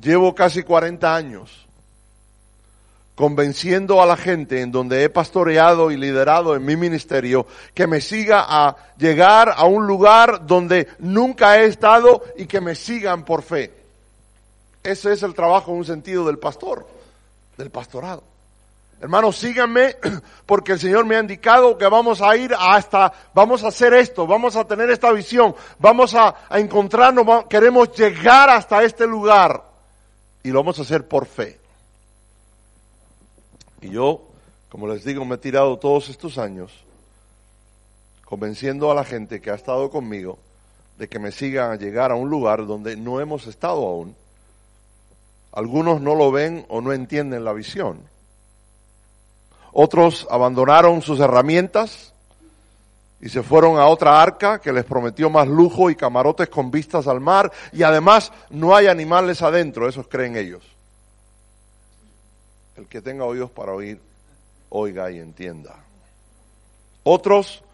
llevo 0.00 0.34
casi 0.34 0.62
40 0.62 1.14
años 1.14 1.66
convenciendo 3.14 4.02
a 4.02 4.06
la 4.06 4.16
gente 4.16 4.60
en 4.60 4.70
donde 4.70 5.02
he 5.02 5.08
pastoreado 5.08 5.90
y 5.90 5.96
liderado 5.96 6.54
en 6.54 6.64
mi 6.64 6.76
ministerio 6.76 7.46
que 7.72 7.86
me 7.86 8.02
siga 8.02 8.44
a 8.46 8.76
llegar 8.98 9.54
a 9.56 9.64
un 9.64 9.86
lugar 9.86 10.46
donde 10.46 10.86
nunca 10.98 11.58
he 11.58 11.64
estado 11.64 12.22
y 12.36 12.46
que 12.46 12.60
me 12.60 12.74
sigan 12.74 13.24
por 13.24 13.42
fe. 13.42 13.72
Ese 14.86 15.12
es 15.12 15.24
el 15.24 15.34
trabajo 15.34 15.72
en 15.72 15.78
un 15.78 15.84
sentido 15.84 16.24
del 16.24 16.38
pastor, 16.38 16.86
del 17.56 17.70
pastorado. 17.70 18.22
Hermanos, 19.00 19.36
síganme 19.36 19.96
porque 20.46 20.72
el 20.72 20.78
Señor 20.78 21.04
me 21.04 21.16
ha 21.16 21.20
indicado 21.20 21.76
que 21.76 21.88
vamos 21.88 22.22
a 22.22 22.36
ir 22.36 22.54
hasta, 22.56 23.12
vamos 23.34 23.64
a 23.64 23.68
hacer 23.68 23.92
esto, 23.94 24.28
vamos 24.28 24.54
a 24.54 24.64
tener 24.64 24.88
esta 24.88 25.10
visión, 25.10 25.56
vamos 25.80 26.14
a, 26.14 26.36
encontrarnos, 26.50 27.46
queremos 27.46 27.90
llegar 27.96 28.48
hasta 28.48 28.84
este 28.84 29.08
lugar 29.08 29.64
y 30.44 30.50
lo 30.50 30.60
vamos 30.60 30.78
a 30.78 30.82
hacer 30.82 31.08
por 31.08 31.26
fe. 31.26 31.58
Y 33.80 33.90
yo, 33.90 34.22
como 34.68 34.86
les 34.86 35.04
digo, 35.04 35.24
me 35.24 35.34
he 35.34 35.38
tirado 35.38 35.80
todos 35.80 36.10
estos 36.10 36.38
años 36.38 36.72
convenciendo 38.24 38.88
a 38.92 38.94
la 38.94 39.02
gente 39.02 39.40
que 39.40 39.50
ha 39.50 39.54
estado 39.54 39.90
conmigo 39.90 40.38
de 40.96 41.08
que 41.08 41.18
me 41.18 41.32
sigan 41.32 41.72
a 41.72 41.76
llegar 41.76 42.12
a 42.12 42.14
un 42.14 42.30
lugar 42.30 42.68
donde 42.68 42.96
no 42.96 43.20
hemos 43.20 43.48
estado 43.48 43.84
aún 43.84 44.14
Algunos 45.56 46.02
no 46.02 46.14
lo 46.14 46.30
ven 46.30 46.66
o 46.68 46.82
no 46.82 46.92
entienden 46.92 47.42
la 47.42 47.54
visión. 47.54 47.98
Otros 49.72 50.28
abandonaron 50.30 51.00
sus 51.00 51.18
herramientas 51.18 52.12
y 53.22 53.30
se 53.30 53.42
fueron 53.42 53.78
a 53.78 53.86
otra 53.86 54.20
arca 54.20 54.60
que 54.60 54.70
les 54.70 54.84
prometió 54.84 55.30
más 55.30 55.48
lujo 55.48 55.88
y 55.88 55.96
camarotes 55.96 56.50
con 56.50 56.70
vistas 56.70 57.06
al 57.06 57.22
mar 57.22 57.50
y 57.72 57.84
además 57.84 58.32
no 58.50 58.76
hay 58.76 58.88
animales 58.88 59.40
adentro, 59.40 59.88
esos 59.88 60.08
creen 60.08 60.36
ellos. 60.36 60.62
El 62.76 62.86
que 62.86 63.00
tenga 63.00 63.24
oídos 63.24 63.50
para 63.50 63.72
oír, 63.72 63.98
oiga 64.68 65.10
y 65.10 65.18
entienda. 65.18 65.74
Otros 67.02 67.64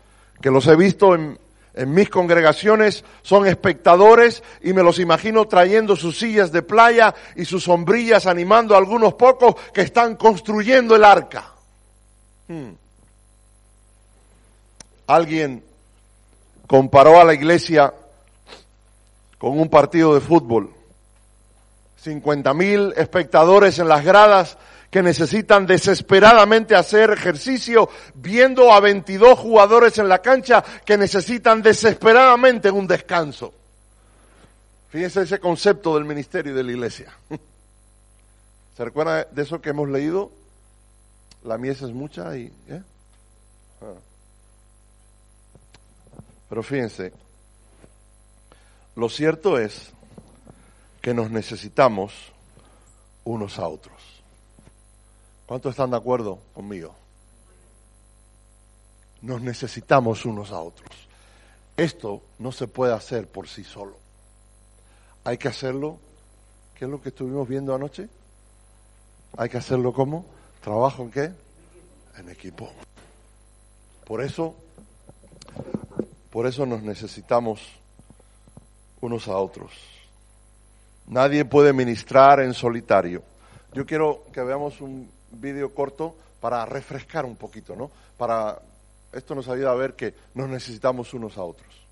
que 0.41 0.53
los 0.53 0.69
he 0.69 0.77
visto 0.77 1.17
en, 1.17 1.37
en 1.75 1.95
mis 1.95 2.11
congregaciones 2.11 3.05
son 3.23 3.47
espectadores 3.47 4.43
y 4.61 4.73
me 4.73 4.83
los 4.83 4.99
imagino 4.99 5.47
trayendo 5.47 5.97
sus 5.97 6.19
sillas 6.19 6.53
de 6.53 6.63
playa 6.63 7.15
y 7.35 7.45
sus 7.45 7.65
sombrillas 7.65 8.27
animando 8.27 8.75
a 8.75 8.79
algunos 8.79 9.15
pocos 9.15 9.55
que 9.73 9.83
están 9.83 10.17
construyendo 10.17 10.95
el 10.95 11.05
arca. 11.05 11.53
Hmm. 12.49 12.73
Alguien 15.07 15.65
comparó 16.67 17.21
a 17.21 17.25
la 17.25 17.35
iglesia 17.35 17.93
con 19.39 19.59
un 19.59 19.69
partido 19.69 20.15
de 20.15 20.21
fútbol. 20.21 20.73
50 21.97 22.53
mil 22.55 22.93
espectadores 22.97 23.79
en 23.79 23.89
las 23.89 24.05
gradas 24.05 24.59
que 24.93 25.03
necesitan 25.03 25.67
desesperadamente 25.67 26.77
hacer 26.77 27.13
ejercicio, 27.13 27.89
viendo 28.13 28.71
a 28.71 28.79
22 28.79 29.39
jugadores 29.39 29.97
en 29.97 30.07
la 30.07 30.21
cancha 30.21 30.63
que 30.85 30.99
necesitan 30.99 31.63
desesperadamente 31.63 32.71
un 32.71 32.87
descanso. 32.87 33.55
Fíjense 34.91 35.23
ese 35.23 35.41
concepto 35.41 35.95
del 35.95 36.05
ministerio 36.05 36.53
y 36.53 36.57
de 36.57 36.63
la 36.63 36.73
iglesia. 36.73 37.11
¿Se 38.77 38.85
recuerda 38.85 39.25
de 39.25 39.43
eso 39.43 39.63
que 39.63 39.71
hemos 39.71 39.89
leído? 39.89 40.31
La 41.45 41.57
mies 41.57 41.81
es 41.81 41.93
mucha 41.93 42.37
y... 42.37 42.53
¿eh? 42.69 42.83
Ah. 43.81 43.95
Pero 46.51 46.63
fíjense, 46.63 47.15
lo 48.95 49.09
cierto 49.09 49.59
es 49.59 49.91
que 51.01 51.15
nos 51.15 51.31
necesitamos 51.31 52.13
unos 53.25 53.59
a 53.59 53.67
otros. 53.67 53.92
¿Cuántos 55.53 55.73
están 55.73 55.91
de 55.91 55.99
acuerdo 55.99 56.39
conmigo? 56.55 56.95
Nos 59.21 59.43
necesitamos 59.43 60.25
unos 60.25 60.51
a 60.51 60.59
otros. 60.59 60.89
Esto 61.77 62.23
no 62.39 62.53
se 62.53 62.69
puede 62.69 62.95
hacer 62.95 63.29
por 63.29 63.47
sí 63.47 63.63
solo. 63.63 63.99
Hay 65.25 65.37
que 65.37 65.49
hacerlo, 65.49 65.99
¿qué 66.75 66.87
es 66.87 66.91
lo 66.91 67.03
que 67.03 67.11
estuvimos 67.11 67.47
viendo 67.47 67.75
anoche? 67.75 68.09
Hay 69.37 69.51
que 69.51 69.59
hacerlo 69.59 69.93
como 69.93 70.25
trabajo 70.63 71.03
en 71.03 71.11
qué? 71.11 71.33
En 72.17 72.31
equipo. 72.31 72.71
Por 74.07 74.23
eso, 74.23 74.55
por 76.31 76.47
eso 76.47 76.65
nos 76.65 76.83
necesitamos 76.83 77.61
unos 79.03 79.29
a 79.29 79.37
otros. 79.37 79.71
Nadie 81.09 81.45
puede 81.45 81.75
ministrar 81.75 82.41
en 82.41 82.55
solitario. 82.55 83.23
Yo 83.75 83.85
quiero 83.85 84.25
que 84.33 84.41
veamos 84.41 84.81
un 84.81 85.21
vídeo 85.33 85.75
corto 85.75 86.15
para 86.41 86.65
refrescar 86.67 87.25
un 87.25 87.37
poquito, 87.37 87.77
¿no? 87.77 87.91
Para 88.17 88.59
esto 89.13 89.35
nos 89.35 89.49
ayuda 89.49 89.71
a 89.71 89.75
ver 89.75 89.95
que 89.95 90.15
nos 90.35 90.49
necesitamos 90.49 91.13
unos 91.15 91.37
a 91.39 91.43
otros. 91.43 91.83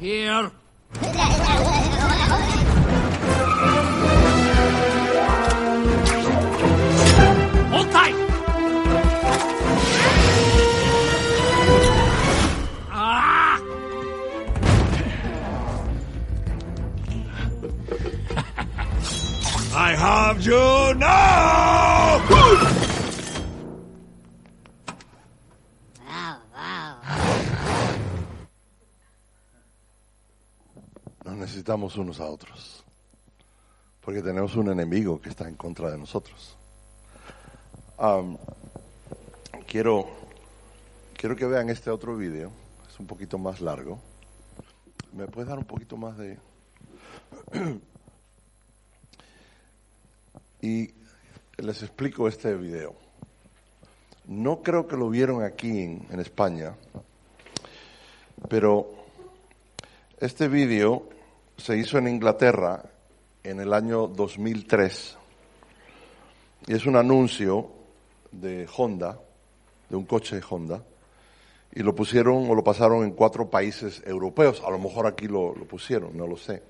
Here! 0.00 0.50
Hold 7.70 7.90
tight! 7.90 8.14
Ah! 12.90 13.60
I 19.74 19.94
have 19.96 20.40
you 20.46 20.94
now! 20.94 22.77
Necesitamos 31.68 31.96
unos 31.96 32.18
a 32.20 32.24
otros. 32.24 32.82
Porque 34.00 34.22
tenemos 34.22 34.56
un 34.56 34.70
enemigo 34.70 35.20
que 35.20 35.28
está 35.28 35.46
en 35.46 35.54
contra 35.54 35.90
de 35.90 35.98
nosotros. 35.98 36.56
Quiero, 39.66 40.06
quiero 41.14 41.36
que 41.36 41.44
vean 41.44 41.68
este 41.68 41.90
otro 41.90 42.16
video. 42.16 42.50
Es 42.88 42.98
un 42.98 43.06
poquito 43.06 43.36
más 43.36 43.60
largo. 43.60 44.00
¿Me 45.12 45.26
puedes 45.26 45.48
dar 45.48 45.58
un 45.58 45.66
poquito 45.66 45.98
más 45.98 46.16
de... 46.16 46.38
y 50.62 50.90
les 51.58 51.82
explico 51.82 52.28
este 52.28 52.54
video. 52.54 52.94
No 54.26 54.62
creo 54.62 54.86
que 54.86 54.96
lo 54.96 55.10
vieron 55.10 55.42
aquí 55.42 55.82
en, 55.82 56.06
en 56.10 56.20
España, 56.20 56.74
pero 58.48 58.90
este 60.18 60.48
vídeo 60.48 61.17
se 61.58 61.76
hizo 61.76 61.98
en 61.98 62.08
Inglaterra 62.08 62.82
en 63.42 63.60
el 63.60 63.74
año 63.74 64.06
2003 64.06 65.18
y 66.66 66.74
es 66.74 66.86
un 66.86 66.96
anuncio 66.96 67.70
de 68.30 68.68
Honda, 68.76 69.18
de 69.88 69.96
un 69.96 70.04
coche 70.04 70.40
Honda, 70.48 70.82
y 71.72 71.82
lo 71.82 71.94
pusieron 71.94 72.48
o 72.48 72.54
lo 72.54 72.62
pasaron 72.62 73.04
en 73.04 73.12
cuatro 73.12 73.50
países 73.50 74.02
europeos. 74.06 74.62
A 74.66 74.70
lo 74.70 74.78
mejor 74.78 75.06
aquí 75.06 75.26
lo, 75.26 75.54
lo 75.54 75.64
pusieron, 75.66 76.16
no 76.16 76.26
lo 76.26 76.36
sé. 76.36 76.62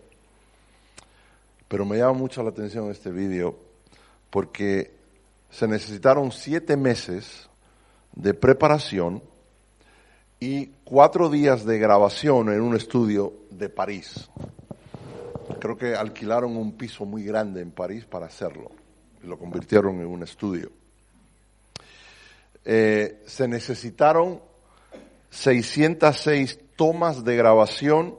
Pero 1.68 1.84
me 1.84 1.98
llama 1.98 2.14
mucho 2.14 2.42
la 2.42 2.50
atención 2.50 2.90
este 2.90 3.10
vídeo 3.10 3.58
porque 4.30 4.92
se 5.50 5.66
necesitaron 5.66 6.32
siete 6.32 6.76
meses 6.76 7.48
de 8.12 8.34
preparación 8.34 9.22
y 10.40 10.66
cuatro 10.84 11.28
días 11.28 11.64
de 11.64 11.78
grabación 11.78 12.50
en 12.50 12.60
un 12.60 12.76
estudio 12.76 13.32
de 13.50 13.68
París. 13.68 14.28
Creo 15.60 15.76
que 15.76 15.94
alquilaron 15.94 16.56
un 16.56 16.72
piso 16.72 17.04
muy 17.04 17.24
grande 17.24 17.60
en 17.60 17.70
París 17.70 18.04
para 18.04 18.26
hacerlo 18.26 18.70
y 19.22 19.26
lo 19.26 19.38
convirtieron 19.38 20.00
en 20.00 20.06
un 20.06 20.22
estudio. 20.22 20.70
Eh, 22.64 23.22
se 23.26 23.48
necesitaron 23.48 24.40
606 25.30 26.58
tomas 26.76 27.24
de 27.24 27.36
grabación 27.36 28.16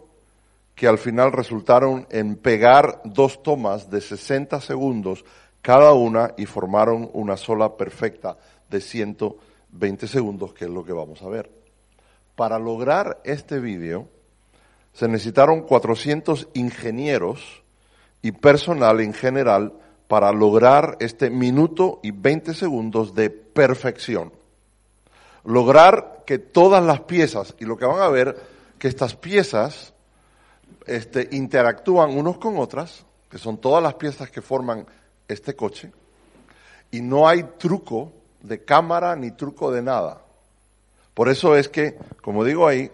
que 0.75 0.87
al 0.87 0.97
final 0.97 1.31
resultaron 1.31 2.07
en 2.09 2.35
pegar 2.35 3.01
dos 3.03 3.43
tomas 3.43 3.89
de 3.89 4.01
60 4.01 4.61
segundos 4.61 5.25
cada 5.61 5.93
una 5.93 6.33
y 6.37 6.45
formaron 6.45 7.09
una 7.13 7.35
sola 7.35 7.75
perfecta 7.75 8.37
de 8.69 8.79
120 8.79 10.07
segundos, 10.07 10.53
que 10.53 10.65
es 10.65 10.71
lo 10.71 10.85
que 10.85 10.93
vamos 10.93 11.21
a 11.21 11.27
ver. 11.27 11.51
Para 12.35 12.57
lograr 12.57 13.19
este 13.25 13.59
vídeo 13.59 14.07
se 14.93 15.07
necesitaron 15.07 15.61
400 15.61 16.49
ingenieros 16.53 17.63
y 18.21 18.31
personal 18.31 18.99
en 18.99 19.13
general 19.13 19.73
para 20.07 20.31
lograr 20.31 20.97
este 20.99 21.29
minuto 21.29 21.99
y 22.01 22.11
20 22.11 22.53
segundos 22.53 23.13
de 23.13 23.29
perfección. 23.29 24.33
Lograr 25.45 26.23
que 26.25 26.39
todas 26.39 26.83
las 26.83 27.01
piezas, 27.01 27.55
y 27.59 27.65
lo 27.65 27.77
que 27.77 27.85
van 27.85 28.01
a 28.01 28.09
ver, 28.09 28.35
que 28.77 28.87
estas 28.87 29.15
piezas 29.15 29.93
este, 30.85 31.29
interactúan 31.31 32.17
unos 32.17 32.37
con 32.37 32.57
otras, 32.57 33.05
que 33.29 33.37
son 33.37 33.57
todas 33.57 33.83
las 33.83 33.93
piezas 33.95 34.29
que 34.31 34.41
forman 34.41 34.85
este 35.27 35.55
coche, 35.55 35.91
y 36.91 37.01
no 37.01 37.27
hay 37.27 37.43
truco 37.57 38.11
de 38.41 38.63
cámara 38.63 39.15
ni 39.15 39.31
truco 39.31 39.71
de 39.71 39.81
nada. 39.81 40.21
Por 41.13 41.29
eso 41.29 41.55
es 41.55 41.69
que, 41.69 41.97
como 42.21 42.43
digo 42.43 42.67
ahí, 42.67 42.91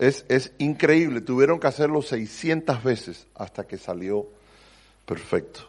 es, 0.00 0.24
es 0.28 0.52
increíble, 0.56 1.20
tuvieron 1.20 1.60
que 1.60 1.66
hacerlo 1.66 2.00
600 2.00 2.82
veces 2.82 3.26
hasta 3.34 3.66
que 3.66 3.76
salió 3.76 4.26
perfecto. 5.04 5.60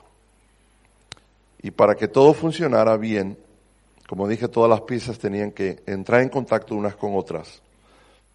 Y 1.61 1.71
para 1.71 1.95
que 1.95 2.07
todo 2.07 2.33
funcionara 2.33 2.95
bien, 2.95 3.37
como 4.07 4.29
dije, 4.29 4.47
todas 4.47 4.69
las 4.69 4.81
piezas 4.81 5.19
tenían 5.19 5.51
que 5.51 5.83
entrar 5.85 6.21
en 6.21 6.29
contacto 6.29 6.75
unas 6.75 6.95
con 6.95 7.15
otras. 7.15 7.61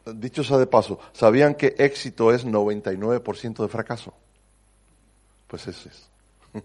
Dicho 0.05 0.45
sea 0.45 0.59
de 0.59 0.67
paso, 0.67 1.01
¿sabían 1.15 1.55
que 1.55 1.75
éxito 1.79 2.31
es 2.31 2.47
99% 2.47 3.63
de 3.63 3.69
fracaso? 3.69 4.13
Pues 5.47 5.67
ese 5.67 5.89
es. 5.89 6.09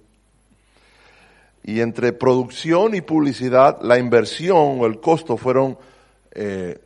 Y 1.63 1.79
entre 1.79 2.11
producción 2.11 2.95
y 2.95 3.01
publicidad, 3.01 3.81
la 3.81 3.97
inversión 3.97 4.81
o 4.81 4.85
el 4.85 4.99
costo 4.99 5.37
fueron 5.37 5.77
eh, 6.31 6.79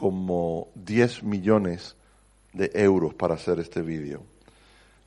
como 0.00 0.68
10 0.76 1.24
millones 1.24 1.94
de 2.54 2.70
euros 2.72 3.12
para 3.12 3.34
hacer 3.34 3.60
este 3.60 3.82
vídeo. 3.82 4.22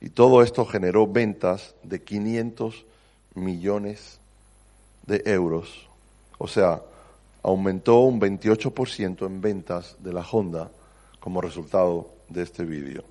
Y 0.00 0.10
todo 0.10 0.40
esto 0.40 0.64
generó 0.64 1.08
ventas 1.08 1.74
de 1.82 2.04
500 2.04 2.86
millones 3.34 4.20
de 5.04 5.20
euros. 5.26 5.88
O 6.38 6.46
sea, 6.46 6.80
aumentó 7.42 8.02
un 8.02 8.20
28% 8.20 9.26
en 9.26 9.40
ventas 9.40 9.96
de 9.98 10.12
la 10.12 10.20
Honda 10.20 10.70
como 11.18 11.40
resultado 11.40 12.10
de 12.28 12.44
este 12.44 12.64
vídeo. 12.64 13.02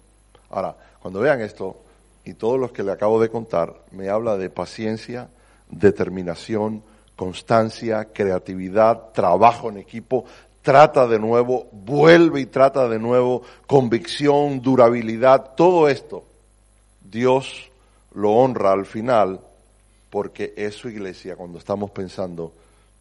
Ahora, 0.52 0.78
cuando 1.02 1.20
vean 1.20 1.42
esto 1.42 1.76
y 2.24 2.36
todos 2.36 2.58
los 2.58 2.72
que 2.72 2.84
le 2.84 2.94
acabo 2.94 3.20
de 3.20 3.28
contar, 3.28 3.76
me 3.92 4.08
habla 4.08 4.38
de 4.38 4.50
paciencia, 4.50 5.28
determinación, 5.70 6.82
constancia, 7.18 8.06
creatividad, 8.14 9.12
trabajo 9.12 9.68
en 9.68 9.80
equipo, 9.80 10.24
trata 10.64 11.06
de 11.06 11.20
nuevo, 11.20 11.68
vuelve 11.72 12.42
y 12.42 12.46
trata 12.48 12.90
de 12.90 12.98
nuevo, 12.98 13.44
convicción, 13.68 14.62
durabilidad, 14.62 15.54
todo 15.56 15.88
esto, 15.88 16.24
Dios 17.02 17.70
lo 18.16 18.32
honra 18.32 18.72
al 18.72 18.86
final 18.86 19.40
porque 20.10 20.54
es 20.56 20.76
su 20.76 20.90
iglesia 20.90 21.36
cuando 21.36 21.60
estamos 21.60 21.92
pensando 21.92 22.54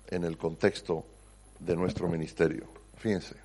en 0.09 0.25
el 0.25 0.37
contexto 0.37 1.05
de 1.59 1.77
nuestro 1.77 2.09
ministerio. 2.09 2.65
Fíjense. 2.99 3.42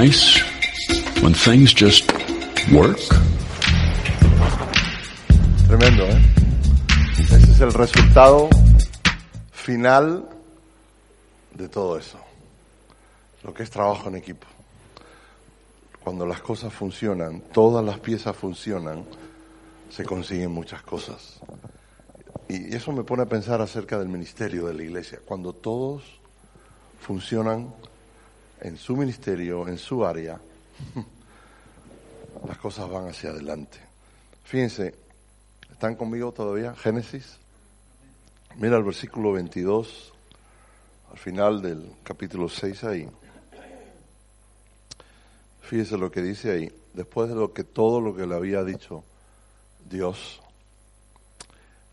Nice 0.00 0.40
when 1.22 1.34
things 1.34 1.74
just 1.74 2.10
work? 2.72 2.98
Tremendo, 5.68 6.04
¿eh? 6.04 6.22
Ese 7.18 7.52
es 7.52 7.60
el 7.60 7.74
resultado 7.74 8.48
final 9.52 10.26
de 11.54 11.68
todo 11.68 11.98
eso. 11.98 12.18
Lo 13.44 13.52
que 13.52 13.64
es 13.64 13.70
trabajo 13.70 14.08
en 14.08 14.16
equipo. 14.16 14.46
Cuando 16.02 16.26
las 16.26 16.40
cosas 16.40 16.72
funcionan, 16.72 17.42
todas 17.52 17.84
las 17.84 17.98
piezas 17.98 18.34
funcionan, 18.34 19.04
se 19.90 20.04
consiguen 20.04 20.52
muchas 20.52 20.82
cosas. 20.82 21.40
Y 22.48 22.74
eso 22.74 22.92
me 22.92 23.04
pone 23.04 23.24
a 23.24 23.26
pensar 23.26 23.60
acerca 23.60 23.98
del 23.98 24.08
ministerio 24.08 24.66
de 24.66 24.74
la 24.74 24.82
iglesia. 24.82 25.20
Cuando 25.24 25.52
todos 25.52 26.02
funcionan 27.00 27.74
en 28.62 28.76
su 28.76 28.96
ministerio, 28.96 29.66
en 29.66 29.76
su 29.76 30.06
área, 30.06 30.40
las 32.46 32.58
cosas 32.58 32.88
van 32.88 33.08
hacia 33.08 33.30
adelante. 33.30 33.78
Fíjense, 34.44 34.94
¿están 35.70 35.96
conmigo 35.96 36.32
todavía? 36.32 36.74
Génesis. 36.74 37.38
Mira 38.56 38.76
el 38.76 38.84
versículo 38.84 39.32
22, 39.32 40.12
al 41.10 41.18
final 41.18 41.60
del 41.60 41.90
capítulo 42.04 42.48
6 42.48 42.84
ahí. 42.84 43.08
Fíjese 45.62 45.96
lo 45.96 46.10
que 46.10 46.22
dice 46.22 46.52
ahí, 46.52 46.72
después 46.92 47.28
de 47.28 47.34
lo 47.34 47.52
que 47.52 47.64
todo 47.64 48.00
lo 48.00 48.14
que 48.14 48.26
le 48.26 48.34
había 48.34 48.62
dicho 48.62 49.02
Dios. 49.88 50.40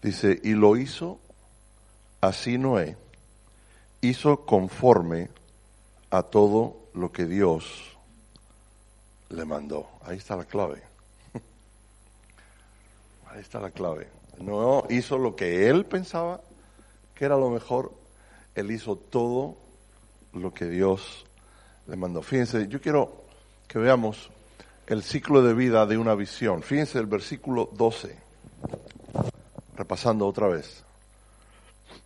Dice, 0.03 0.39
y 0.43 0.51
lo 0.51 0.77
hizo 0.77 1.19
así 2.21 2.57
Noé, 2.57 2.95
hizo 4.01 4.45
conforme 4.45 5.29
a 6.11 6.23
todo 6.23 6.89
lo 6.93 7.11
que 7.11 7.25
Dios 7.25 7.97
le 9.29 9.45
mandó. 9.45 9.87
Ahí 10.03 10.17
está 10.17 10.35
la 10.35 10.45
clave. 10.45 10.81
Ahí 13.29 13.41
está 13.41 13.59
la 13.59 13.71
clave. 13.71 14.07
No 14.39 14.85
hizo 14.89 15.17
lo 15.17 15.35
que 15.35 15.69
él 15.69 15.85
pensaba 15.85 16.41
que 17.13 17.25
era 17.25 17.37
lo 17.37 17.49
mejor. 17.49 17.91
Él 18.55 18.71
hizo 18.71 18.95
todo 18.95 19.57
lo 20.33 20.53
que 20.53 20.65
Dios 20.65 21.25
le 21.87 21.95
mandó. 21.95 22.21
Fíjense, 22.21 22.67
yo 22.67 22.81
quiero 22.81 23.23
que 23.67 23.79
veamos 23.79 24.29
el 24.87 25.03
ciclo 25.03 25.43
de 25.43 25.53
vida 25.53 25.85
de 25.85 25.97
una 25.97 26.15
visión. 26.15 26.63
Fíjense 26.63 26.97
el 26.97 27.05
versículo 27.05 27.69
12. 27.73 28.17
Repasando 29.75 30.27
otra 30.27 30.47
vez. 30.47 30.83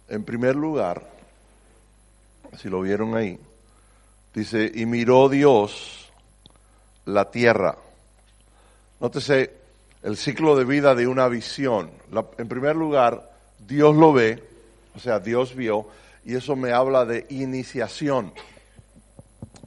En 0.10 0.24
primer 0.24 0.56
lugar, 0.56 1.10
si 2.58 2.70
lo 2.70 2.82
vieron 2.82 3.16
ahí, 3.16 3.40
Dice, 4.34 4.72
y 4.74 4.86
miró 4.86 5.30
Dios 5.30 6.12
la 7.06 7.30
tierra. 7.30 7.78
Nótese 9.00 9.52
el 10.02 10.18
ciclo 10.18 10.56
de 10.56 10.66
vida 10.66 10.96
de 10.96 11.08
una 11.08 11.28
visión. 11.28 11.92
en 12.38 12.48
primer 12.48 12.76
lugar, 12.76 13.32
Dios 13.60 13.96
lo 13.96 14.12
ve, 14.12 14.44
o 14.96 15.00
sea, 15.00 15.20
Dios 15.20 15.56
vio, 15.56 15.88
y 16.26 16.36
eso 16.36 16.56
me 16.56 16.72
habla 16.72 17.06
de 17.06 17.26
iniciación. 17.30 18.34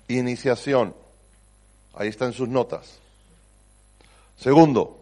Iniciación. 0.09 0.95
Ahí 1.95 2.09
está 2.09 2.27
en 2.27 2.33
sus 2.33 2.49
notas. 2.49 2.99
Segundo, 4.37 4.99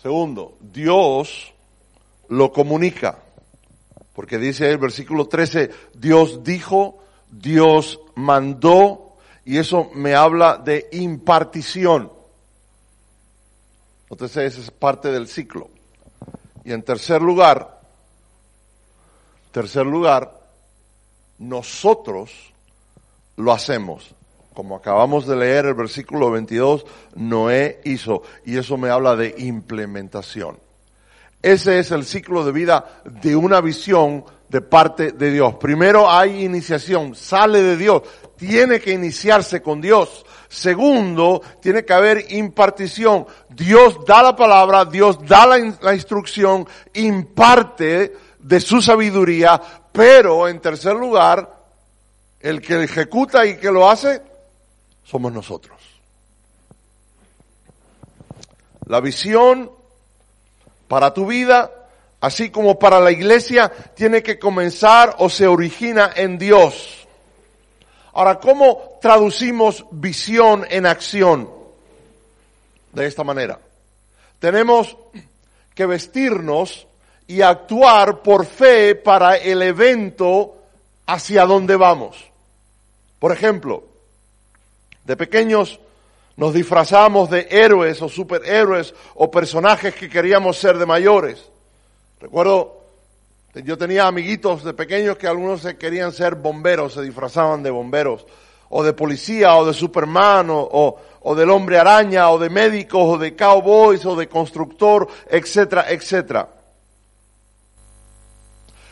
segundo, 0.00 0.56
Dios 0.60 1.52
lo 2.28 2.52
comunica. 2.52 3.18
Porque 4.14 4.38
dice 4.38 4.70
el 4.70 4.78
versículo 4.78 5.26
13, 5.26 5.70
Dios 5.94 6.42
dijo, 6.42 7.02
Dios 7.30 8.00
mandó 8.14 9.16
y 9.44 9.58
eso 9.58 9.90
me 9.94 10.14
habla 10.14 10.58
de 10.58 10.88
impartición. 10.92 12.10
Entonces 14.10 14.52
esa 14.54 14.60
es 14.60 14.70
parte 14.70 15.10
del 15.10 15.28
ciclo. 15.28 15.70
Y 16.64 16.72
en 16.72 16.82
tercer 16.82 17.22
lugar, 17.22 17.80
tercer 19.52 19.86
lugar, 19.86 20.40
nosotros 21.38 22.52
lo 23.36 23.52
hacemos. 23.52 24.14
Como 24.54 24.74
acabamos 24.74 25.26
de 25.26 25.36
leer 25.36 25.66
el 25.66 25.74
versículo 25.74 26.30
22, 26.30 26.86
Noé 27.14 27.80
hizo, 27.84 28.22
y 28.44 28.56
eso 28.56 28.76
me 28.76 28.88
habla 28.88 29.14
de 29.14 29.34
implementación. 29.38 30.58
Ese 31.42 31.78
es 31.78 31.90
el 31.90 32.04
ciclo 32.04 32.44
de 32.44 32.52
vida 32.52 33.02
de 33.04 33.36
una 33.36 33.60
visión 33.60 34.24
de 34.48 34.60
parte 34.60 35.12
de 35.12 35.30
Dios. 35.30 35.54
Primero 35.56 36.10
hay 36.10 36.44
iniciación, 36.44 37.14
sale 37.14 37.62
de 37.62 37.76
Dios, 37.76 38.02
tiene 38.36 38.80
que 38.80 38.92
iniciarse 38.92 39.62
con 39.62 39.80
Dios. 39.80 40.24
Segundo, 40.48 41.42
tiene 41.60 41.84
que 41.84 41.92
haber 41.92 42.32
impartición. 42.32 43.26
Dios 43.48 44.04
da 44.06 44.22
la 44.22 44.36
palabra, 44.36 44.84
Dios 44.84 45.18
da 45.26 45.46
la, 45.46 45.94
instrucción, 45.94 46.66
imparte 46.94 48.16
de 48.38 48.60
su 48.60 48.80
sabiduría, 48.80 49.60
pero 49.92 50.48
en 50.48 50.60
tercer 50.60 50.94
lugar, 50.94 51.52
el 52.38 52.60
que 52.60 52.84
ejecuta 52.84 53.44
y 53.44 53.56
que 53.56 53.72
lo 53.72 53.90
hace, 53.90 54.22
somos 55.04 55.32
nosotros. 55.32 55.76
La 58.86 59.00
visión 59.00 59.70
para 60.86 61.12
tu 61.12 61.26
vida, 61.26 61.72
así 62.26 62.50
como 62.50 62.76
para 62.76 62.98
la 62.98 63.12
iglesia, 63.12 63.70
tiene 63.94 64.20
que 64.20 64.36
comenzar 64.36 65.14
o 65.18 65.30
se 65.30 65.46
origina 65.46 66.10
en 66.16 66.38
Dios. 66.38 67.06
Ahora, 68.14 68.40
¿cómo 68.40 68.98
traducimos 69.00 69.84
visión 69.92 70.66
en 70.68 70.86
acción? 70.86 71.48
De 72.92 73.06
esta 73.06 73.22
manera. 73.22 73.60
Tenemos 74.40 74.96
que 75.72 75.86
vestirnos 75.86 76.88
y 77.28 77.42
actuar 77.42 78.22
por 78.22 78.44
fe 78.44 78.96
para 78.96 79.36
el 79.36 79.62
evento 79.62 80.56
hacia 81.06 81.46
donde 81.46 81.76
vamos. 81.76 82.24
Por 83.20 83.30
ejemplo, 83.30 83.84
de 85.04 85.16
pequeños 85.16 85.78
nos 86.36 86.52
disfrazamos 86.52 87.30
de 87.30 87.46
héroes 87.50 88.02
o 88.02 88.08
superhéroes 88.08 88.94
o 89.14 89.30
personajes 89.30 89.94
que 89.94 90.08
queríamos 90.08 90.56
ser 90.56 90.76
de 90.76 90.86
mayores. 90.86 91.50
Recuerdo, 92.20 92.82
yo 93.54 93.76
tenía 93.76 94.06
amiguitos 94.06 94.64
de 94.64 94.72
pequeños 94.72 95.16
que 95.16 95.26
algunos 95.26 95.60
se 95.60 95.76
querían 95.76 96.12
ser 96.12 96.34
bomberos, 96.34 96.94
se 96.94 97.02
disfrazaban 97.02 97.62
de 97.62 97.70
bomberos, 97.70 98.26
o 98.68 98.82
de 98.82 98.92
policía, 98.92 99.54
o 99.56 99.66
de 99.66 99.74
Superman, 99.74 100.48
o, 100.50 100.96
o 101.20 101.34
del 101.34 101.50
hombre 101.50 101.78
araña, 101.78 102.30
o 102.30 102.38
de 102.38 102.50
médicos, 102.50 103.02
o 103.02 103.18
de 103.18 103.36
cowboys, 103.36 104.04
o 104.06 104.16
de 104.16 104.28
constructor, 104.28 105.08
etcétera, 105.28 105.86
etcétera. 105.90 106.48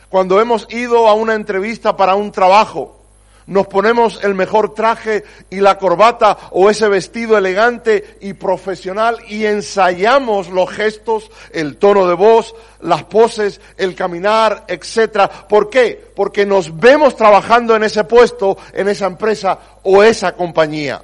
Cuando 0.09 0.39
hemos 0.39 0.67
ido 0.71 1.07
a 1.07 1.13
una 1.13 1.33
entrevista 1.33 1.97
para 1.97 2.15
un 2.15 2.31
trabajo, 2.31 3.04
nos 3.47 3.67
ponemos 3.67 4.19
el 4.23 4.33
mejor 4.33 4.73
traje 4.73 5.23
y 5.49 5.57
la 5.57 5.77
corbata 5.77 6.37
o 6.51 6.69
ese 6.69 6.87
vestido 6.87 7.37
elegante 7.37 8.17
y 8.21 8.33
profesional 8.33 9.17
y 9.27 9.45
ensayamos 9.45 10.49
los 10.49 10.69
gestos, 10.69 11.29
el 11.51 11.77
tono 11.77 12.07
de 12.07 12.15
voz, 12.15 12.55
las 12.81 13.03
poses, 13.03 13.61
el 13.77 13.93
caminar, 13.93 14.65
etcétera. 14.67 15.29
¿Por 15.29 15.69
qué? 15.69 16.11
Porque 16.15 16.45
nos 16.45 16.77
vemos 16.79 17.15
trabajando 17.15 17.75
en 17.75 17.83
ese 17.83 18.03
puesto, 18.03 18.57
en 18.73 18.87
esa 18.87 19.05
empresa 19.05 19.59
o 19.83 20.01
esa 20.01 20.33
compañía. 20.33 21.03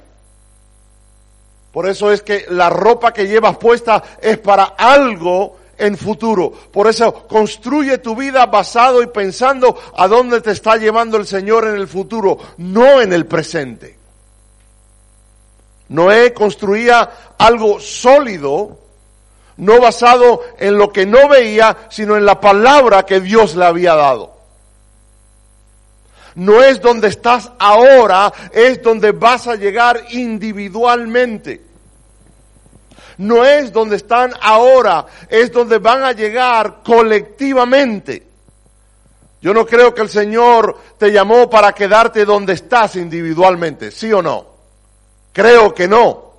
Por 1.72 1.88
eso 1.88 2.12
es 2.12 2.22
que 2.22 2.44
la 2.50 2.68
ropa 2.68 3.12
que 3.12 3.26
llevas 3.26 3.56
puesta 3.56 4.02
es 4.20 4.36
para 4.38 4.64
algo 4.76 5.61
en 5.82 5.98
futuro. 5.98 6.50
Por 6.50 6.86
eso 6.86 7.26
construye 7.26 7.98
tu 7.98 8.14
vida 8.14 8.46
basado 8.46 9.02
y 9.02 9.08
pensando 9.08 9.76
a 9.96 10.06
dónde 10.06 10.40
te 10.40 10.52
está 10.52 10.76
llevando 10.76 11.16
el 11.16 11.26
Señor 11.26 11.66
en 11.66 11.74
el 11.74 11.88
futuro, 11.88 12.38
no 12.58 13.00
en 13.00 13.12
el 13.12 13.26
presente. 13.26 13.98
Noé 15.88 16.32
construía 16.32 17.10
algo 17.36 17.80
sólido, 17.80 18.78
no 19.56 19.80
basado 19.80 20.42
en 20.58 20.78
lo 20.78 20.92
que 20.92 21.04
no 21.04 21.28
veía, 21.28 21.76
sino 21.90 22.16
en 22.16 22.24
la 22.24 22.40
palabra 22.40 23.04
que 23.04 23.20
Dios 23.20 23.56
le 23.56 23.64
había 23.64 23.94
dado. 23.94 24.32
No 26.36 26.62
es 26.62 26.80
donde 26.80 27.08
estás 27.08 27.50
ahora, 27.58 28.32
es 28.52 28.80
donde 28.82 29.10
vas 29.10 29.48
a 29.48 29.56
llegar 29.56 30.00
individualmente 30.12 31.71
no 33.22 33.44
es 33.44 33.72
donde 33.72 33.96
están 33.96 34.32
ahora, 34.40 35.06
es 35.28 35.52
donde 35.52 35.78
van 35.78 36.02
a 36.02 36.12
llegar 36.12 36.80
colectivamente. 36.84 38.26
Yo 39.40 39.54
no 39.54 39.64
creo 39.64 39.94
que 39.94 40.02
el 40.02 40.08
Señor 40.08 40.76
te 40.98 41.10
llamó 41.12 41.48
para 41.48 41.72
quedarte 41.72 42.24
donde 42.24 42.54
estás 42.54 42.96
individualmente, 42.96 43.90
¿sí 43.90 44.12
o 44.12 44.22
no? 44.22 44.46
Creo 45.32 45.74
que 45.74 45.88
no. 45.88 46.32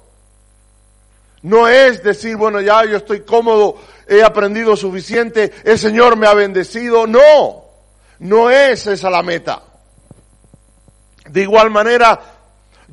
No 1.44 1.68
es 1.68 2.04
decir, 2.04 2.38
bueno, 2.38 2.62
ya 2.62 2.86
yo 2.86 2.98
estoy 2.98 3.22
cómodo, 3.22 3.76
he 4.08 4.24
aprendido 4.24 4.76
suficiente, 4.76 5.52
el 5.64 5.80
Señor 5.80 6.16
me 6.16 6.28
ha 6.28 6.34
bendecido. 6.34 7.08
No, 7.08 7.64
no 8.20 8.50
es 8.50 8.88
esa 8.88 9.10
la 9.10 9.24
meta. 9.24 9.62
De 11.30 11.42
igual 11.42 11.70
manera, 11.70 12.33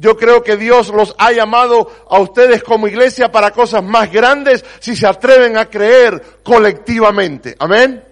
yo 0.00 0.16
creo 0.16 0.42
que 0.42 0.56
Dios 0.56 0.88
los 0.88 1.14
ha 1.18 1.30
llamado 1.30 1.90
a 2.08 2.18
ustedes 2.20 2.62
como 2.62 2.88
iglesia 2.88 3.30
para 3.30 3.50
cosas 3.50 3.84
más 3.84 4.10
grandes 4.10 4.64
si 4.80 4.96
se 4.96 5.06
atreven 5.06 5.58
a 5.58 5.66
creer 5.66 6.38
colectivamente. 6.42 7.54
Amén. 7.58 8.02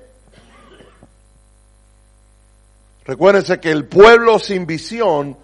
Recuérdense 3.04 3.58
que 3.58 3.70
el 3.70 3.86
pueblo 3.86 4.38
sin 4.38 4.66
visión 4.66 5.34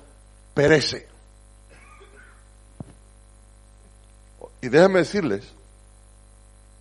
perece. 0.53 1.09
Y 4.61 4.68
déjenme 4.68 4.99
decirles, 4.99 5.45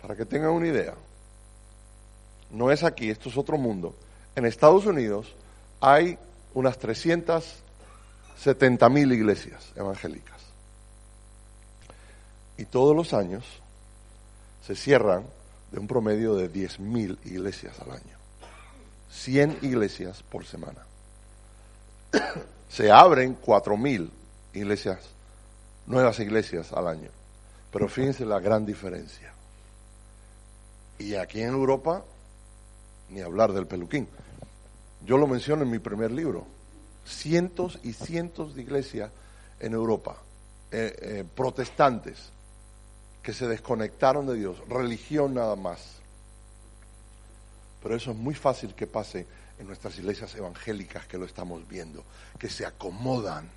para 0.02 0.14
que 0.14 0.26
tengan 0.26 0.50
una 0.50 0.68
idea, 0.68 0.92
no 2.50 2.70
es 2.70 2.84
aquí, 2.84 3.08
esto 3.08 3.30
es 3.30 3.38
otro 3.38 3.56
mundo. 3.56 3.96
En 4.36 4.44
Estados 4.44 4.84
Unidos 4.84 5.34
hay 5.80 6.18
unas 6.52 6.78
300 6.78 7.63
70 8.38 8.88
mil 8.88 9.12
iglesias 9.12 9.72
evangélicas. 9.76 10.40
Y 12.56 12.66
todos 12.66 12.94
los 12.94 13.12
años 13.12 13.44
se 14.66 14.76
cierran 14.76 15.24
de 15.72 15.80
un 15.80 15.86
promedio 15.86 16.34
de 16.34 16.48
10 16.48 16.80
mil 16.80 17.18
iglesias 17.24 17.78
al 17.80 17.92
año. 17.92 18.16
100 19.10 19.58
iglesias 19.62 20.22
por 20.22 20.44
semana. 20.44 20.84
se 22.68 22.90
abren 22.90 23.34
4 23.34 23.76
mil 23.76 24.10
iglesias, 24.52 25.00
nuevas 25.86 26.18
iglesias 26.20 26.72
al 26.72 26.88
año. 26.88 27.10
Pero 27.72 27.88
fíjense 27.88 28.24
la 28.24 28.38
gran 28.38 28.64
diferencia. 28.64 29.32
Y 30.98 31.16
aquí 31.16 31.40
en 31.40 31.50
Europa, 31.50 32.04
ni 33.10 33.20
hablar 33.20 33.52
del 33.52 33.66
peluquín. 33.66 34.08
Yo 35.04 35.18
lo 35.18 35.26
menciono 35.26 35.62
en 35.62 35.70
mi 35.70 35.80
primer 35.80 36.12
libro 36.12 36.46
cientos 37.04 37.78
y 37.82 37.92
cientos 37.92 38.54
de 38.54 38.62
iglesias 38.62 39.10
en 39.60 39.72
Europa, 39.72 40.16
eh, 40.70 40.96
eh, 41.00 41.24
protestantes, 41.34 42.30
que 43.22 43.32
se 43.32 43.48
desconectaron 43.48 44.26
de 44.26 44.34
Dios, 44.34 44.58
religión 44.68 45.34
nada 45.34 45.56
más. 45.56 45.96
Pero 47.82 47.96
eso 47.96 48.10
es 48.10 48.16
muy 48.16 48.34
fácil 48.34 48.74
que 48.74 48.86
pase 48.86 49.26
en 49.58 49.66
nuestras 49.66 49.98
iglesias 49.98 50.34
evangélicas 50.34 51.06
que 51.06 51.18
lo 51.18 51.24
estamos 51.24 51.66
viendo, 51.68 52.04
que 52.38 52.48
se 52.48 52.66
acomodan 52.66 53.48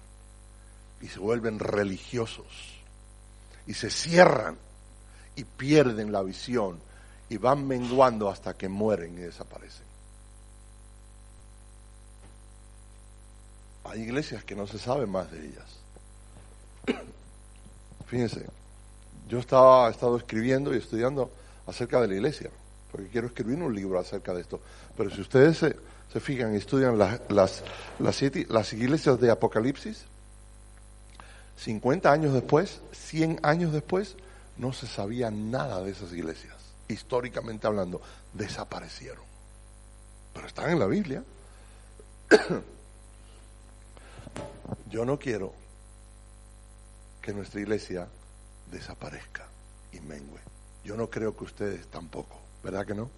y 1.01 1.07
se 1.07 1.19
vuelven 1.19 1.59
religiosos 1.59 2.77
y 3.65 3.73
se 3.73 3.89
cierran 3.89 4.57
y 5.35 5.43
pierden 5.43 6.11
la 6.11 6.23
visión 6.23 6.79
y 7.29 7.37
van 7.37 7.67
menguando 7.67 8.29
hasta 8.29 8.55
que 8.55 8.69
mueren 8.69 9.17
y 9.17 9.21
desaparecen. 9.21 9.86
Hay 13.87 14.01
iglesias 14.01 14.43
que 14.43 14.55
no 14.55 14.67
se 14.67 14.77
sabe 14.77 15.05
más 15.05 15.31
de 15.31 15.45
ellas. 15.45 15.79
Fíjense, 18.07 18.45
yo 19.27 19.39
estaba, 19.39 19.89
estado 19.89 20.17
escribiendo 20.17 20.73
y 20.73 20.77
estudiando 20.77 21.31
acerca 21.65 21.99
de 22.01 22.07
la 22.07 22.15
iglesia, 22.15 22.49
porque 22.91 23.07
quiero 23.07 23.27
escribir 23.27 23.61
un 23.61 23.73
libro 23.75 23.99
acerca 23.99 24.33
de 24.33 24.41
esto. 24.41 24.61
Pero 24.95 25.09
si 25.09 25.21
ustedes 25.21 25.57
se, 25.57 25.75
fijan 26.19 26.53
y 26.53 26.57
estudian 26.57 26.97
las, 26.97 27.19
las, 27.29 27.63
las 27.99 28.73
iglesias 28.73 29.19
de 29.19 29.29
Apocalipsis, 29.29 30.05
50 31.57 32.11
años 32.11 32.33
después, 32.33 32.81
100 32.91 33.39
años 33.43 33.71
después, 33.71 34.15
no 34.57 34.73
se 34.73 34.87
sabía 34.87 35.29
nada 35.29 35.83
de 35.83 35.91
esas 35.91 36.11
iglesias, 36.13 36.55
históricamente 36.87 37.67
hablando, 37.67 38.01
desaparecieron. 38.33 39.23
Pero 40.33 40.47
están 40.47 40.71
en 40.71 40.79
la 40.79 40.87
Biblia. 40.87 41.23
Yo 44.89 45.05
no 45.05 45.19
quiero 45.19 45.53
que 47.21 47.33
nuestra 47.33 47.59
iglesia 47.59 48.07
desaparezca 48.71 49.45
y 49.91 49.99
mengue. 49.99 50.39
Yo 50.83 50.95
no 50.95 51.09
creo 51.09 51.35
que 51.35 51.43
ustedes 51.43 51.87
tampoco, 51.87 52.39
¿verdad 52.63 52.85
que 52.85 52.95
no? 52.95 53.09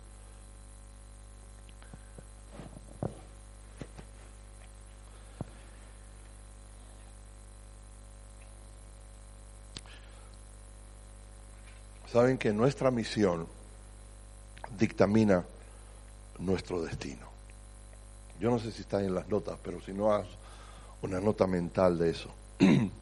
Saben 12.11 12.39
que 12.39 12.51
nuestra 12.51 12.89
misión 12.89 13.47
dictamina 14.77 15.45
nuestro 16.39 16.81
destino. 16.81 17.29
Yo 18.39 18.49
no 18.49 18.57
sé 18.57 18.71
si 18.71 18.81
está 18.81 19.01
en 19.03 19.13
las 19.13 19.27
notas, 19.27 19.59
pero 19.63 19.79
si 19.81 19.93
no 19.93 20.11
haz 20.11 20.25
una 21.01 21.19
nota 21.19 21.47
mental 21.47 21.97
de 21.97 22.09
eso. 22.09 22.29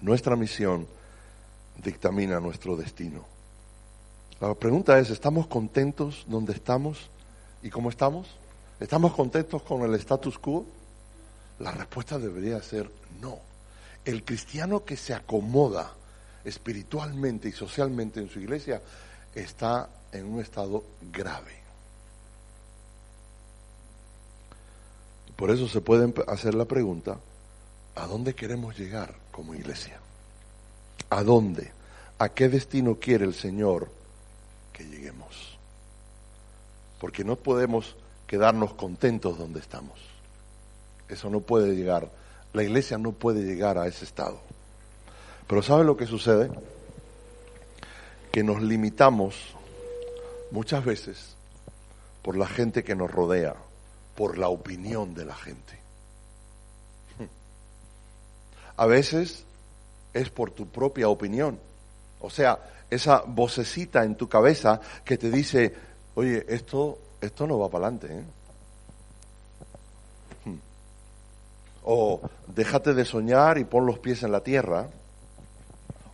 nuestra 0.00 0.36
misión 0.36 0.86
dictamina 1.82 2.40
nuestro 2.40 2.76
destino. 2.76 3.24
La 4.40 4.54
pregunta 4.54 4.98
es, 4.98 5.10
¿estamos 5.10 5.46
contentos 5.46 6.24
donde 6.28 6.52
estamos 6.52 7.10
y 7.62 7.70
cómo 7.70 7.90
estamos? 7.90 8.28
¿Estamos 8.80 9.14
contentos 9.14 9.62
con 9.62 9.82
el 9.82 9.94
status 9.94 10.38
quo? 10.38 10.66
La 11.58 11.70
respuesta 11.70 12.18
debería 12.18 12.60
ser 12.62 12.90
no. 13.20 13.38
El 14.04 14.24
cristiano 14.24 14.84
que 14.84 14.96
se 14.96 15.14
acomoda 15.14 15.92
espiritualmente 16.44 17.48
y 17.48 17.52
socialmente 17.52 18.20
en 18.20 18.28
su 18.28 18.40
iglesia 18.40 18.82
está 19.34 19.88
en 20.12 20.26
un 20.26 20.40
estado 20.40 20.84
grave. 21.12 21.65
Por 25.36 25.50
eso 25.50 25.68
se 25.68 25.80
puede 25.80 26.12
hacer 26.26 26.54
la 26.54 26.64
pregunta, 26.64 27.18
¿a 27.94 28.06
dónde 28.06 28.34
queremos 28.34 28.78
llegar 28.78 29.14
como 29.30 29.54
iglesia? 29.54 30.00
¿A 31.10 31.22
dónde? 31.22 31.72
¿A 32.18 32.30
qué 32.30 32.48
destino 32.48 32.96
quiere 32.98 33.26
el 33.26 33.34
Señor 33.34 33.88
que 34.72 34.84
lleguemos? 34.84 35.58
Porque 36.98 37.22
no 37.22 37.36
podemos 37.36 37.96
quedarnos 38.26 38.72
contentos 38.72 39.38
donde 39.38 39.60
estamos. 39.60 40.00
Eso 41.08 41.28
no 41.28 41.40
puede 41.40 41.76
llegar. 41.76 42.10
La 42.54 42.62
iglesia 42.62 42.96
no 42.96 43.12
puede 43.12 43.42
llegar 43.42 43.76
a 43.76 43.86
ese 43.86 44.04
estado. 44.04 44.40
Pero 45.46 45.62
¿sabe 45.62 45.84
lo 45.84 45.96
que 45.96 46.06
sucede? 46.06 46.50
Que 48.32 48.42
nos 48.42 48.62
limitamos 48.62 49.54
muchas 50.50 50.84
veces 50.84 51.36
por 52.22 52.36
la 52.36 52.46
gente 52.46 52.82
que 52.82 52.96
nos 52.96 53.10
rodea, 53.10 53.54
por 54.16 54.38
la 54.38 54.48
opinión 54.48 55.14
de 55.14 55.24
la 55.24 55.34
gente. 55.34 55.78
A 58.76 58.86
veces 58.86 59.44
es 60.12 60.30
por 60.30 60.50
tu 60.50 60.66
propia 60.66 61.08
opinión. 61.08 61.58
O 62.20 62.30
sea, 62.30 62.58
esa 62.90 63.22
vocecita 63.26 64.04
en 64.04 64.16
tu 64.16 64.28
cabeza 64.28 64.80
que 65.04 65.18
te 65.18 65.30
dice, 65.30 65.74
oye, 66.14 66.44
esto, 66.48 66.98
esto 67.20 67.46
no 67.46 67.58
va 67.58 67.68
para 67.68 67.88
adelante. 67.88 68.18
¿eh? 68.18 68.24
O 71.88 72.20
déjate 72.48 72.94
de 72.94 73.04
soñar 73.04 73.58
y 73.58 73.64
pon 73.64 73.86
los 73.86 74.00
pies 74.00 74.24
en 74.24 74.32
la 74.32 74.40
tierra 74.40 74.88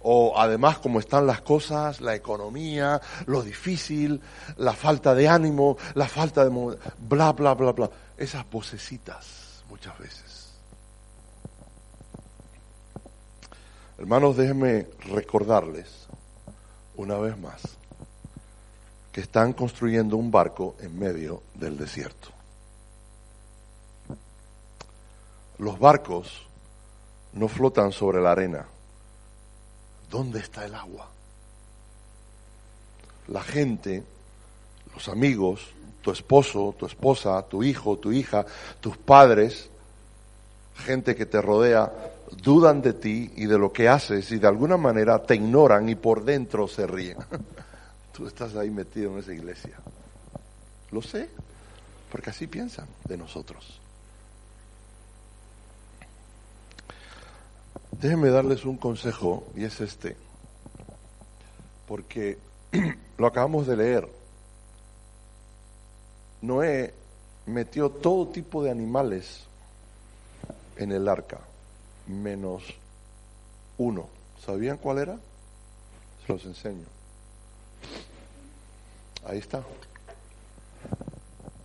o 0.02 0.38
además 0.38 0.78
como 0.78 0.98
están 0.98 1.26
las 1.26 1.40
cosas, 1.42 2.00
la 2.00 2.14
economía, 2.14 3.00
lo 3.26 3.42
difícil, 3.42 4.20
la 4.56 4.72
falta 4.72 5.14
de 5.14 5.28
ánimo, 5.28 5.76
la 5.94 6.08
falta 6.08 6.44
de... 6.44 6.50
bla, 6.98 7.32
bla, 7.32 7.54
bla, 7.54 7.72
bla. 7.72 7.90
Esas 8.16 8.48
vocecitas 8.50 9.62
muchas 9.68 9.98
veces. 9.98 10.52
Hermanos, 13.98 14.36
déjenme 14.36 14.88
recordarles 15.06 16.08
una 16.96 17.16
vez 17.18 17.38
más 17.38 17.62
que 19.12 19.20
están 19.20 19.52
construyendo 19.52 20.16
un 20.16 20.30
barco 20.30 20.74
en 20.80 20.98
medio 20.98 21.42
del 21.54 21.76
desierto. 21.76 22.28
Los 25.58 25.78
barcos 25.78 26.46
no 27.34 27.46
flotan 27.46 27.92
sobre 27.92 28.20
la 28.20 28.32
arena 28.32 28.66
¿Dónde 30.12 30.40
está 30.40 30.66
el 30.66 30.74
agua? 30.74 31.08
La 33.28 33.42
gente, 33.42 34.02
los 34.92 35.08
amigos, 35.08 35.70
tu 36.02 36.10
esposo, 36.10 36.74
tu 36.78 36.84
esposa, 36.84 37.40
tu 37.48 37.62
hijo, 37.62 37.96
tu 37.96 38.12
hija, 38.12 38.44
tus 38.78 38.98
padres, 38.98 39.70
gente 40.76 41.16
que 41.16 41.24
te 41.24 41.40
rodea, 41.40 41.90
dudan 42.42 42.82
de 42.82 42.92
ti 42.92 43.32
y 43.36 43.46
de 43.46 43.56
lo 43.56 43.72
que 43.72 43.88
haces 43.88 44.30
y 44.32 44.38
de 44.38 44.46
alguna 44.46 44.76
manera 44.76 45.22
te 45.22 45.36
ignoran 45.36 45.88
y 45.88 45.94
por 45.94 46.22
dentro 46.26 46.68
se 46.68 46.86
ríen. 46.86 47.16
Tú 48.12 48.26
estás 48.26 48.54
ahí 48.54 48.68
metido 48.68 49.12
en 49.12 49.20
esa 49.20 49.32
iglesia. 49.32 49.78
Lo 50.90 51.00
sé, 51.00 51.30
porque 52.10 52.28
así 52.28 52.46
piensan 52.48 52.86
de 53.08 53.16
nosotros. 53.16 53.80
Déjenme 58.00 58.30
darles 58.30 58.64
un 58.64 58.76
consejo 58.76 59.44
y 59.54 59.64
es 59.64 59.80
este, 59.80 60.16
porque 61.86 62.38
lo 63.18 63.26
acabamos 63.26 63.66
de 63.66 63.76
leer. 63.76 64.08
Noé 66.40 66.92
metió 67.46 67.90
todo 67.90 68.28
tipo 68.28 68.62
de 68.64 68.70
animales 68.70 69.44
en 70.76 70.92
el 70.92 71.08
arca, 71.08 71.38
menos 72.06 72.64
uno. 73.78 74.08
¿Sabían 74.44 74.78
cuál 74.78 74.98
era? 74.98 75.18
Se 76.26 76.32
los 76.32 76.44
enseño. 76.44 76.86
Ahí 79.24 79.38
está. 79.38 79.62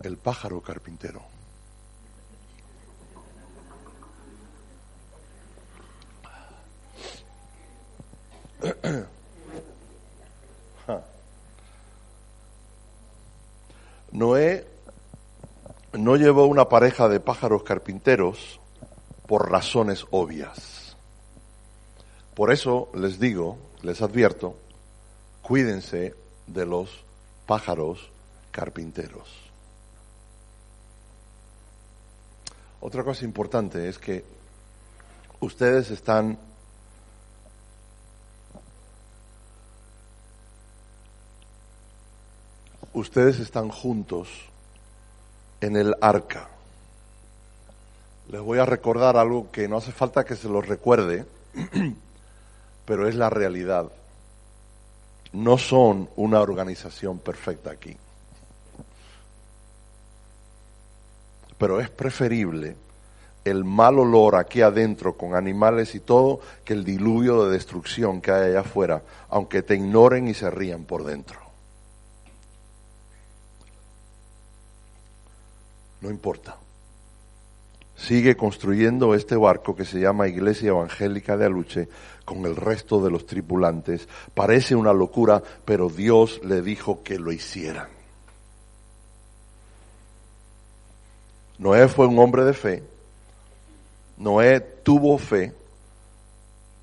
El 0.02 0.16
pájaro 0.16 0.60
carpintero. 0.60 1.37
Noé 14.18 14.66
no 15.92 16.16
llevó 16.16 16.46
una 16.46 16.68
pareja 16.68 17.08
de 17.08 17.20
pájaros 17.20 17.62
carpinteros 17.62 18.58
por 19.28 19.48
razones 19.48 20.06
obvias. 20.10 20.96
Por 22.34 22.52
eso 22.52 22.88
les 22.94 23.20
digo, 23.20 23.58
les 23.82 24.02
advierto, 24.02 24.56
cuídense 25.40 26.16
de 26.48 26.66
los 26.66 27.04
pájaros 27.46 28.10
carpinteros. 28.50 29.28
Otra 32.80 33.04
cosa 33.04 33.24
importante 33.24 33.88
es 33.88 33.98
que 34.00 34.24
ustedes 35.38 35.92
están 35.92 36.40
ustedes 42.98 43.38
están 43.38 43.68
juntos 43.68 44.28
en 45.60 45.76
el 45.76 45.94
arca. 46.00 46.48
Les 48.28 48.40
voy 48.40 48.58
a 48.58 48.66
recordar 48.66 49.16
algo 49.16 49.50
que 49.50 49.68
no 49.68 49.78
hace 49.78 49.92
falta 49.92 50.24
que 50.24 50.36
se 50.36 50.48
los 50.48 50.66
recuerde, 50.66 51.24
pero 52.84 53.08
es 53.08 53.14
la 53.14 53.30
realidad. 53.30 53.90
No 55.32 55.58
son 55.58 56.08
una 56.16 56.40
organización 56.40 57.18
perfecta 57.18 57.70
aquí. 57.70 57.96
Pero 61.56 61.80
es 61.80 61.90
preferible 61.90 62.76
el 63.44 63.64
mal 63.64 63.98
olor 63.98 64.36
aquí 64.36 64.60
adentro 64.60 65.16
con 65.16 65.34
animales 65.34 65.94
y 65.94 66.00
todo 66.00 66.40
que 66.64 66.74
el 66.74 66.84
diluvio 66.84 67.44
de 67.44 67.52
destrucción 67.52 68.20
que 68.20 68.30
hay 68.30 68.50
allá 68.50 68.60
afuera, 68.60 69.02
aunque 69.30 69.62
te 69.62 69.74
ignoren 69.74 70.28
y 70.28 70.34
se 70.34 70.50
rían 70.50 70.84
por 70.84 71.04
dentro. 71.04 71.47
No 76.00 76.10
importa. 76.10 76.56
Sigue 77.96 78.36
construyendo 78.36 79.14
este 79.14 79.34
barco 79.34 79.74
que 79.74 79.84
se 79.84 79.98
llama 79.98 80.28
Iglesia 80.28 80.68
Evangélica 80.68 81.36
de 81.36 81.46
Aluche 81.46 81.88
con 82.24 82.46
el 82.46 82.54
resto 82.54 83.02
de 83.02 83.10
los 83.10 83.26
tripulantes. 83.26 84.08
Parece 84.34 84.76
una 84.76 84.92
locura, 84.92 85.42
pero 85.64 85.88
Dios 85.88 86.40
le 86.44 86.62
dijo 86.62 87.02
que 87.02 87.18
lo 87.18 87.32
hicieran. 87.32 87.88
Noé 91.58 91.88
fue 91.88 92.06
un 92.06 92.20
hombre 92.20 92.44
de 92.44 92.54
fe. 92.54 92.84
Noé 94.18 94.60
tuvo 94.60 95.18
fe, 95.18 95.52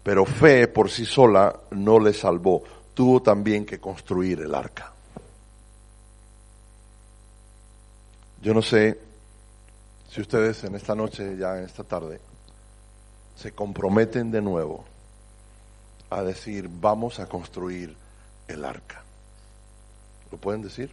pero 0.04 0.26
fe 0.26 0.68
por 0.68 0.90
sí 0.90 1.06
sola 1.06 1.58
no 1.72 1.98
le 1.98 2.14
salvó. 2.14 2.62
Tuvo 2.94 3.22
también 3.22 3.66
que 3.66 3.80
construir 3.80 4.42
el 4.42 4.54
arca. 4.54 4.92
Yo 8.42 8.54
no 8.54 8.62
sé 8.62 9.05
si 10.16 10.22
ustedes 10.22 10.64
en 10.64 10.76
esta 10.76 10.96
noche, 10.96 11.36
ya 11.36 11.58
en 11.58 11.66
esta 11.66 11.84
tarde, 11.84 12.22
se 13.36 13.52
comprometen 13.52 14.32
de 14.32 14.42
nuevo 14.42 14.86
a 16.10 16.24
decir, 16.24 16.70
vamos 16.72 17.20
a 17.20 17.26
construir 17.26 17.94
el 18.48 18.64
arca. 18.64 19.04
¿Lo 20.32 20.38
pueden 20.38 20.62
decir? 20.62 20.90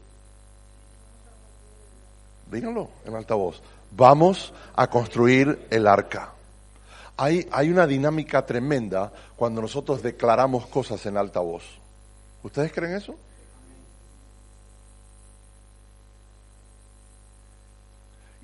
Díganlo 2.50 2.88
en 3.04 3.14
altavoz. 3.14 3.62
Vamos 3.92 4.52
a 4.74 4.88
construir 4.90 5.68
el 5.70 5.86
arca. 5.86 6.32
Hay, 7.16 7.48
hay 7.52 7.70
una 7.70 7.86
dinámica 7.86 8.44
tremenda 8.44 9.12
cuando 9.36 9.62
nosotros 9.62 10.02
declaramos 10.02 10.66
cosas 10.66 11.06
en 11.06 11.16
alta 11.16 11.38
voz. 11.38 11.62
¿Ustedes 12.42 12.72
creen 12.72 12.96
eso? 12.96 13.14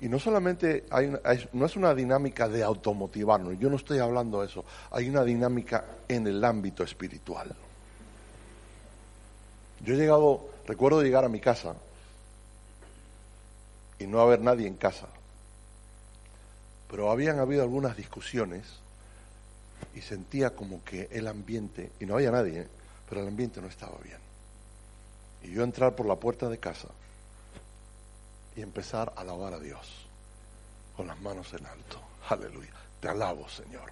Y 0.01 0.07
no 0.07 0.17
solamente 0.17 0.85
hay, 0.91 1.07
una- 1.07 1.19
no 1.53 1.65
es 1.65 1.75
una 1.75 1.93
dinámica 1.93 2.47
de 2.47 2.63
automotivarnos, 2.63 3.59
yo 3.59 3.69
no 3.69 3.75
estoy 3.75 3.99
hablando 3.99 4.39
de 4.41 4.47
eso, 4.47 4.63
hay 4.91 5.09
una 5.09 5.23
dinámica 5.23 5.83
en 6.07 6.25
el 6.27 6.43
ámbito 6.43 6.83
espiritual. 6.83 7.53
Yo 9.81 9.93
he 9.93 9.97
llegado, 9.97 10.49
recuerdo 10.67 11.01
llegar 11.01 11.25
a 11.25 11.29
mi 11.29 11.39
casa 11.41 11.75
y 13.97 14.07
no 14.07 14.21
haber 14.21 14.39
nadie 14.41 14.67
en 14.67 14.75
casa, 14.75 15.07
pero 16.89 17.11
habían 17.11 17.39
habido 17.39 17.61
algunas 17.63 17.97
discusiones 17.97 18.63
y 19.95 20.01
sentía 20.01 20.55
como 20.55 20.83
que 20.83 21.09
el 21.11 21.27
ambiente, 21.27 21.91
y 21.99 22.05
no 22.05 22.15
había 22.15 22.31
nadie, 22.31 22.61
¿eh? 22.61 22.67
pero 23.07 23.21
el 23.21 23.27
ambiente 23.27 23.61
no 23.61 23.67
estaba 23.67 23.97
bien. 24.03 24.17
Y 25.43 25.51
yo 25.51 25.63
entrar 25.63 25.95
por 25.95 26.05
la 26.05 26.15
puerta 26.15 26.47
de 26.49 26.57
casa 26.57 26.87
y 28.59 28.61
empezar 28.61 29.13
a 29.15 29.21
alabar 29.21 29.53
a 29.53 29.59
Dios 29.59 30.05
con 30.97 31.07
las 31.07 31.17
manos 31.21 31.53
en 31.53 31.65
alto. 31.65 31.97
Aleluya. 32.27 32.73
Te 32.99 33.07
alabo, 33.07 33.47
Señor. 33.47 33.89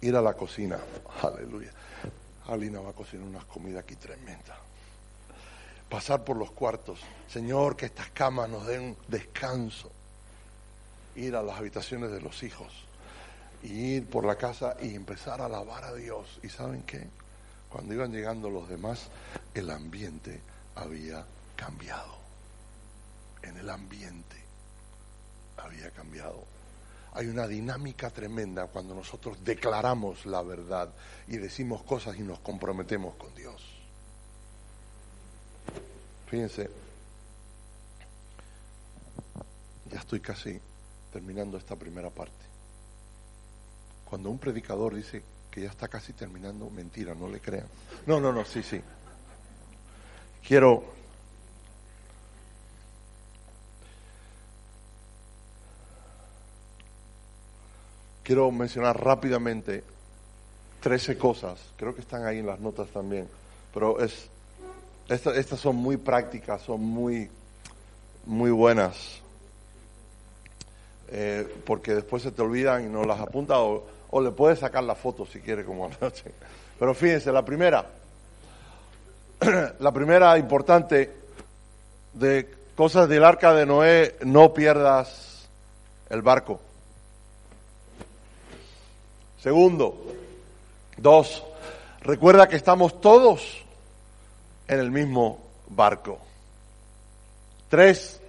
Ir 0.00 0.14
a 0.14 0.22
la 0.22 0.34
cocina. 0.34 0.78
Aleluya. 1.22 1.72
Alina 2.46 2.80
va 2.80 2.90
a 2.90 2.92
cocinar 2.92 3.26
unas 3.26 3.44
comidas 3.46 3.82
aquí 3.82 3.96
tremendas. 3.96 4.56
Pasar 5.88 6.22
por 6.22 6.36
los 6.36 6.52
cuartos. 6.52 7.00
Señor, 7.28 7.74
que 7.74 7.86
estas 7.86 8.10
camas 8.10 8.48
nos 8.48 8.64
den 8.64 8.96
descanso. 9.08 9.90
Ir 11.16 11.34
a 11.34 11.42
las 11.42 11.58
habitaciones 11.58 12.12
de 12.12 12.20
los 12.20 12.44
hijos. 12.44 12.72
Y 13.64 13.96
ir 13.96 14.06
por 14.06 14.24
la 14.24 14.36
casa 14.36 14.76
y 14.80 14.94
empezar 14.94 15.40
a 15.40 15.46
alabar 15.46 15.82
a 15.82 15.94
Dios. 15.94 16.38
¿Y 16.44 16.48
saben 16.48 16.84
qué? 16.84 17.08
Cuando 17.68 17.92
iban 17.92 18.12
llegando 18.12 18.50
los 18.50 18.68
demás, 18.68 19.08
el 19.52 19.68
ambiente 19.68 20.40
había 20.76 21.24
cambiado 21.56 22.19
en 23.42 23.56
el 23.56 23.70
ambiente 23.70 24.36
había 25.56 25.90
cambiado. 25.90 26.44
Hay 27.12 27.26
una 27.26 27.46
dinámica 27.46 28.10
tremenda 28.10 28.68
cuando 28.68 28.94
nosotros 28.94 29.38
declaramos 29.44 30.26
la 30.26 30.42
verdad 30.42 30.90
y 31.26 31.38
decimos 31.38 31.82
cosas 31.82 32.16
y 32.16 32.22
nos 32.22 32.38
comprometemos 32.40 33.16
con 33.16 33.34
Dios. 33.34 33.62
Fíjense, 36.28 36.70
ya 39.90 39.98
estoy 39.98 40.20
casi 40.20 40.60
terminando 41.12 41.58
esta 41.58 41.74
primera 41.74 42.10
parte. 42.10 42.32
Cuando 44.04 44.30
un 44.30 44.38
predicador 44.38 44.94
dice 44.94 45.22
que 45.50 45.62
ya 45.62 45.70
está 45.70 45.88
casi 45.88 46.12
terminando, 46.12 46.70
mentira, 46.70 47.14
no 47.14 47.28
le 47.28 47.40
crean. 47.40 47.66
No, 48.06 48.20
no, 48.20 48.32
no, 48.32 48.44
sí, 48.44 48.62
sí. 48.62 48.80
Quiero 50.46 50.99
quiero 58.30 58.48
mencionar 58.52 58.96
rápidamente 59.04 59.82
13 60.80 61.18
cosas, 61.18 61.58
creo 61.76 61.96
que 61.96 62.00
están 62.00 62.24
ahí 62.24 62.38
en 62.38 62.46
las 62.46 62.60
notas 62.60 62.86
también, 62.90 63.26
pero 63.74 63.98
es, 63.98 64.28
esta- 65.08 65.34
estas 65.34 65.58
son 65.58 65.74
muy 65.74 65.96
prácticas, 65.96 66.62
son 66.62 66.80
muy, 66.80 67.28
muy 68.26 68.52
buenas, 68.52 69.16
Eh, 71.12 71.44
porque 71.66 71.92
después 71.92 72.22
se 72.22 72.30
te 72.30 72.40
olvidan 72.40 72.84
y 72.84 72.88
no 72.88 73.02
las 73.02 73.18
apunta 73.18 73.58
o, 73.58 73.84
o 74.10 74.20
le 74.20 74.30
puedes 74.30 74.60
sacar 74.60 74.84
la 74.84 74.94
foto 74.94 75.26
si 75.26 75.40
quiere 75.40 75.64
como 75.64 75.86
anoche. 76.00 76.30
Pero 76.78 76.94
fíjense, 76.94 77.32
la 77.32 77.44
primera, 77.44 77.84
la 79.80 79.90
primera 79.90 80.38
importante 80.38 81.10
de 82.14 82.48
cosas 82.76 83.08
del 83.08 83.24
arca 83.24 83.52
de 83.54 83.66
Noé, 83.66 84.14
no 84.24 84.54
pierdas 84.54 85.48
el 86.10 86.22
barco. 86.22 86.60
Segundo, 89.42 89.96
dos, 90.98 91.42
recuerda 92.02 92.46
que 92.46 92.56
estamos 92.56 93.00
todos 93.00 93.64
en 94.68 94.78
el 94.78 94.90
mismo 94.90 95.38
barco. 95.68 96.18
Tres, 97.70 98.20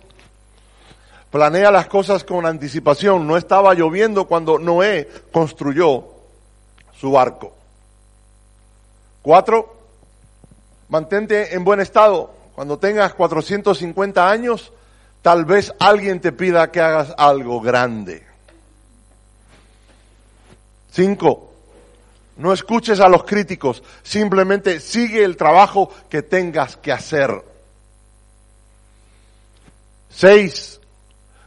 planea 1.29 1.69
las 1.69 1.87
cosas 1.87 2.23
con 2.23 2.45
anticipación. 2.45 3.27
No 3.27 3.35
estaba 3.35 3.73
lloviendo 3.73 4.25
cuando 4.25 4.57
Noé 4.57 5.09
construyó 5.33 6.05
su 6.97 7.11
barco. 7.11 7.55
Cuatro, 9.21 9.75
mantente 10.87 11.53
en 11.53 11.65
buen 11.65 11.81
estado. 11.81 12.31
Cuando 12.55 12.79
tengas 12.79 13.13
450 13.15 14.29
años, 14.29 14.71
tal 15.21 15.43
vez 15.43 15.73
alguien 15.77 16.21
te 16.21 16.31
pida 16.31 16.71
que 16.71 16.79
hagas 16.79 17.13
algo 17.17 17.59
grande. 17.59 18.30
Cinco, 20.91 21.51
no 22.37 22.51
escuches 22.51 22.99
a 22.99 23.07
los 23.07 23.23
críticos, 23.23 23.81
simplemente 24.03 24.79
sigue 24.79 25.23
el 25.23 25.37
trabajo 25.37 25.89
que 26.09 26.21
tengas 26.21 26.75
que 26.75 26.91
hacer. 26.91 27.43
Seis, 30.09 30.81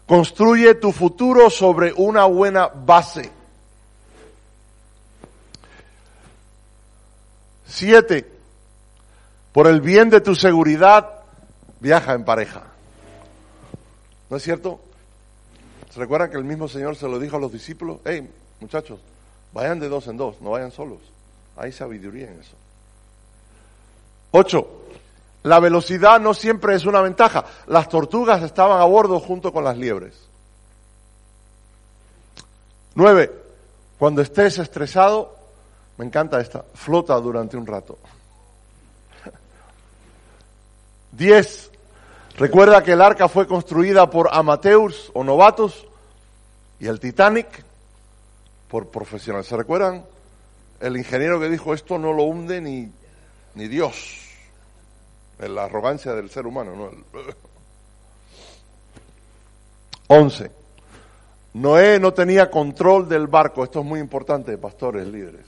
construye 0.06 0.74
tu 0.74 0.92
futuro 0.92 1.50
sobre 1.50 1.92
una 1.92 2.24
buena 2.24 2.68
base. 2.68 3.30
Siete, 7.66 8.30
por 9.52 9.66
el 9.66 9.80
bien 9.80 10.08
de 10.08 10.20
tu 10.20 10.34
seguridad, 10.34 11.22
viaja 11.80 12.14
en 12.14 12.24
pareja. 12.24 12.62
¿No 14.30 14.38
es 14.38 14.42
cierto? 14.42 14.80
¿Se 15.90 16.00
recuerdan 16.00 16.30
que 16.30 16.38
el 16.38 16.44
mismo 16.44 16.66
Señor 16.66 16.96
se 16.96 17.08
lo 17.08 17.18
dijo 17.18 17.36
a 17.36 17.40
los 17.40 17.52
discípulos? 17.52 17.98
Hey, 18.04 18.28
muchachos, 18.60 19.00
vayan 19.54 19.80
de 19.80 19.88
dos 19.88 20.06
en 20.08 20.18
dos, 20.18 20.40
no 20.42 20.50
vayan 20.50 20.72
solos. 20.72 20.98
Hay 21.56 21.72
sabiduría 21.72 22.30
en 22.30 22.40
eso. 22.40 22.56
Ocho, 24.32 24.66
la 25.44 25.60
velocidad 25.60 26.20
no 26.20 26.34
siempre 26.34 26.74
es 26.74 26.84
una 26.84 27.00
ventaja. 27.00 27.44
Las 27.68 27.88
tortugas 27.88 28.42
estaban 28.42 28.80
a 28.80 28.84
bordo 28.84 29.20
junto 29.20 29.52
con 29.52 29.62
las 29.62 29.78
liebres. 29.78 30.14
Nueve, 32.96 33.32
cuando 33.96 34.22
estés 34.22 34.58
estresado, 34.58 35.36
me 35.98 36.04
encanta 36.04 36.40
esta, 36.40 36.64
flota 36.74 37.14
durante 37.20 37.56
un 37.56 37.66
rato. 37.66 37.96
Diez, 41.12 41.70
recuerda 42.36 42.82
que 42.82 42.92
el 42.92 43.00
arca 43.00 43.28
fue 43.28 43.46
construida 43.46 44.10
por 44.10 44.30
amateurs 44.32 45.12
o 45.14 45.22
novatos 45.22 45.86
y 46.80 46.88
el 46.88 46.98
Titanic 46.98 47.64
por 48.68 48.88
profesionales. 48.88 49.46
¿Se 49.46 49.56
recuerdan? 49.56 50.04
El 50.80 50.96
ingeniero 50.96 51.40
que 51.40 51.48
dijo 51.48 51.72
esto 51.74 51.98
no 51.98 52.12
lo 52.12 52.24
hunde 52.24 52.60
ni, 52.60 52.90
ni 53.54 53.68
Dios. 53.68 54.20
La 55.38 55.64
arrogancia 55.64 56.14
del 56.14 56.30
ser 56.30 56.46
humano, 56.46 56.74
¿no? 56.76 56.88
El- 56.90 57.34
11. 60.08 60.50
Noé 61.54 61.98
no 62.00 62.12
tenía 62.12 62.50
control 62.50 63.08
del 63.08 63.26
barco. 63.26 63.64
Esto 63.64 63.80
es 63.80 63.86
muy 63.86 64.00
importante, 64.00 64.56
pastores, 64.58 65.06
líderes. 65.06 65.46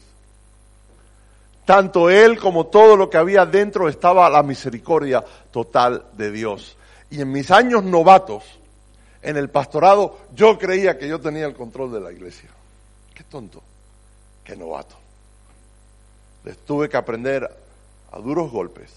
Tanto 1.64 2.08
él 2.10 2.38
como 2.38 2.66
todo 2.66 2.96
lo 2.96 3.10
que 3.10 3.16
había 3.18 3.44
dentro 3.44 3.88
estaba 3.88 4.30
la 4.30 4.42
misericordia 4.44 5.24
total 5.50 6.06
de 6.12 6.30
Dios. 6.30 6.76
Y 7.10 7.20
en 7.20 7.32
mis 7.32 7.50
años 7.50 7.82
novatos, 7.82 8.44
en 9.20 9.36
el 9.36 9.50
pastorado, 9.50 10.16
yo 10.32 10.58
creía 10.58 10.96
que 10.96 11.08
yo 11.08 11.20
tenía 11.20 11.44
el 11.46 11.54
control 11.54 11.92
de 11.92 12.00
la 12.00 12.12
iglesia. 12.12 12.50
Qué 13.16 13.24
tonto, 13.24 13.62
qué 14.44 14.54
novato. 14.54 14.94
Les 16.44 16.58
tuve 16.58 16.90
que 16.90 16.98
aprender 16.98 17.50
a 18.12 18.18
duros 18.18 18.52
golpes 18.52 18.92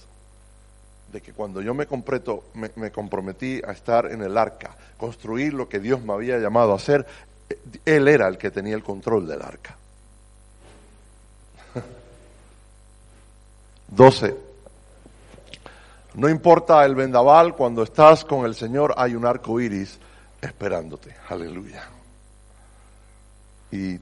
de 1.09 1.21
que 1.21 1.31
cuando 1.31 1.61
yo 1.61 1.73
me, 1.73 1.87
comprometí 1.87 3.61
a 3.65 3.71
estar 3.71 4.11
en 4.11 4.21
el 4.21 4.37
arca, 4.37 4.75
construir 4.97 5.53
lo 5.53 5.69
que 5.69 5.79
Dios 5.79 6.01
me 6.01 6.11
había 6.11 6.37
llamado 6.37 6.73
a 6.73 6.75
hacer, 6.75 7.07
eh, 7.49 7.57
Él 7.85 8.09
era 8.09 8.27
el 8.27 8.37
que 8.37 8.51
tenía 8.51 8.75
el 8.75 8.83
control 8.83 9.25
del 9.25 9.41
arca. 9.41 9.77
12. 13.87 14.35
No 16.15 16.27
importa 16.27 16.83
el 16.83 16.93
vendaval, 16.93 17.55
cuando 17.55 17.83
estás 17.83 18.25
con 18.25 18.45
el 18.45 18.53
Señor 18.53 18.93
hay 18.97 19.15
un 19.15 19.25
arco 19.25 19.61
iris 19.61 19.97
esperándote. 20.41 21.15
Aleluya. 21.29 21.87
Y 23.71 23.99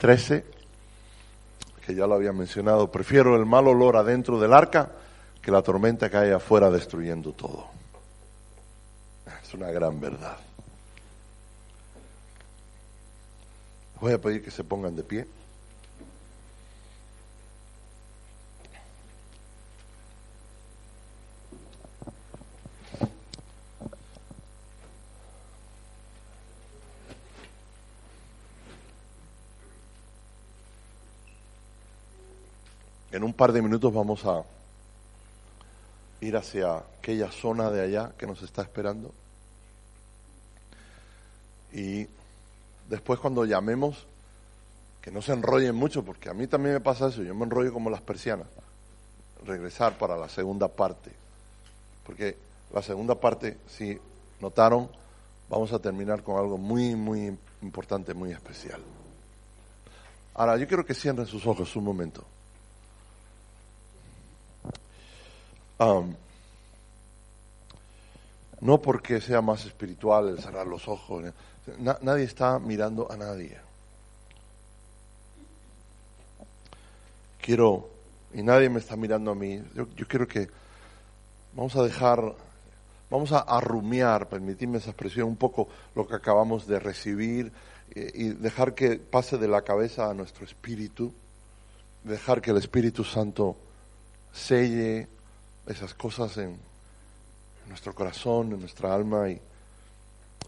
13, 0.00 0.44
que 1.84 1.94
ya 1.94 2.06
lo 2.06 2.14
había 2.14 2.32
mencionado, 2.32 2.90
prefiero 2.90 3.36
el 3.36 3.44
mal 3.44 3.68
olor 3.68 3.98
adentro 3.98 4.40
del 4.40 4.54
arca 4.54 4.90
que 5.42 5.50
la 5.50 5.60
tormenta 5.60 6.08
que 6.08 6.16
hay 6.16 6.30
afuera 6.30 6.70
destruyendo 6.70 7.32
todo. 7.32 7.66
Es 9.42 9.52
una 9.52 9.70
gran 9.70 10.00
verdad. 10.00 10.38
Voy 14.00 14.14
a 14.14 14.18
pedir 14.18 14.42
que 14.42 14.50
se 14.50 14.64
pongan 14.64 14.96
de 14.96 15.02
pie. 15.02 15.26
En 33.12 33.24
un 33.24 33.32
par 33.32 33.52
de 33.52 33.60
minutos 33.60 33.92
vamos 33.92 34.24
a 34.24 34.44
ir 36.20 36.36
hacia 36.36 36.76
aquella 36.76 37.30
zona 37.32 37.70
de 37.70 37.82
allá 37.82 38.12
que 38.16 38.26
nos 38.26 38.42
está 38.42 38.62
esperando. 38.62 39.12
Y 41.72 42.06
después 42.88 43.18
cuando 43.18 43.44
llamemos, 43.44 44.06
que 45.00 45.10
no 45.10 45.22
se 45.22 45.32
enrollen 45.32 45.74
mucho, 45.74 46.04
porque 46.04 46.28
a 46.28 46.34
mí 46.34 46.46
también 46.46 46.74
me 46.74 46.80
pasa 46.80 47.08
eso, 47.08 47.22
yo 47.22 47.34
me 47.34 47.44
enrollo 47.44 47.72
como 47.72 47.90
las 47.90 48.02
persianas. 48.02 48.46
Regresar 49.44 49.96
para 49.98 50.16
la 50.16 50.28
segunda 50.28 50.68
parte. 50.68 51.10
Porque 52.04 52.36
la 52.72 52.82
segunda 52.82 53.14
parte, 53.14 53.58
si 53.66 53.98
notaron, 54.40 54.88
vamos 55.48 55.72
a 55.72 55.78
terminar 55.78 56.22
con 56.22 56.38
algo 56.38 56.58
muy, 56.58 56.94
muy 56.94 57.36
importante, 57.62 58.14
muy 58.14 58.30
especial. 58.30 58.80
Ahora, 60.34 60.56
yo 60.56 60.68
quiero 60.68 60.84
que 60.84 60.94
cierren 60.94 61.26
sus 61.26 61.46
ojos 61.46 61.74
un 61.74 61.84
momento. 61.84 62.24
No 68.60 68.82
porque 68.82 69.20
sea 69.20 69.40
más 69.40 69.64
espiritual 69.64 70.28
el 70.28 70.38
cerrar 70.40 70.66
los 70.66 70.86
ojos. 70.88 71.24
Na- 71.78 71.98
nadie 72.02 72.24
está 72.24 72.58
mirando 72.58 73.10
a 73.10 73.16
nadie. 73.16 73.56
Quiero, 77.40 77.88
y 78.34 78.42
nadie 78.42 78.68
me 78.68 78.80
está 78.80 78.96
mirando 78.96 79.30
a 79.30 79.34
mí, 79.34 79.62
yo, 79.74 79.88
quiero 80.06 80.28
que 80.28 80.48
vamos 81.54 81.74
a 81.74 81.82
dejar, 81.82 82.34
vamos 83.08 83.32
a 83.32 83.38
arrumiar, 83.38 84.28
permitidme 84.28 84.76
esa 84.76 84.90
expresión, 84.90 85.26
un 85.28 85.36
poco 85.36 85.66
lo 85.94 86.06
que 86.06 86.14
acabamos 86.16 86.66
de 86.66 86.78
recibir 86.78 87.50
eh, 87.94 88.12
y 88.14 88.28
dejar 88.28 88.74
que 88.74 88.96
pase 88.98 89.38
de 89.38 89.48
la 89.48 89.62
cabeza 89.62 90.10
a 90.10 90.14
nuestro 90.14 90.44
espíritu, 90.44 91.12
dejar 92.04 92.42
que 92.42 92.50
el 92.50 92.58
Espíritu 92.58 93.04
Santo 93.04 93.56
selle 94.32 95.08
esas 95.66 95.94
cosas 95.94 96.36
en, 96.38 96.58
nuestro 97.68 97.94
corazón, 97.94 98.52
en 98.52 98.60
nuestra 98.60 98.94
alma 98.94 99.30
y, 99.30 99.40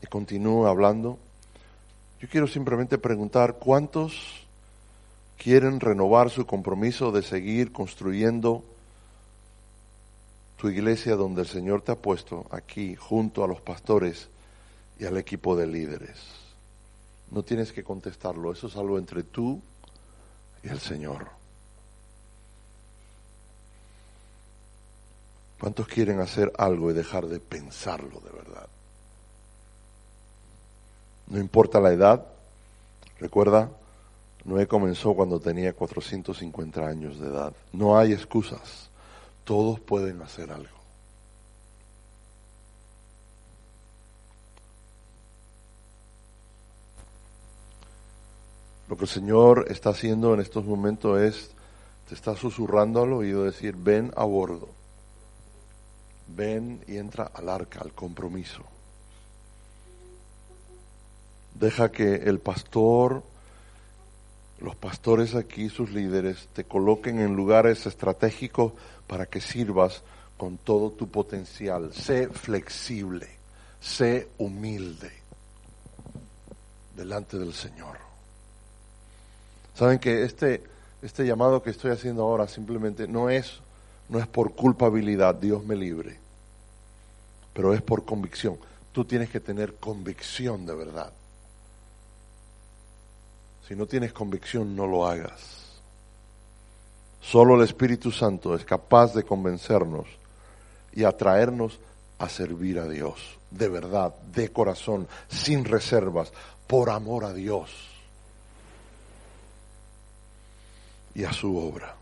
y 0.03 0.07
continúe 0.09 0.67
hablando. 0.67 1.19
Yo 2.21 2.29
quiero 2.29 2.49
simplemente 2.49 2.99
preguntar 2.99 3.59
cuántos 3.59 4.47
quieren 5.37 5.81
renovar 5.81 6.31
su 6.31 6.47
compromiso 6.47 7.13
de 7.13 7.23
seguir 7.23 7.73
construyendo 7.73 8.65
tu 10.57 10.69
iglesia 10.69 11.17
donde 11.17 11.43
el 11.43 11.49
Señor 11.49 11.83
te 11.83 11.91
ha 11.91 11.97
puesto 11.97 12.47
aquí 12.53 12.95
junto 12.95 13.43
a 13.43 13.49
los 13.49 13.61
pastores 13.61 14.29
y 15.01 15.05
al 15.05 15.17
equipo 15.17 15.57
de 15.57 15.67
líderes. 15.67 16.21
No 17.33 17.43
tienes 17.43 17.73
que 17.73 17.83
contestarlo, 17.83 18.53
eso 18.53 18.69
es 18.69 18.77
algo 18.77 18.99
entre 18.99 19.25
tú 19.25 19.61
y 20.63 20.69
el 20.69 20.79
Señor. 20.79 21.42
¿Cuántos 25.63 25.87
quieren 25.87 26.19
hacer 26.19 26.53
algo 26.59 26.91
y 26.91 26.93
dejar 26.93 27.29
de 27.29 27.39
pensarlo 27.39 28.19
de 28.19 28.33
verdad? 28.33 28.67
No 31.29 31.39
importa 31.39 31.79
la 31.79 31.93
edad, 31.93 32.27
recuerda, 33.21 33.71
Noé 34.45 34.67
comenzó 34.67 35.15
cuando 35.15 35.39
tenía 35.39 35.73
450 35.73 36.85
años 36.85 37.21
de 37.21 37.29
edad. 37.29 37.53
No 37.73 37.97
hay 37.97 38.13
excusas, 38.13 38.91
todos 39.45 39.79
pueden 39.79 40.21
hacer 40.23 40.51
algo. 40.51 40.77
Lo 48.89 48.97
que 48.97 49.05
el 49.05 49.11
Señor 49.11 49.67
está 49.69 49.91
haciendo 49.91 50.35
en 50.35 50.41
estos 50.41 50.65
momentos 50.65 51.21
es, 51.21 51.53
te 52.09 52.17
está 52.17 52.35
susurrando 52.35 53.05
al 53.05 53.13
oído, 53.13 53.45
decir, 53.45 53.77
ven 53.77 54.13
a 54.17 54.25
bordo 54.25 54.82
ven 56.35 56.83
y 56.87 56.97
entra 56.97 57.31
al 57.35 57.49
arca, 57.49 57.81
al 57.81 57.93
compromiso. 57.93 58.63
Deja 61.55 61.93
que 61.93 62.15
el 62.15 62.39
pastor, 62.39 63.23
los 64.61 64.75
pastores 64.77 65.35
aquí, 65.35 65.69
sus 65.69 65.91
líderes, 65.91 66.49
te 66.53 66.65
coloquen 66.65 67.21
en 67.21 67.37
lugares 67.37 67.87
estratégicos 67.87 68.73
para 69.07 69.27
que 69.27 69.41
sirvas 69.41 70.03
con 70.37 70.59
todo 70.59 70.91
tu 70.91 71.09
potencial. 71.09 71.93
Sé 71.93 72.29
flexible, 72.29 73.29
sé 73.81 74.29
humilde 74.39 75.13
delante 76.97 77.39
del 77.39 77.53
Señor. 77.53 77.99
Saben 79.75 79.99
que 79.99 80.25
este, 80.25 80.63
este 81.01 81.27
llamado 81.27 81.63
que 81.63 81.71
estoy 81.71 81.91
haciendo 81.91 82.23
ahora 82.23 82.47
simplemente 82.49 83.07
no 83.07 83.31
es, 83.31 83.61
no 84.09 84.19
es 84.19 84.27
por 84.27 84.55
culpabilidad, 84.55 85.35
Dios 85.35 85.65
me 85.65 85.77
libre, 85.77 86.19
pero 87.53 87.75
es 87.75 87.83
por 87.83 88.05
convicción. 88.05 88.59
Tú 88.93 89.05
tienes 89.05 89.31
que 89.31 89.41
tener 89.41 89.75
convicción 89.77 90.67
de 90.67 90.75
verdad. 90.75 91.13
Si 93.67 93.75
no 93.75 93.87
tienes 93.87 94.13
convicción, 94.13 94.77
no 94.77 94.87
lo 94.87 95.07
hagas. 95.07 95.63
Solo 97.23 97.55
el 97.55 97.63
Espíritu 97.63 98.11
Santo 98.11 98.55
es 98.55 98.65
capaz 98.65 99.15
de 99.15 99.23
convencernos 99.23 100.07
y 100.93 101.05
atraernos 101.05 101.79
a 102.19 102.29
servir 102.29 102.79
a 102.79 102.89
Dios, 102.89 103.39
de 103.51 103.69
verdad, 103.69 104.15
de 104.35 104.53
corazón, 104.53 105.09
sin 105.29 105.65
reservas, 105.65 106.33
por 106.67 106.91
amor 106.91 107.25
a 107.25 107.33
Dios 107.33 107.71
y 111.15 111.25
a 111.25 111.33
su 111.33 111.57
obra. 111.57 112.02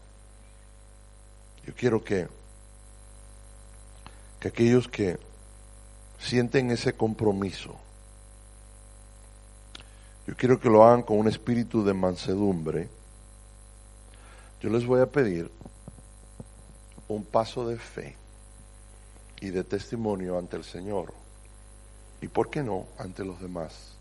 Yo 1.67 1.75
quiero 1.75 2.03
que, 2.03 2.29
que 4.39 4.49
aquellos 4.49 4.89
que 4.89 5.19
sienten 6.19 6.71
ese 6.71 6.95
compromiso, 6.95 7.77
yo 10.27 10.37
quiero 10.37 10.61
que 10.61 10.69
lo 10.69 10.85
hagan 10.85 11.03
con 11.03 11.19
un 11.19 11.29
espíritu 11.29 11.85
de 11.85 11.93
mansedumbre. 11.93 12.89
Yo 14.61 14.71
les 14.71 14.87
voy 14.87 15.01
a 15.01 15.07
pedir 15.07 15.51
un 17.09 17.25
paso 17.25 17.67
de 17.67 17.79
fe 17.79 18.17
y 19.41 19.51
de 19.51 19.65
testimonio 19.65 20.39
ante 20.39 20.57
el 20.57 20.65
Señor. 20.65 21.13
¿Y 22.21 22.29
por 22.29 22.51
qué 22.51 22.63
no 22.63 22.87
ante 22.99 23.25
los 23.25 23.41
demás? 23.41 23.95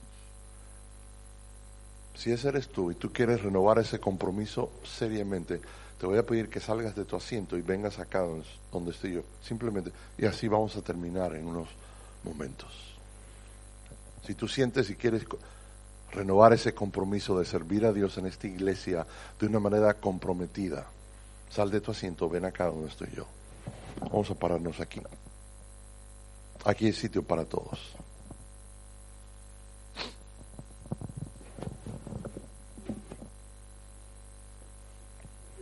Si 2.13 2.31
ese 2.31 2.49
eres 2.49 2.67
tú 2.67 2.91
y 2.91 2.95
tú 2.95 3.11
quieres 3.13 3.41
renovar 3.41 3.79
ese 3.79 3.99
compromiso 3.99 4.71
seriamente, 4.83 5.61
te 5.99 6.05
voy 6.05 6.17
a 6.17 6.25
pedir 6.25 6.49
que 6.49 6.61
salgas 6.61 6.95
de 6.95 7.03
tu 7.03 7.17
asiento 7.17 7.57
y 7.57 7.61
vengas 7.61 7.99
acá 7.99 8.19
donde, 8.71 8.91
estoy 8.91 9.15
yo. 9.15 9.21
Simplemente. 9.43 9.91
Y 10.17 10.25
así 10.25 10.47
vamos 10.47 10.77
a 10.77 10.81
terminar 10.81 11.35
en 11.35 11.45
unos 11.45 11.67
momentos. 12.23 12.69
Si 14.25 14.33
tú 14.33 14.47
sientes 14.47 14.89
y 14.89 14.95
quieres 14.95 15.25
renovar 16.11 16.53
ese 16.53 16.73
compromiso 16.73 17.37
de 17.37 17.43
servir 17.43 17.85
a 17.85 17.91
Dios 17.91 18.17
en 18.17 18.27
esta 18.27 18.47
iglesia 18.47 19.05
de 19.39 19.47
una 19.47 19.59
manera 19.59 19.93
comprometida, 19.93 20.87
sal 21.49 21.69
de 21.69 21.81
tu 21.81 21.91
asiento, 21.91 22.29
ven 22.29 22.45
acá 22.45 22.67
donde 22.67 22.87
estoy 22.87 23.09
yo. 23.13 23.25
Vamos 23.99 24.31
a 24.31 24.35
pararnos 24.35 24.79
aquí. 24.79 25.01
Aquí 26.63 26.85
hay 26.85 26.93
sitio 26.93 27.23
para 27.23 27.43
todos. 27.43 27.93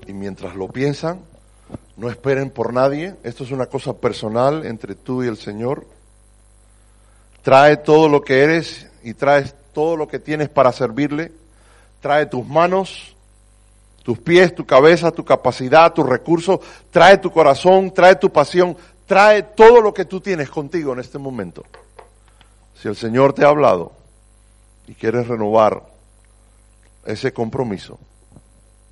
Y 0.08 0.14
mientras 0.14 0.56
lo 0.56 0.70
piensan, 0.70 1.20
no 1.98 2.10
esperen 2.10 2.50
por 2.50 2.74
nadie. 2.74 3.16
Esto 3.24 3.44
es 3.44 3.52
una 3.52 3.66
cosa 3.66 3.94
personal 3.94 4.66
entre 4.66 4.96
tú 4.96 5.22
y 5.24 5.28
el 5.28 5.36
Señor. 5.36 5.86
Trae 7.42 7.78
todo 7.78 8.08
lo 8.08 8.22
que 8.22 8.42
eres 8.42 8.90
y 9.04 9.14
traes 9.14 9.54
todo 9.74 9.98
lo 9.98 10.08
que 10.08 10.20
tienes 10.20 10.48
para 10.48 10.72
servirle. 10.72 11.34
Trae 12.00 12.26
tus 12.26 12.48
manos, 12.48 13.16
tus 14.04 14.18
pies, 14.18 14.56
tu 14.56 14.66
cabeza, 14.66 15.12
tu 15.12 15.26
capacidad, 15.26 15.94
tus 15.94 16.08
recursos. 16.08 16.62
Trae 16.90 17.18
tu 17.18 17.30
corazón, 17.30 17.94
trae 17.94 18.16
tu 18.16 18.32
pasión. 18.32 18.78
Trae 19.06 19.44
todo 19.44 19.82
lo 19.82 19.94
que 19.94 20.06
tú 20.06 20.22
tienes 20.22 20.50
contigo 20.50 20.94
en 20.94 21.00
este 21.00 21.18
momento. 21.18 21.66
Si 22.76 22.88
el 22.88 22.96
Señor 22.96 23.34
te 23.34 23.44
ha 23.44 23.50
hablado 23.50 23.92
y 24.88 24.94
quieres 24.94 25.28
renovar 25.28 25.84
ese 27.06 27.34
compromiso, 27.34 28.00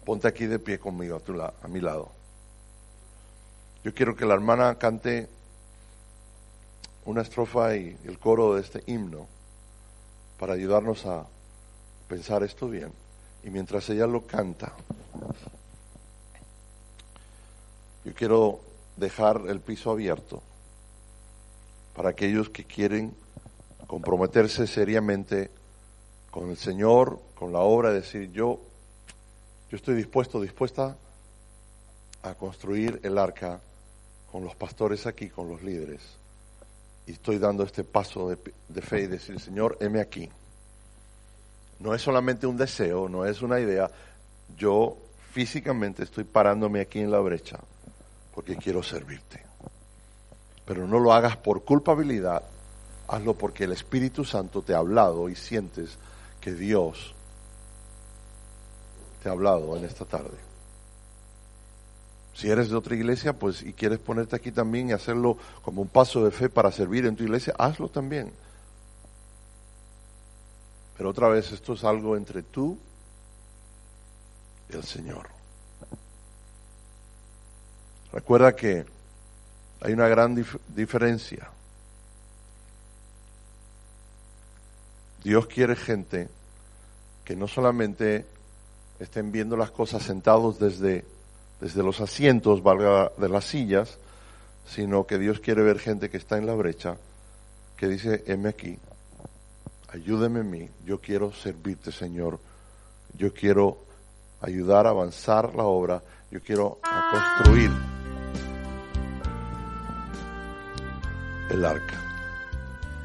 ponte 0.06 0.28
aquí 0.28 0.46
de 0.46 0.60
pie 0.60 0.78
conmigo 0.78 1.20
a, 1.62 1.68
mi 1.68 1.82
lado. 1.82 2.12
Yo 3.84 3.94
quiero 3.94 4.16
que 4.16 4.26
la 4.26 4.36
hermana 4.36 4.78
cante 4.78 5.28
una 7.06 7.24
estrofa 7.24 7.76
y 7.76 7.98
el 8.06 8.20
coro 8.20 8.56
de 8.56 8.62
este 8.62 8.84
himno 8.86 9.28
para 10.40 10.54
ayudarnos 10.54 11.06
a 11.06 11.26
pensar 12.08 12.44
esto 12.44 12.70
bien. 12.70 12.92
Y 13.44 13.50
mientras 13.50 13.90
ella 13.90 14.08
lo 14.08 14.26
canta, 14.26 14.74
yo 18.04 18.14
quiero 18.14 18.62
dejar 18.98 19.42
el 19.48 19.60
piso 19.60 19.92
abierto 19.92 20.42
para 21.96 22.10
aquellos 22.10 22.50
que 22.50 22.64
quieren 22.64 23.16
comprometerse 23.88 24.68
seriamente 24.68 25.50
con 26.30 26.50
el 26.50 26.58
Señor, 26.58 27.20
con 27.36 27.54
la 27.54 27.60
obra, 27.60 27.92
decir 27.92 28.32
yo, 28.32 28.60
yo 29.76 29.80
estoy 29.80 29.96
dispuesto, 29.96 30.40
dispuesta 30.40 30.96
a 32.24 32.34
construir 32.36 33.02
el 33.04 33.18
arca 33.18 33.60
con 34.32 34.46
los 34.46 34.56
pastores 34.56 35.06
aquí, 35.06 35.28
con 35.28 35.50
los 35.50 35.64
líderes. 35.64 36.00
Y 37.06 37.12
estoy 37.12 37.40
dando 37.40 37.64
este 37.64 37.84
paso 37.84 38.30
de, 38.30 38.82
fe 38.82 39.02
y 39.02 39.08
decir, 39.08 39.38
Señor, 39.38 39.78
heme 39.82 40.00
aquí. 40.00 40.30
No 41.80 41.94
es 41.94 42.02
solamente 42.02 42.48
un 42.48 42.56
deseo, 42.56 43.10
no 43.10 43.26
es 43.26 43.42
una 43.42 43.60
idea. 43.60 43.92
Yo 44.56 44.96
físicamente 45.34 46.04
estoy 46.04 46.24
parándome 46.24 46.80
aquí 46.80 47.02
en 47.02 47.12
la 47.12 47.20
brecha 47.20 47.60
porque 48.34 48.56
quiero 48.56 48.82
servirte. 48.82 49.44
Pero 50.64 50.88
no 50.88 51.00
lo 51.00 51.12
hagas 51.12 51.36
por 51.36 51.66
culpabilidad, 51.66 52.44
hazlo 53.10 53.34
porque 53.34 53.66
el 53.66 53.74
Espíritu 53.74 54.24
Santo 54.24 54.62
te 54.62 54.74
ha 54.74 54.78
hablado 54.78 55.28
y 55.28 55.36
sientes 55.36 55.98
que 56.40 56.54
Dios 56.54 57.15
te 59.26 59.30
ha 59.30 59.32
hablado 59.32 59.76
en 59.76 59.84
esta 59.86 60.06
tarde. 60.06 60.38
Si 62.36 62.48
eres 62.48 62.70
de 62.70 62.76
otra 62.76 62.94
iglesia, 62.94 63.34
pues 63.34 63.64
y 63.64 63.74
quieres 63.74 63.98
ponerte 63.98 64.36
aquí 64.36 64.52
también 64.52 64.90
y 64.90 64.92
hacerlo 64.92 65.36
como 65.64 65.82
un 65.82 65.88
paso 65.88 66.24
de 66.24 66.30
fe 66.30 66.48
para 66.48 66.72
servir 66.72 67.08
en 67.08 67.16
tu 67.16 67.24
iglesia, 67.24 67.56
hazlo 67.58 67.90
también. 67.90 68.32
Pero 70.96 71.10
otra 71.10 71.28
vez 71.28 71.52
esto 71.52 71.74
es 71.74 71.84
algo 71.84 72.16
entre 72.16 72.44
tú 72.44 72.78
y 74.72 74.76
el 74.76 74.84
Señor. 74.84 75.28
Recuerda 78.14 78.56
que 78.56 78.86
hay 79.82 79.94
una 79.94 80.08
gran 80.08 80.36
dif- 80.38 80.60
diferencia. 80.68 81.50
Dios 85.24 85.48
quiere 85.48 85.76
gente 85.76 86.30
que 87.24 87.36
no 87.36 87.48
solamente 87.48 88.35
estén 89.00 89.32
viendo 89.32 89.58
las 89.58 89.72
cosas 89.72 90.04
sentados 90.04 90.60
desde, 90.60 91.06
desde 91.60 91.84
los 91.84 92.02
asientos, 92.02 92.64
valga 92.64 93.12
de 93.18 93.30
las 93.30 93.46
sillas, 93.46 93.98
sino 94.66 95.06
que 95.06 95.18
Dios 95.18 95.40
quiere 95.40 95.64
ver 95.64 95.80
gente 95.80 96.10
que 96.10 96.18
está 96.18 96.38
en 96.38 96.46
la 96.46 96.54
brecha, 96.54 96.98
que 97.78 97.88
dice, 97.88 98.24
heme 98.28 98.50
aquí, 98.50 98.78
ayúdeme 99.90 100.40
en 100.42 100.50
mí, 100.50 100.70
yo 100.86 101.00
quiero 101.00 101.32
servirte, 101.34 101.92
Señor, 101.92 102.40
yo 103.18 103.34
quiero 103.34 103.78
ayudar 104.42 104.88
a 104.88 104.92
avanzar 104.92 105.56
la 105.56 105.64
obra, 105.64 106.02
yo 106.32 106.42
quiero 106.42 106.80
a 106.84 107.36
construir 107.44 107.72
el 111.50 111.66
arca. 111.66 112.02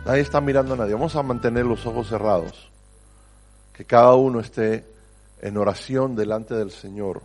Nadie 0.04 0.22
está 0.22 0.40
mirando 0.40 0.74
a 0.74 0.76
nadie. 0.78 0.94
Vamos 0.94 1.14
a 1.14 1.22
mantener 1.22 1.66
los 1.66 1.86
ojos 1.86 2.08
cerrados. 2.08 2.70
Que 3.74 3.84
cada 3.84 4.14
uno 4.14 4.40
esté 4.40 4.84
en 5.40 5.56
oración 5.56 6.14
delante 6.14 6.54
del 6.54 6.70
Señor. 6.70 7.22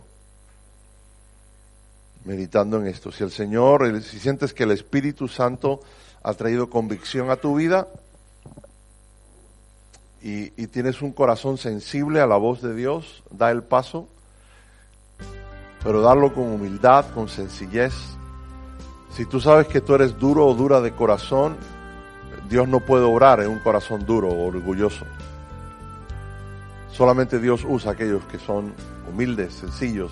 Meditando 2.24 2.78
en 2.78 2.86
esto. 2.86 3.12
Si 3.12 3.22
el 3.22 3.30
Señor, 3.30 4.02
si 4.02 4.18
sientes 4.18 4.52
que 4.52 4.64
el 4.64 4.72
Espíritu 4.72 5.28
Santo 5.28 5.80
ha 6.22 6.34
traído 6.34 6.68
convicción 6.68 7.30
a 7.30 7.36
tu 7.36 7.54
vida 7.54 7.86
y, 10.22 10.50
tienes 10.66 11.02
un 11.02 11.12
corazón 11.12 11.56
sensible 11.56 12.20
a 12.20 12.26
la 12.26 12.36
voz 12.36 12.60
de 12.60 12.74
Dios, 12.74 13.22
da 13.30 13.52
el 13.52 13.62
paso. 13.62 14.08
Pero 15.84 16.00
darlo 16.00 16.34
con 16.34 16.48
humildad, 16.48 17.06
con 17.14 17.28
sencillez. 17.28 17.94
Si 19.14 19.24
tú 19.24 19.40
sabes 19.40 19.68
que 19.68 19.80
tú 19.80 19.94
eres 19.94 20.18
duro 20.18 20.46
o 20.46 20.54
dura 20.54 20.80
de 20.80 20.90
corazón, 20.90 21.56
Dios 22.48 22.66
no 22.66 22.80
puede 22.80 23.04
obrar 23.04 23.40
en 23.40 23.50
un 23.50 23.60
corazón 23.60 24.04
duro 24.04 24.28
o 24.28 24.46
orgulloso. 24.48 25.06
Solamente 26.96 27.38
Dios 27.38 27.62
usa 27.68 27.90
a 27.90 27.92
aquellos 27.92 28.24
que 28.24 28.38
son 28.38 28.72
humildes, 29.06 29.52
sencillos, 29.52 30.10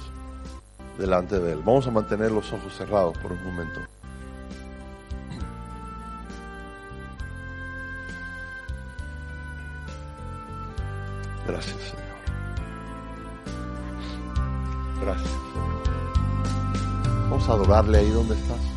delante 0.99 1.41
de 1.41 1.53
Él. 1.53 1.63
Vamos 1.65 1.87
a 1.87 1.91
mantener 1.91 2.31
los 2.31 2.53
ojos 2.53 2.77
cerrados 2.77 3.17
por 3.17 3.33
un 3.33 3.43
momento. 3.43 3.81
Gracias, 11.47 11.79
Señor. 11.79 12.05
Gracias, 15.01 15.31
Señor. 15.31 15.83
Vamos 17.31 17.49
a 17.49 17.53
adorarle 17.53 17.99
ahí 17.99 18.11
donde 18.11 18.35
estás. 18.35 18.74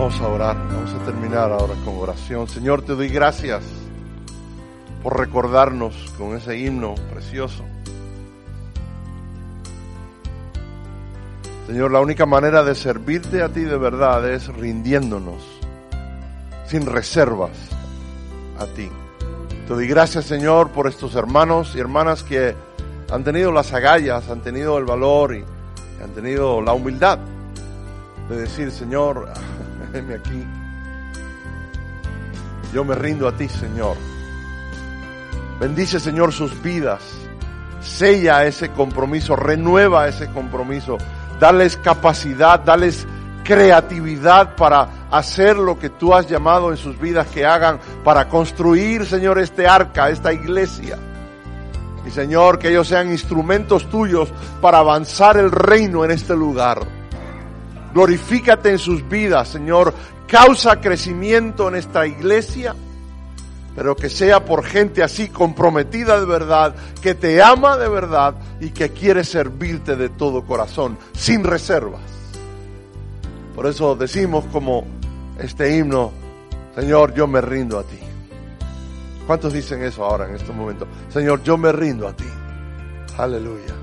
Vamos 0.00 0.18
a 0.22 0.28
orar, 0.28 0.56
vamos 0.56 0.94
a 0.94 1.04
terminar 1.04 1.52
ahora 1.52 1.74
con 1.84 1.98
oración. 1.98 2.48
Señor, 2.48 2.80
te 2.80 2.94
doy 2.94 3.08
gracias 3.08 3.62
por 5.02 5.18
recordarnos 5.18 5.94
con 6.16 6.34
ese 6.34 6.58
himno 6.58 6.94
precioso 7.12 7.64
Señor, 11.66 11.90
la 11.90 12.00
única 12.00 12.24
manera 12.24 12.64
de 12.64 12.74
servirte 12.74 13.42
a 13.42 13.50
ti 13.50 13.60
de 13.60 13.76
verdad 13.76 14.26
es 14.26 14.48
rindiéndonos, 14.48 15.42
sin 16.64 16.86
reservas, 16.86 17.50
a 18.58 18.64
ti. 18.68 18.88
Te 19.68 19.74
doy 19.74 19.86
gracias, 19.86 20.24
Señor, 20.24 20.70
por 20.70 20.86
estos 20.86 21.14
hermanos 21.14 21.74
y 21.76 21.78
hermanas 21.78 22.22
que 22.22 22.56
han 23.12 23.22
tenido 23.22 23.52
las 23.52 23.74
agallas, 23.74 24.30
han 24.30 24.40
tenido 24.40 24.78
el 24.78 24.86
valor 24.86 25.34
y 25.34 25.44
han 26.02 26.10
tenido 26.14 26.62
la 26.62 26.72
humildad 26.72 27.18
de 28.30 28.36
decir, 28.38 28.70
Señor, 28.70 29.28
venme 29.92 30.14
aquí. 30.14 30.46
Yo 32.72 32.84
me 32.84 32.94
rindo 32.94 33.26
a 33.26 33.36
ti, 33.36 33.48
Señor. 33.48 33.96
Bendice, 35.58 35.98
Señor, 36.00 36.32
sus 36.32 36.60
vidas. 36.62 37.02
Sella 37.80 38.44
ese 38.44 38.70
compromiso, 38.70 39.36
renueva 39.36 40.08
ese 40.08 40.28
compromiso. 40.30 40.96
Dales 41.38 41.76
capacidad, 41.76 42.60
dales 42.60 43.06
creatividad 43.42 44.54
para 44.54 45.08
hacer 45.10 45.56
lo 45.56 45.78
que 45.78 45.90
tú 45.90 46.14
has 46.14 46.28
llamado 46.28 46.70
en 46.70 46.76
sus 46.76 46.98
vidas 46.98 47.26
que 47.28 47.44
hagan, 47.44 47.80
para 48.04 48.28
construir, 48.28 49.06
Señor, 49.06 49.38
este 49.38 49.66
arca, 49.66 50.10
esta 50.10 50.32
iglesia. 50.32 50.96
Y 52.06 52.10
Señor, 52.10 52.58
que 52.58 52.68
ellos 52.68 52.88
sean 52.88 53.10
instrumentos 53.10 53.88
tuyos 53.90 54.32
para 54.60 54.78
avanzar 54.78 55.36
el 55.36 55.50
reino 55.50 56.04
en 56.04 56.12
este 56.12 56.34
lugar. 56.36 56.99
Glorifícate 57.92 58.70
en 58.70 58.78
sus 58.78 59.08
vidas, 59.08 59.48
Señor. 59.48 59.94
Causa 60.26 60.80
crecimiento 60.80 61.68
en 61.68 61.74
esta 61.74 62.06
iglesia, 62.06 62.74
pero 63.74 63.96
que 63.96 64.08
sea 64.08 64.44
por 64.44 64.64
gente 64.64 65.02
así 65.02 65.28
comprometida 65.28 66.20
de 66.20 66.26
verdad, 66.26 66.74
que 67.02 67.14
te 67.14 67.42
ama 67.42 67.76
de 67.76 67.88
verdad 67.88 68.34
y 68.60 68.70
que 68.70 68.90
quiere 68.90 69.24
servirte 69.24 69.96
de 69.96 70.08
todo 70.08 70.44
corazón, 70.44 70.98
sin 71.12 71.42
reservas. 71.42 72.02
Por 73.54 73.66
eso 73.66 73.96
decimos 73.96 74.44
como 74.52 74.84
este 75.38 75.76
himno, 75.76 76.12
Señor, 76.76 77.12
yo 77.12 77.26
me 77.26 77.40
rindo 77.40 77.78
a 77.78 77.82
ti. 77.82 77.98
¿Cuántos 79.26 79.52
dicen 79.52 79.82
eso 79.82 80.04
ahora 80.04 80.28
en 80.28 80.36
este 80.36 80.52
momento? 80.52 80.86
Señor, 81.08 81.42
yo 81.42 81.56
me 81.56 81.72
rindo 81.72 82.06
a 82.06 82.12
ti. 82.12 82.24
Aleluya. 83.18 83.79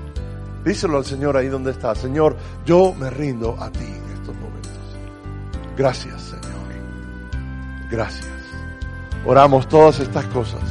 Díselo 0.64 0.98
al 0.98 1.04
Señor 1.04 1.36
ahí 1.36 1.48
donde 1.48 1.70
está. 1.70 1.94
Señor, 1.94 2.36
yo 2.64 2.94
me 2.94 3.10
rindo 3.10 3.56
a 3.60 3.70
ti 3.70 3.84
en 3.84 4.12
estos 4.12 4.34
momentos. 4.36 4.72
Gracias, 5.76 6.20
Señor. 6.22 6.48
Gracias. 7.90 8.28
Oramos 9.24 9.68
todas 9.68 10.00
estas 10.00 10.24
cosas 10.26 10.62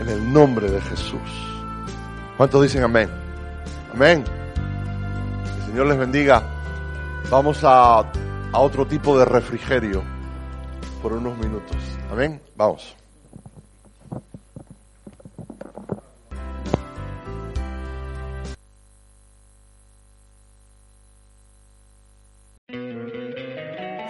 en 0.00 0.08
el 0.08 0.32
nombre 0.32 0.70
de 0.70 0.80
Jesús. 0.80 1.20
¿Cuántos 2.36 2.62
dicen 2.62 2.82
amén? 2.82 3.08
Amén. 3.94 4.24
El 5.56 5.66
Señor 5.66 5.86
les 5.86 5.98
bendiga. 5.98 6.42
Vamos 7.30 7.64
a, 7.64 7.98
a 8.00 8.60
otro 8.60 8.86
tipo 8.86 9.18
de 9.18 9.24
refrigerio 9.24 10.02
por 11.02 11.12
unos 11.12 11.36
minutos. 11.38 11.76
Amén. 12.10 12.40
Vamos. 12.56 12.96